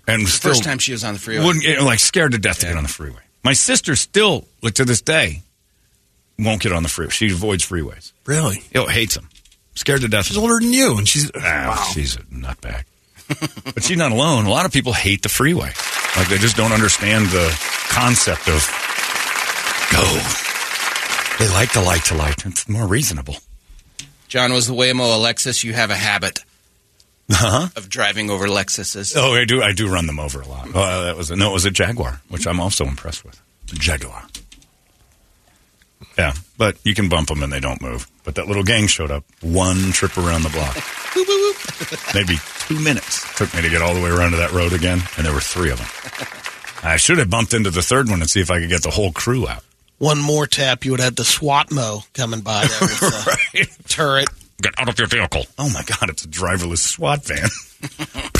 and 0.07 0.23
was 0.23 0.33
still 0.33 0.51
First 0.51 0.63
time 0.63 0.77
she 0.77 0.91
was 0.91 1.03
on 1.03 1.13
the 1.13 1.19
freeway. 1.19 1.45
wouldn't 1.45 1.63
get, 1.63 1.81
like 1.81 1.99
scared 1.99 2.31
to 2.33 2.37
death 2.37 2.59
to 2.59 2.67
get 2.67 2.77
on 2.77 2.83
the 2.83 2.89
freeway. 2.89 3.21
My 3.43 3.53
sister 3.53 3.95
still, 3.95 4.47
like 4.61 4.73
to 4.75 4.85
this 4.85 5.01
day, 5.01 5.41
won't 6.39 6.61
get 6.61 6.71
on 6.71 6.83
the 6.83 6.89
freeway. 6.89 7.11
She 7.11 7.31
avoids 7.31 7.63
freeways. 7.65 8.11
Really? 8.25 8.63
Yo, 8.73 8.85
hates 8.87 9.15
them. 9.15 9.29
Scared 9.75 10.01
to 10.01 10.07
death. 10.07 10.25
She's 10.25 10.37
older 10.37 10.59
than 10.59 10.73
you, 10.73 10.97
and 10.97 11.07
she's 11.07 11.29
Ah, 11.35 11.91
she's 11.93 12.15
a 12.15 12.19
nutbag. 12.23 12.83
but 13.73 13.83
she's 13.83 13.97
not 13.97 14.11
alone. 14.11 14.45
A 14.45 14.49
lot 14.49 14.65
of 14.65 14.71
people 14.71 14.93
hate 14.93 15.21
the 15.21 15.29
freeway. 15.29 15.71
Like 16.15 16.27
they 16.29 16.37
just 16.37 16.55
don't 16.55 16.71
understand 16.71 17.27
the 17.27 17.49
concept 17.89 18.47
of 18.47 18.65
go. 19.91 20.44
They 21.39 21.49
like 21.49 21.73
the 21.73 21.81
light 21.81 22.05
to 22.05 22.15
light. 22.15 22.45
It's 22.45 22.67
more 22.69 22.87
reasonable. 22.87 23.37
John 24.27 24.53
was 24.53 24.67
the 24.67 24.73
Waymo 24.73 25.15
Alexis. 25.15 25.63
You 25.63 25.73
have 25.73 25.89
a 25.91 25.95
habit 25.95 26.39
Huh? 27.29 27.69
of 27.75 27.89
driving 27.89 28.29
over 28.29 28.47
Lexuses. 28.47 29.13
Oh, 29.17 29.33
I 29.33 29.45
do. 29.45 29.61
I 29.61 29.71
do 29.73 29.91
run 29.91 30.05
them 30.07 30.19
over 30.19 30.41
a 30.41 30.47
lot. 30.47 30.67
Uh, 30.73 31.03
that 31.05 31.17
was 31.17 31.31
a, 31.31 31.35
no. 31.35 31.49
It 31.49 31.53
was 31.53 31.65
a 31.65 31.71
Jaguar, 31.71 32.21
which 32.29 32.45
I'm 32.47 32.59
also 32.59 32.85
impressed 32.85 33.25
with. 33.25 33.41
Jaguar. 33.65 34.23
Yeah, 36.17 36.33
but 36.57 36.77
you 36.83 36.93
can 36.93 37.09
bump 37.09 37.27
them 37.29 37.41
and 37.43 37.51
they 37.51 37.59
don't 37.59 37.81
move. 37.81 38.07
But 38.23 38.35
that 38.35 38.47
little 38.47 38.63
gang 38.63 38.87
showed 38.87 39.11
up. 39.11 39.23
One 39.41 39.91
trip 39.91 40.17
around 40.17 40.43
the 40.43 40.49
block. 40.49 40.77
Maybe 42.15 42.37
two 42.67 42.79
minutes 42.79 43.25
took 43.37 43.53
me 43.55 43.61
to 43.61 43.69
get 43.69 43.81
all 43.81 43.93
the 43.93 44.01
way 44.01 44.09
around 44.09 44.31
to 44.31 44.37
that 44.37 44.51
road 44.51 44.71
again, 44.73 45.01
and 45.17 45.25
there 45.25 45.33
were 45.33 45.39
three 45.41 45.71
of 45.71 45.77
them. 45.79 45.87
I 46.83 46.97
should 46.97 47.17
have 47.17 47.29
bumped 47.29 47.53
into 47.53 47.71
the 47.71 47.81
third 47.81 48.07
one 48.09 48.21
and 48.21 48.29
see 48.29 48.39
if 48.39 48.51
I 48.51 48.59
could 48.59 48.69
get 48.69 48.83
the 48.83 48.91
whole 48.91 49.11
crew 49.11 49.47
out. 49.47 49.63
One 49.97 50.19
more 50.19 50.45
tap, 50.45 50.83
you 50.85 50.91
would 50.91 50.99
have 50.99 51.15
the 51.15 51.23
SWAT 51.25 51.71
mo 51.71 52.01
coming 52.13 52.41
by 52.41 52.65
there 52.67 52.79
with 52.81 52.99
the 52.99 53.37
Right. 53.55 53.67
turret. 53.87 54.27
Get 54.61 54.73
out 54.77 54.89
of 54.89 54.97
your 54.99 55.07
vehicle. 55.07 55.45
Oh 55.57 55.69
my 55.69 55.83
God, 55.83 56.09
it's 56.09 56.25
a 56.25 56.27
driverless 56.27 56.79
SWAT 56.79 57.23
van. 57.25 57.47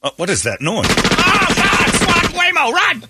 Uh, 0.00 0.10
what 0.16 0.30
is 0.30 0.44
that 0.44 0.60
noise? 0.60 0.86
Oh 0.88 1.54
God, 1.56 1.90
SWAT 1.92 2.32
Waymo, 2.40 2.70
run! 2.72 3.02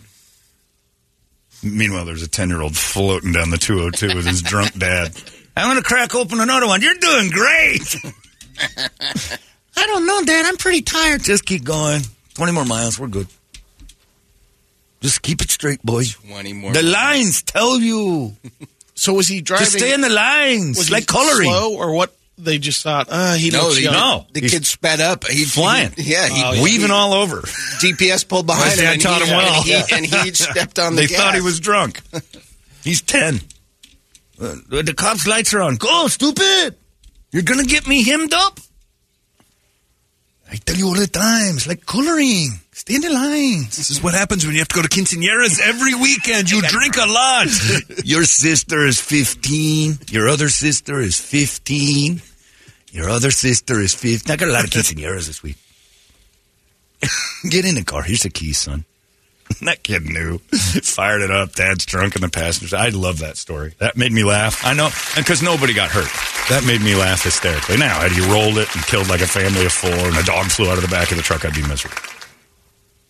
Meanwhile, 1.62 2.06
there's 2.06 2.22
a 2.22 2.28
10 2.28 2.48
year 2.48 2.62
old 2.62 2.74
floating 2.74 3.32
down 3.32 3.50
the 3.50 3.58
202 3.58 4.16
with 4.16 4.24
his 4.24 4.40
drunk 4.40 4.72
dad. 4.78 5.12
I'm 5.54 5.66
going 5.66 5.76
to 5.76 5.82
crack 5.86 6.14
open 6.14 6.40
another 6.40 6.66
one. 6.66 6.80
You're 6.80 6.94
doing 6.94 7.28
great. 7.28 7.94
I 9.76 9.86
don't 9.86 10.06
know, 10.06 10.22
Dad. 10.24 10.46
I'm 10.46 10.56
pretty 10.56 10.80
tired. 10.80 11.22
Just 11.24 11.44
keep 11.44 11.62
going. 11.62 12.00
20 12.34 12.52
more 12.52 12.64
miles. 12.64 12.98
We're 12.98 13.08
good. 13.08 13.26
Just 15.00 15.22
keep 15.22 15.40
it 15.40 15.50
straight, 15.50 15.82
boy. 15.82 16.04
20 16.04 16.52
more. 16.54 16.72
The 16.72 16.82
lines 16.82 17.42
tell 17.42 17.78
you. 17.80 18.36
So 18.94 19.12
was 19.12 19.28
he 19.28 19.42
driving? 19.42 19.64
Just 19.66 19.78
stay 19.78 19.94
in 19.94 20.00
the 20.00 20.08
lines. 20.08 20.76
was 20.76 20.88
he 20.88 20.94
like 20.94 21.06
coloring. 21.06 21.48
slow 21.48 21.76
or 21.76 21.92
what? 21.94 22.12
They 22.36 22.58
just 22.58 22.82
thought, 22.82 23.06
uh, 23.08 23.34
he 23.34 23.50
no, 23.50 23.62
looks 23.62 23.76
the, 23.76 23.82
young. 23.82 23.92
no. 23.92 24.26
the 24.32 24.40
He's 24.40 24.50
kid 24.50 24.66
sped 24.66 25.00
up. 25.00 25.24
He 25.28 25.44
flying. 25.44 25.92
He, 25.92 26.02
yeah, 26.12 26.26
he, 26.26 26.42
Oh, 26.44 26.52
yeah. 26.54 26.62
Weaving 26.64 26.90
all 26.90 27.12
over. 27.14 27.36
GPS 27.80 28.26
pulled 28.26 28.46
behind 28.48 28.80
him. 28.80 28.88
I 28.88 28.92
and 28.94 29.00
taught 29.00 29.22
he, 29.22 29.28
him 29.28 29.36
well. 29.36 29.54
And 29.56 29.64
he, 29.64 29.94
and 29.94 30.04
he 30.26 30.32
stepped 30.34 30.80
on 30.80 30.96
the 30.96 31.02
They 31.02 31.06
gas. 31.06 31.16
thought 31.16 31.34
he 31.36 31.40
was 31.40 31.60
drunk. 31.60 32.00
He's 32.82 33.00
10. 33.02 33.36
Uh, 34.40 34.56
the 34.68 34.94
cops' 34.96 35.28
lights 35.28 35.54
are 35.54 35.60
on. 35.62 35.76
Go, 35.76 36.08
stupid. 36.08 36.74
You're 37.30 37.44
going 37.44 37.60
to 37.60 37.66
get 37.70 37.86
me 37.86 38.02
hemmed 38.02 38.34
up. 38.34 38.58
I 40.50 40.56
tell 40.56 40.74
you 40.76 40.88
all 40.88 40.94
the 40.94 41.06
time. 41.06 41.54
It's 41.56 41.68
like 41.68 41.86
coloring. 41.86 42.58
Stay 42.88 42.94
in 42.94 43.02
the 43.02 43.10
lines. 43.10 43.76
This 43.76 43.90
is 43.90 44.02
what 44.02 44.14
happens 44.14 44.46
when 44.46 44.54
you 44.54 44.60
have 44.60 44.68
to 44.68 44.76
go 44.76 44.80
to 44.80 44.88
quinceañeras 44.88 45.60
every 45.60 45.94
weekend. 45.94 46.50
You 46.50 46.62
drink 46.62 46.96
a 46.96 47.04
lot. 47.04 47.46
Your 48.06 48.24
sister 48.24 48.86
is 48.86 48.98
15. 48.98 49.98
Your 50.08 50.26
other 50.26 50.48
sister 50.48 50.98
is 50.98 51.20
15. 51.20 52.22
Your 52.92 53.10
other 53.10 53.30
sister 53.30 53.78
is 53.78 53.94
15. 53.94 54.32
I 54.32 54.36
got 54.36 54.48
a 54.48 54.52
lot 54.52 54.64
of 54.64 54.70
quinceañeras 54.70 55.26
this 55.26 55.42
week. 55.42 55.56
Get 57.50 57.66
in 57.66 57.74
the 57.74 57.84
car. 57.84 58.04
Here's 58.04 58.22
the 58.22 58.30
keys, 58.30 58.56
son. 58.56 58.86
that 59.60 59.82
kid 59.82 60.06
knew. 60.06 60.38
Fired 60.38 61.20
it 61.20 61.30
up. 61.30 61.52
Dad's 61.52 61.84
drunk 61.84 62.16
in 62.16 62.22
the 62.22 62.30
passenger. 62.30 62.74
I 62.74 62.88
love 62.88 63.18
that 63.18 63.36
story. 63.36 63.74
That 63.80 63.98
made 63.98 64.12
me 64.12 64.24
laugh. 64.24 64.64
I 64.64 64.72
know, 64.72 64.88
because 65.14 65.42
nobody 65.42 65.74
got 65.74 65.90
hurt. 65.90 66.08
That 66.48 66.64
made 66.66 66.80
me 66.80 66.94
laugh 66.94 67.22
hysterically. 67.22 67.76
Now, 67.76 68.00
had 68.00 68.12
he 68.12 68.22
rolled 68.32 68.56
it 68.56 68.74
and 68.74 68.82
killed 68.86 69.10
like 69.10 69.20
a 69.20 69.26
family 69.26 69.66
of 69.66 69.72
four 69.72 69.90
and 69.90 70.16
a 70.16 70.22
dog 70.22 70.46
flew 70.46 70.70
out 70.70 70.78
of 70.78 70.82
the 70.82 70.88
back 70.88 71.10
of 71.10 71.18
the 71.18 71.22
truck, 71.22 71.44
I'd 71.44 71.52
be 71.52 71.60
miserable. 71.68 71.98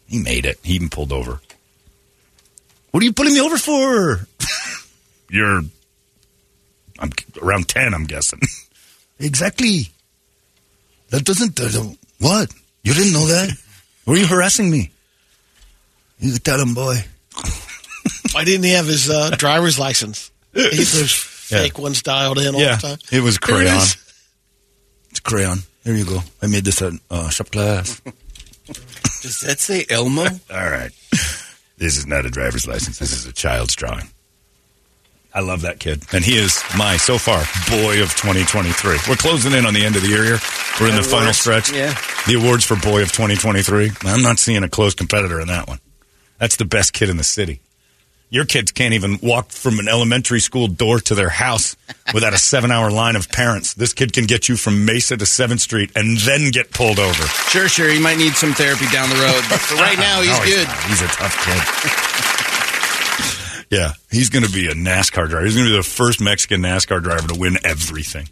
He 0.09 0.19
made 0.19 0.47
it. 0.47 0.59
He 0.63 0.75
even 0.75 0.89
pulled 0.89 1.13
over. 1.13 1.41
What 2.91 3.03
are 3.03 3.05
you 3.07 3.13
pulling 3.13 3.35
me 3.35 3.41
over 3.41 3.59
for? 3.59 4.27
You're 5.31 5.63
I'm 6.99 7.13
around 7.43 7.69
10, 7.69 7.95
I'm 7.95 8.05
guessing. 8.07 8.41
exactly. 9.21 9.91
That 11.11 11.25
doesn't. 11.25 11.61
Uh, 11.61 11.95
what? 12.19 12.53
You 12.83 12.95
didn't 12.95 13.13
know 13.13 13.27
that? 13.27 13.51
Were 14.07 14.17
you 14.17 14.27
harassing 14.27 14.71
me? 14.71 14.91
You 16.19 16.33
could 16.33 16.45
tell 16.45 16.61
him, 16.61 16.75
boy. 16.75 16.97
Why 18.33 18.45
didn't 18.45 18.65
he 18.65 18.73
have 18.73 18.87
his 18.87 19.09
uh, 19.09 19.31
driver's 19.37 19.79
license? 19.79 20.31
He- 20.55 20.63
Those 20.63 21.13
fake 21.13 21.79
ones 21.79 22.03
dialed 22.03 22.39
in 22.39 22.55
all 22.55 22.61
yeah, 22.61 22.77
the 22.77 22.89
time. 22.89 22.99
it 23.13 23.21
was 23.23 23.39
Here 23.45 23.55
it 23.57 23.59
crayon. 23.59 23.77
It's 25.11 25.21
crayon. 25.21 25.59
Here 25.85 25.95
you 25.95 26.05
go. 26.05 26.19
I 26.43 26.47
made 26.47 26.65
this 26.65 26.83
at 26.83 26.93
uh, 27.11 27.29
shop 27.31 27.51
class. 27.51 28.01
Does 29.23 29.41
that 29.41 29.61
say 29.61 29.85
Elmo? 29.91 30.23
All 30.51 30.71
right. 30.71 30.91
This 31.77 31.97
is 31.97 32.07
not 32.07 32.27
a 32.27 32.31
driver's 32.31 32.66
license. 32.66 32.99
This 32.99 33.12
is 33.12 33.27
a 33.27 33.33
child's 33.33 33.77
drawing. 33.77 34.09
I 35.35 35.41
love 35.41 35.62
that 35.62 35.79
kid. 35.79 36.03
And 36.12 36.25
he 36.25 36.37
is 36.37 36.62
my, 36.77 36.97
so 36.97 37.19
far, 37.19 37.39
boy 37.71 38.03
of 38.03 38.11
2023. 38.16 38.99
We're 39.09 39.16
closing 39.16 39.53
in 39.53 39.66
on 39.66 39.75
the 39.75 39.85
end 39.85 39.95
of 39.95 40.03
the 40.03 40.09
year 40.09 40.25
here. 40.25 40.39
We're 40.81 40.89
in 40.89 40.97
the 40.97 41.03
final 41.03 41.33
stretch. 41.33 41.71
yeah. 41.71 41.95
The 42.27 42.35
awards 42.35 42.64
for 42.64 42.77
boy 42.77 43.03
of 43.03 43.12
2023. 43.12 43.93
I'm 44.05 44.23
not 44.23 44.39
seeing 44.39 44.64
a 44.64 44.69
close 44.69 44.95
competitor 44.95 45.41
in 45.41 45.49
that 45.49 45.69
one. 45.69 45.79
That's 46.39 46.57
the 46.57 46.64
best 46.64 46.93
kid 46.93 47.11
in 47.11 47.16
the 47.19 47.25
city. 47.25 47.61
Your 48.31 48.45
kids 48.45 48.72
can't 48.72 48.93
even 48.93 49.18
walk 49.22 49.51
from 49.53 49.79
an 49.79 49.89
elementary 49.89 50.41
school 50.41 50.68
door 50.68 51.01
to 51.01 51.14
their 51.14 51.31
house 51.31 51.76
without 52.12 52.35
a 52.35 52.39
seven 52.39 52.70
hour 52.70 52.91
line 52.91 53.16
of 53.16 53.31
parents. 53.31 53.72
This 53.72 53.95
kid 53.95 54.12
can 54.12 54.26
get 54.26 54.51
you 54.51 54.57
from 54.57 54.85
Mesa 54.85 55.16
to 55.16 55.24
7th 55.24 55.61
Street 55.61 55.91
and 55.97 56.18
then 56.18 56.51
get 56.51 56.70
pulled 56.70 56.99
over. 56.99 57.22
Sure, 57.49 57.68
sure. 57.68 57.89
He 57.89 57.99
might 57.99 58.18
need 58.18 58.35
some 58.35 58.53
therapy 58.53 58.85
down 58.93 59.09
the 59.09 59.16
road, 59.16 59.43
but 59.49 59.59
for 59.61 59.76
right 59.76 59.99
now, 59.99 60.20
he's 60.20 60.29
No, 60.39 60.45
good. 60.45 60.68
He's 60.89 61.01
a 61.01 61.07
tough 61.09 61.37
kid. 63.68 63.76
yeah, 63.79 63.93
he's 64.11 64.29
going 64.29 64.45
to 64.45 64.53
be 64.53 64.66
a 64.66 64.74
NASCAR 64.74 65.29
driver. 65.29 65.47
He's 65.47 65.55
going 65.55 65.66
to 65.66 65.72
be 65.72 65.76
the 65.79 65.83
first 65.83 66.20
Mexican 66.20 66.61
NASCAR 66.61 67.03
driver 67.03 67.29
to 67.29 67.35
win 67.39 67.57
everything. 67.64 68.29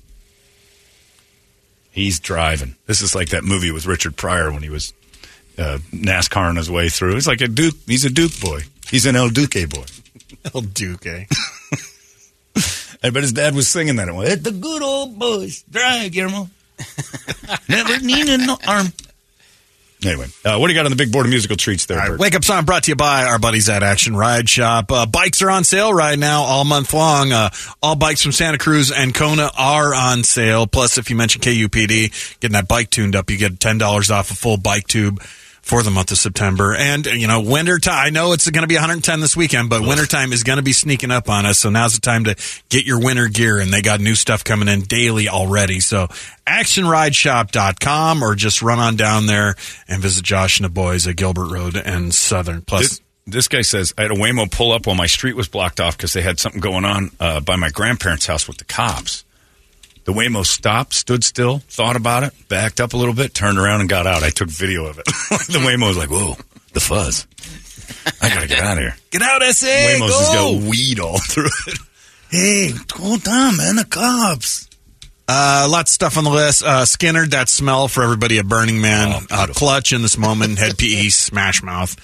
He's 1.91 2.21
driving. 2.21 2.77
This 2.85 3.01
is 3.01 3.15
like 3.15 3.31
that 3.31 3.45
movie 3.45 3.71
with 3.71 3.87
Richard 3.87 4.17
Pryor 4.17 4.53
when 4.53 4.63
he 4.63 4.69
was 4.69 4.93
uh, 5.59 5.79
NASCAR 5.93 6.49
on 6.49 6.57
his 6.57 6.71
way 6.71 6.89
through. 6.89 7.15
He's 7.15 7.27
like 7.27 7.41
a 7.41 7.49
Duke. 7.49 7.75
He's 7.87 8.05
a 8.05 8.11
Duke 8.11 8.39
boy. 8.41 8.63
He's 8.91 9.07
an 9.07 9.17
El 9.17 9.31
Duque 9.31 9.69
boy. 9.69 9.85
El 10.55 10.63
Duque. 10.63 11.07
I 13.03 13.11
bet 13.11 13.23
his 13.23 13.33
dad 13.33 13.55
was 13.55 13.69
singing 13.69 13.97
that. 13.97 14.13
Let 14.13 14.43
the 14.43 14.53
good 14.53 14.83
old 14.83 15.19
boys 15.19 15.63
drive, 15.71 16.13
Guillermo. 16.13 16.49
Never 17.69 17.99
need 18.01 18.29
an 18.29 18.49
arm. 18.67 18.87
Anyway, 20.05 20.27
uh, 20.45 20.59
what 20.59 20.67
do 20.67 20.73
you 20.73 20.79
got 20.79 20.85
on 20.85 20.91
the 20.91 20.97
big 20.97 21.11
board 21.11 21.25
of 21.25 21.31
musical 21.31 21.57
treats 21.57 21.87
there, 21.87 21.99
Bert? 22.07 22.21
Wake 22.21 22.35
Up 22.35 22.45
Song 22.45 22.65
brought 22.65 22.85
to 22.85 22.91
you 22.91 22.97
by 22.97 23.25
our 23.25 23.39
buddies 23.39 23.69
at 23.69 23.83
Action 23.83 24.15
Ride 24.15 24.49
Shop. 24.49 24.93
Uh, 24.93 25.07
bikes 25.07 25.41
are 25.41 25.51
on 25.51 25.65
sale 25.65 25.93
right 25.93 26.19
now 26.19 26.43
all 26.43 26.65
month 26.65 26.93
long. 26.93 27.33
Uh, 27.33 27.49
all 27.83 27.97
bikes 27.97 28.23
from 28.23 28.33
Santa 28.33 28.59
Cruz 28.59 28.93
and 28.93 29.15
Kona 29.15 29.51
are 29.57 29.95
on 29.95 30.23
sale. 30.23 30.67
Plus, 30.67 30.99
if 30.99 31.09
you 31.09 31.17
mention 31.17 31.41
KUPD, 31.41 32.41
getting 32.41 32.53
that 32.53 32.69
bike 32.69 32.91
tuned 32.91 33.17
up, 33.17 33.31
you 33.31 33.39
get 33.39 33.59
$10 33.59 34.11
off 34.11 34.31
a 34.31 34.35
full 34.35 34.59
bike 34.59 34.87
tube 34.87 35.23
for 35.67 35.83
the 35.83 35.91
month 35.91 36.13
of 36.13 36.19
September. 36.19 36.77
And, 36.77 37.07
you 37.07 37.27
know, 37.27 37.41
winter 37.41 37.81
time, 37.81 38.07
I 38.07 38.11
know 38.11 38.33
it's 38.33 38.49
going 38.49 38.63
to 38.63 38.69
be 38.69 38.77
110 38.77 39.19
this 39.19 39.37
weekend, 39.37 39.69
but 39.69 39.83
winter 39.83 40.07
time 40.07 40.33
is 40.33 40.45
going 40.45 40.59
to 40.59 40.63
be 40.63 40.73
sneaking 40.73 41.11
up 41.11 41.29
on 41.29 41.45
us. 41.45 41.59
So 41.59 41.71
now's 41.71 41.95
the 41.97 42.01
time 42.01 42.23
to 42.25 42.37
get 42.69 42.87
your 42.87 43.01
winter 43.01 43.27
gear. 43.27 43.59
And 43.59 43.73
they 43.73 43.83
got 43.83 43.99
new 44.01 44.15
stuff 44.15 44.45
coming 44.45 44.69
in 44.69 44.83
daily 44.83 45.29
already. 45.29 45.81
So 45.81 46.07
actionrideshop.com 46.47 48.23
or 48.23 48.37
just 48.37 48.63
run 48.63 48.79
on 48.79 48.95
down 48.95 49.27
there 49.27 49.57
and 49.89 50.01
visit 50.01 50.23
Josh 50.25 50.61
and 50.61 50.65
the 50.67 50.71
boys 50.71 51.07
at 51.09 51.17
Gilbert 51.17 51.51
Road 51.53 51.77
and 51.77 52.15
Southern. 52.15 52.63
Plus, 52.63 52.83
This, 52.83 53.01
this 53.27 53.49
guy 53.49 53.63
says 53.63 53.93
I 53.99 54.03
had 54.03 54.13
a 54.13 54.15
Waymo 54.15 54.49
pull 54.49 54.71
up 54.71 54.87
while 54.87 54.95
my 54.95 55.07
street 55.09 55.35
was 55.35 55.49
blocked 55.49 55.81
off 55.81 55.97
because 55.97 56.13
they 56.13 56.23
had 56.23 56.39
something 56.39 56.61
going 56.61 56.85
on 56.85 57.11
uh, 57.19 57.41
by 57.41 57.57
my 57.57 57.71
grandparents' 57.71 58.27
house 58.27 58.47
with 58.47 58.59
the 58.59 58.65
cops. 58.65 59.25
The 60.07 60.13
Waymo 60.13 60.47
stopped, 60.47 60.95
stood 60.95 61.25
still, 61.25 61.59
thought 61.59 61.97
about 61.97 62.23
it, 62.23 62.33
backed 62.49 62.81
up 62.81 62.95
a 62.95 62.97
little 62.97 63.13
bit, 63.13 63.35
turned 63.35 63.59
around, 63.59 63.81
and 63.81 63.89
got 63.89 64.07
out. 64.07 64.23
I 64.23 64.31
took 64.31 64.49
video 64.49 64.87
of 64.87 65.01
it. 65.01 65.05
the 65.05 65.59
Waymo 65.59 65.89
was 65.89 65.97
like, 65.97 66.11
"Whoa, 66.11 66.37
the 66.73 66.81
fuzz! 66.81 67.27
I 68.23 68.29
gotta 68.29 68.47
get 68.47 68.61
out 68.61 68.79
of 68.79 68.85
here." 68.85 68.97
get 69.11 69.23
out, 69.23 69.43
SA! 69.43 69.67
Waymo's 69.67 70.17
just 70.17 70.33
got 70.33 70.71
weed 70.71 71.01
all 71.01 71.19
through 71.29 71.49
it. 71.67 71.79
Hey, 72.31 72.71
hold 72.95 73.27
on, 73.27 73.57
man! 73.57 73.77
The 73.77 73.85
cops. 73.85 74.69
Uh, 75.29 75.67
lots 75.69 75.91
of 75.91 75.95
stuff 75.95 76.17
on 76.17 76.23
the 76.23 76.31
list. 76.31 76.63
Uh, 76.63 76.85
Skinner, 76.85 77.27
that 77.27 77.49
smell 77.49 77.89
for 77.89 78.05
everybody 78.05 78.39
at 78.39 78.47
Burning 78.47 78.81
Man. 78.81 79.09
Oh, 79.09 79.27
uh, 79.29 79.47
Clutch 79.49 79.93
in 79.93 80.03
this 80.03 80.17
moment. 80.17 80.57
Hed 80.57 80.79
PE, 80.79 81.09
Smash 81.09 81.65
Mouth. 81.65 81.97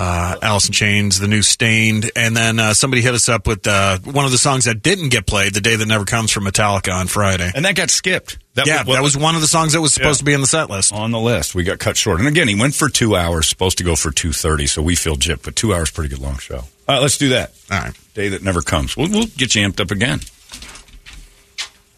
Uh, 0.00 0.36
Alice 0.42 0.66
in 0.68 0.72
Chains, 0.72 1.18
the 1.18 1.26
new 1.26 1.42
Staind, 1.42 2.08
and 2.14 2.36
then 2.36 2.60
uh, 2.60 2.72
somebody 2.72 3.02
hit 3.02 3.14
us 3.14 3.28
up 3.28 3.48
with 3.48 3.66
uh, 3.66 3.98
one 4.04 4.24
of 4.24 4.30
the 4.30 4.38
songs 4.38 4.66
that 4.66 4.80
didn't 4.80 5.08
get 5.08 5.26
played, 5.26 5.54
"The 5.54 5.60
Day 5.60 5.74
That 5.74 5.88
Never 5.88 6.04
Comes" 6.04 6.30
from 6.30 6.44
Metallica 6.44 6.94
on 6.94 7.08
Friday. 7.08 7.50
And 7.52 7.64
that 7.64 7.74
got 7.74 7.90
skipped. 7.90 8.38
yeah, 8.64 8.84
that 8.84 9.02
was 9.02 9.16
one 9.16 9.34
of 9.34 9.40
the 9.40 9.48
songs 9.48 9.72
that 9.72 9.80
was 9.80 9.92
supposed 9.92 10.20
Yeah. 10.20 10.22
to 10.22 10.24
be 10.26 10.32
in 10.34 10.40
the 10.40 10.46
set 10.46 10.70
list. 10.70 10.92
on 10.92 11.10
the 11.10 11.18
list. 11.18 11.52
We 11.56 11.64
got 11.64 11.80
cut 11.80 11.96
short. 11.96 12.20
And 12.20 12.28
again, 12.28 12.46
he 12.46 12.54
went 12.54 12.76
for 12.76 12.88
two 12.88 13.16
hours, 13.16 13.48
supposed 13.48 13.78
to 13.78 13.84
go 13.84 13.96
for 13.96 14.10
2.30, 14.12 14.68
so 14.68 14.82
we 14.82 14.94
feel 14.94 15.16
gypped, 15.16 15.42
but 15.42 15.56
two 15.56 15.74
hours, 15.74 15.90
pretty 15.90 16.10
good 16.10 16.20
long 16.20 16.38
show. 16.38 16.58
All 16.58 16.64
right, 16.88 17.02
let's 17.02 17.18
do 17.18 17.30
that. 17.30 17.52
All 17.70 17.80
right. 17.80 17.94
Day 18.14 18.28
that 18.28 18.42
never 18.44 18.62
comes. 18.62 18.96
We'll, 18.96 19.10
we'll 19.10 19.26
get 19.26 19.56
you 19.56 19.66
amped 19.68 19.80
up 19.80 19.90
again. 19.90 20.20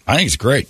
I 0.07 0.16
think 0.16 0.26
it's 0.26 0.36
great. 0.36 0.68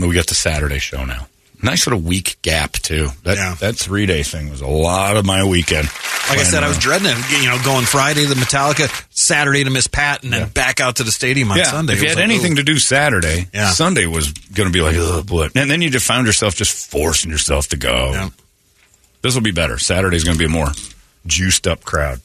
We 0.00 0.12
got 0.14 0.26
the 0.26 0.34
Saturday 0.34 0.78
show 0.80 1.04
now. 1.04 1.28
Nice 1.64 1.86
little 1.86 2.00
week 2.00 2.36
gap, 2.42 2.72
too. 2.72 3.08
That, 3.22 3.36
Yeah. 3.36 3.54
that 3.60 3.76
three 3.76 4.06
day 4.06 4.22
thing 4.22 4.50
was 4.50 4.60
a 4.60 4.66
lot 4.66 5.16
of 5.16 5.24
my 5.24 5.44
weekend. 5.44 5.88
Like 6.28 6.38
I 6.38 6.42
said, 6.42 6.62
I 6.62 6.68
was 6.68 6.76
uh, 6.76 6.80
dreading 6.80 7.08
it. 7.08 7.42
You 7.42 7.48
know, 7.48 7.58
going 7.64 7.84
Friday 7.84 8.26
to 8.26 8.34
Metallica, 8.34 8.88
Saturday 9.10 9.64
to 9.64 9.70
Miss 9.70 9.86
Pat, 9.86 10.22
and 10.22 10.32
then 10.32 10.48
back 10.50 10.80
out 10.80 10.96
to 10.96 11.04
the 11.04 11.12
stadium 11.12 11.50
on 11.50 11.58
yeah, 11.58 11.64
Sunday. 11.64 11.94
If 11.94 12.02
you 12.02 12.08
had 12.08 12.16
like, 12.16 12.24
anything 12.24 12.52
ooh. 12.52 12.56
to 12.56 12.62
do 12.62 12.78
Saturday, 12.78 13.48
Yeah. 13.52 13.70
Sunday 13.70 14.06
was 14.06 14.32
going 14.32 14.68
to 14.68 14.72
be 14.72 14.80
like, 14.80 14.96
oh 14.96 15.22
boy. 15.22 15.48
And 15.54 15.70
then 15.70 15.82
you 15.82 15.90
just 15.90 16.06
found 16.06 16.26
yourself 16.26 16.54
just 16.54 16.90
forcing 16.90 17.30
yourself 17.30 17.68
to 17.68 17.76
go. 17.76 18.12
Yeah. 18.12 18.28
This 19.22 19.34
will 19.34 19.42
be 19.42 19.52
better. 19.52 19.78
Saturday's 19.78 20.24
going 20.24 20.36
to 20.36 20.38
be 20.38 20.46
a 20.46 20.48
more 20.48 20.68
juiced 21.26 21.66
up 21.66 21.84
crowd. 21.84 22.20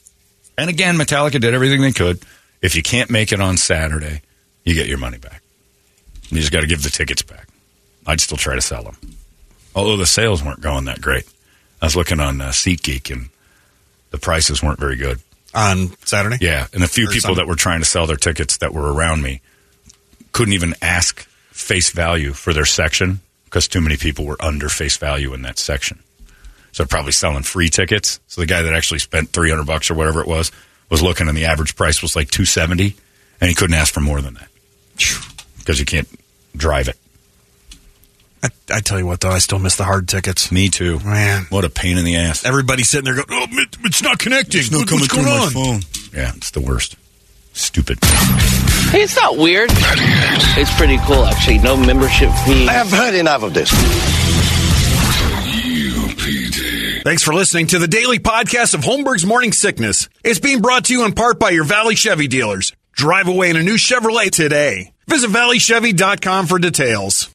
And 0.58 0.70
again, 0.70 0.98
Metallica 0.98 1.40
did 1.40 1.54
everything 1.54 1.82
they 1.82 1.94
could. 1.94 2.20
If 2.62 2.76
you 2.76 2.84
can't 2.84 3.10
make 3.10 3.32
it 3.32 3.40
on 3.40 3.56
Saturday, 3.56 4.22
you 4.66 4.74
get 4.76 4.88
your 4.88 4.98
money 4.98 5.18
back. 5.18 5.42
You 6.30 6.40
just 6.40 6.52
got 6.52 6.62
to 6.62 6.68
give 6.68 6.84
the 6.84 6.90
tickets 6.90 7.22
back. 7.22 7.48
I'd 8.06 8.20
still 8.20 8.38
try 8.38 8.56
to 8.56 8.62
sell 8.62 8.84
them. 8.84 8.98
Although 9.80 9.98
the 9.98 10.06
sales 10.06 10.44
weren't 10.44 10.62
going 10.62 10.86
that 10.86 11.02
great. 11.02 11.24
I 11.82 11.86
was 11.86 11.96
looking 11.96 12.20
on 12.20 12.42
uh, 12.42 12.50
SeatGeek 12.50 13.12
and 13.12 13.30
the 14.12 14.18
prices 14.18 14.62
weren't 14.62 14.80
very 14.80 14.98
good. 14.98 15.20
on 15.54 15.96
Saturday. 16.06 16.38
Yeah, 16.42 16.68
and 16.74 16.84
a 16.84 16.88
few 16.88 17.08
people 17.08 17.22
Sunday. 17.22 17.42
that 17.42 17.48
were 17.48 17.56
trying 17.56 17.80
to 17.80 17.86
sell 17.86 18.06
their 18.06 18.18
tickets 18.18 18.58
that 18.58 18.74
were 18.74 18.92
around 18.92 19.22
me 19.22 19.42
couldn't 20.34 20.54
even 20.54 20.76
ask 20.82 21.22
face 21.52 21.92
value 21.92 22.34
for 22.34 22.54
their 22.54 22.66
section 22.66 23.22
because 23.46 23.68
too 23.68 23.82
many 23.82 23.96
people 23.96 24.26
were 24.26 24.38
under 24.42 24.68
face 24.70 24.98
value 24.98 25.34
in 25.34 25.42
that 25.44 25.58
section. 25.58 26.00
So 26.72 26.84
they're 26.84 26.88
probably 26.88 27.14
selling 27.14 27.44
free 27.44 27.70
tickets. 27.70 28.20
So 28.28 28.42
the 28.42 28.48
guy 28.48 28.62
that 28.62 28.74
actually 28.74 29.00
spent 29.00 29.30
300 29.30 29.66
bucks 29.66 29.90
or 29.90 29.96
whatever 29.96 30.20
it 30.22 30.28
was 30.28 30.52
was 30.90 31.02
looking 31.02 31.28
and 31.28 31.38
the 31.38 31.46
average 31.46 31.76
price 31.76 32.02
was 32.02 32.16
like 32.16 32.30
270 32.30 32.96
and 33.42 33.48
he 33.48 33.56
couldn't 33.56 33.76
ask 33.76 33.94
for 33.94 34.02
more 34.02 34.22
than 34.22 34.36
that. 34.36 34.50
Because 35.58 35.80
you 35.80 35.86
can't 35.86 36.08
drive 36.56 36.90
it. 36.90 36.98
I, 38.44 38.50
I 38.72 38.80
tell 38.80 38.98
you 39.00 39.06
what, 39.06 39.20
though, 39.20 39.32
I 39.32 39.40
still 39.40 39.60
miss 39.60 39.76
the 39.76 39.84
hard 39.84 40.08
tickets. 40.08 40.52
Me 40.52 40.70
too. 40.70 41.00
Man. 41.00 41.46
What 41.50 41.66
a 41.66 41.70
pain 41.70 41.98
in 41.98 42.06
the 42.06 42.16
ass. 42.16 42.46
Everybody 42.46 42.84
sitting 42.84 43.06
there 43.06 43.16
going, 43.16 43.28
"Oh, 43.30 43.48
it- 43.52 43.78
it's 43.84 44.02
not 44.02 44.18
connecting. 44.20 44.62
It's 44.62 44.72
not 44.72 44.80
What- 44.80 44.88
coming 44.90 45.02
What's 45.02 45.14
through 45.14 45.24
going 45.26 45.38
my 45.40 45.46
on?" 45.46 45.52
phone. 45.52 45.82
Yeah, 46.14 46.32
it's 46.38 46.52
the 46.52 46.62
worst. 46.62 46.96
Stupid. 47.54 48.00
Hey, 48.92 49.02
it's 49.02 49.16
not 49.18 49.38
weird. 49.38 49.70
It's 49.74 50.74
pretty 50.76 50.98
cool, 51.00 51.26
actually. 51.26 51.58
No 51.58 51.76
membership 51.76 52.32
fee. 52.46 52.68
I 52.70 52.74
have 52.74 52.90
heard 52.90 53.16
enough 53.16 53.44
of 53.44 53.54
this. 53.54 53.70
Thanks 57.04 57.24
for 57.24 57.34
listening 57.34 57.68
to 57.68 57.80
the 57.80 57.88
daily 57.88 58.20
podcast 58.20 58.74
of 58.76 58.82
Holmberg's 58.82 59.26
Morning 59.26 59.52
Sickness. 59.52 60.08
It's 60.24 60.40
being 60.40 60.62
brought 60.62 60.86
to 60.86 60.94
you 60.94 61.04
in 61.06 61.14
part 61.14 61.40
by 61.40 61.50
your 61.50 61.64
Valley 61.64 61.96
Chevy 61.96 62.28
dealers. 62.28 62.72
Drive 62.94 63.28
away 63.28 63.50
in 63.50 63.58
a 63.58 63.64
new 63.64 63.76
Chevrolet 63.78 64.30
today. 64.30 64.94
Visit 65.08 65.32
valleychevy.com 65.32 66.46
for 66.48 66.60
details. 66.60 67.28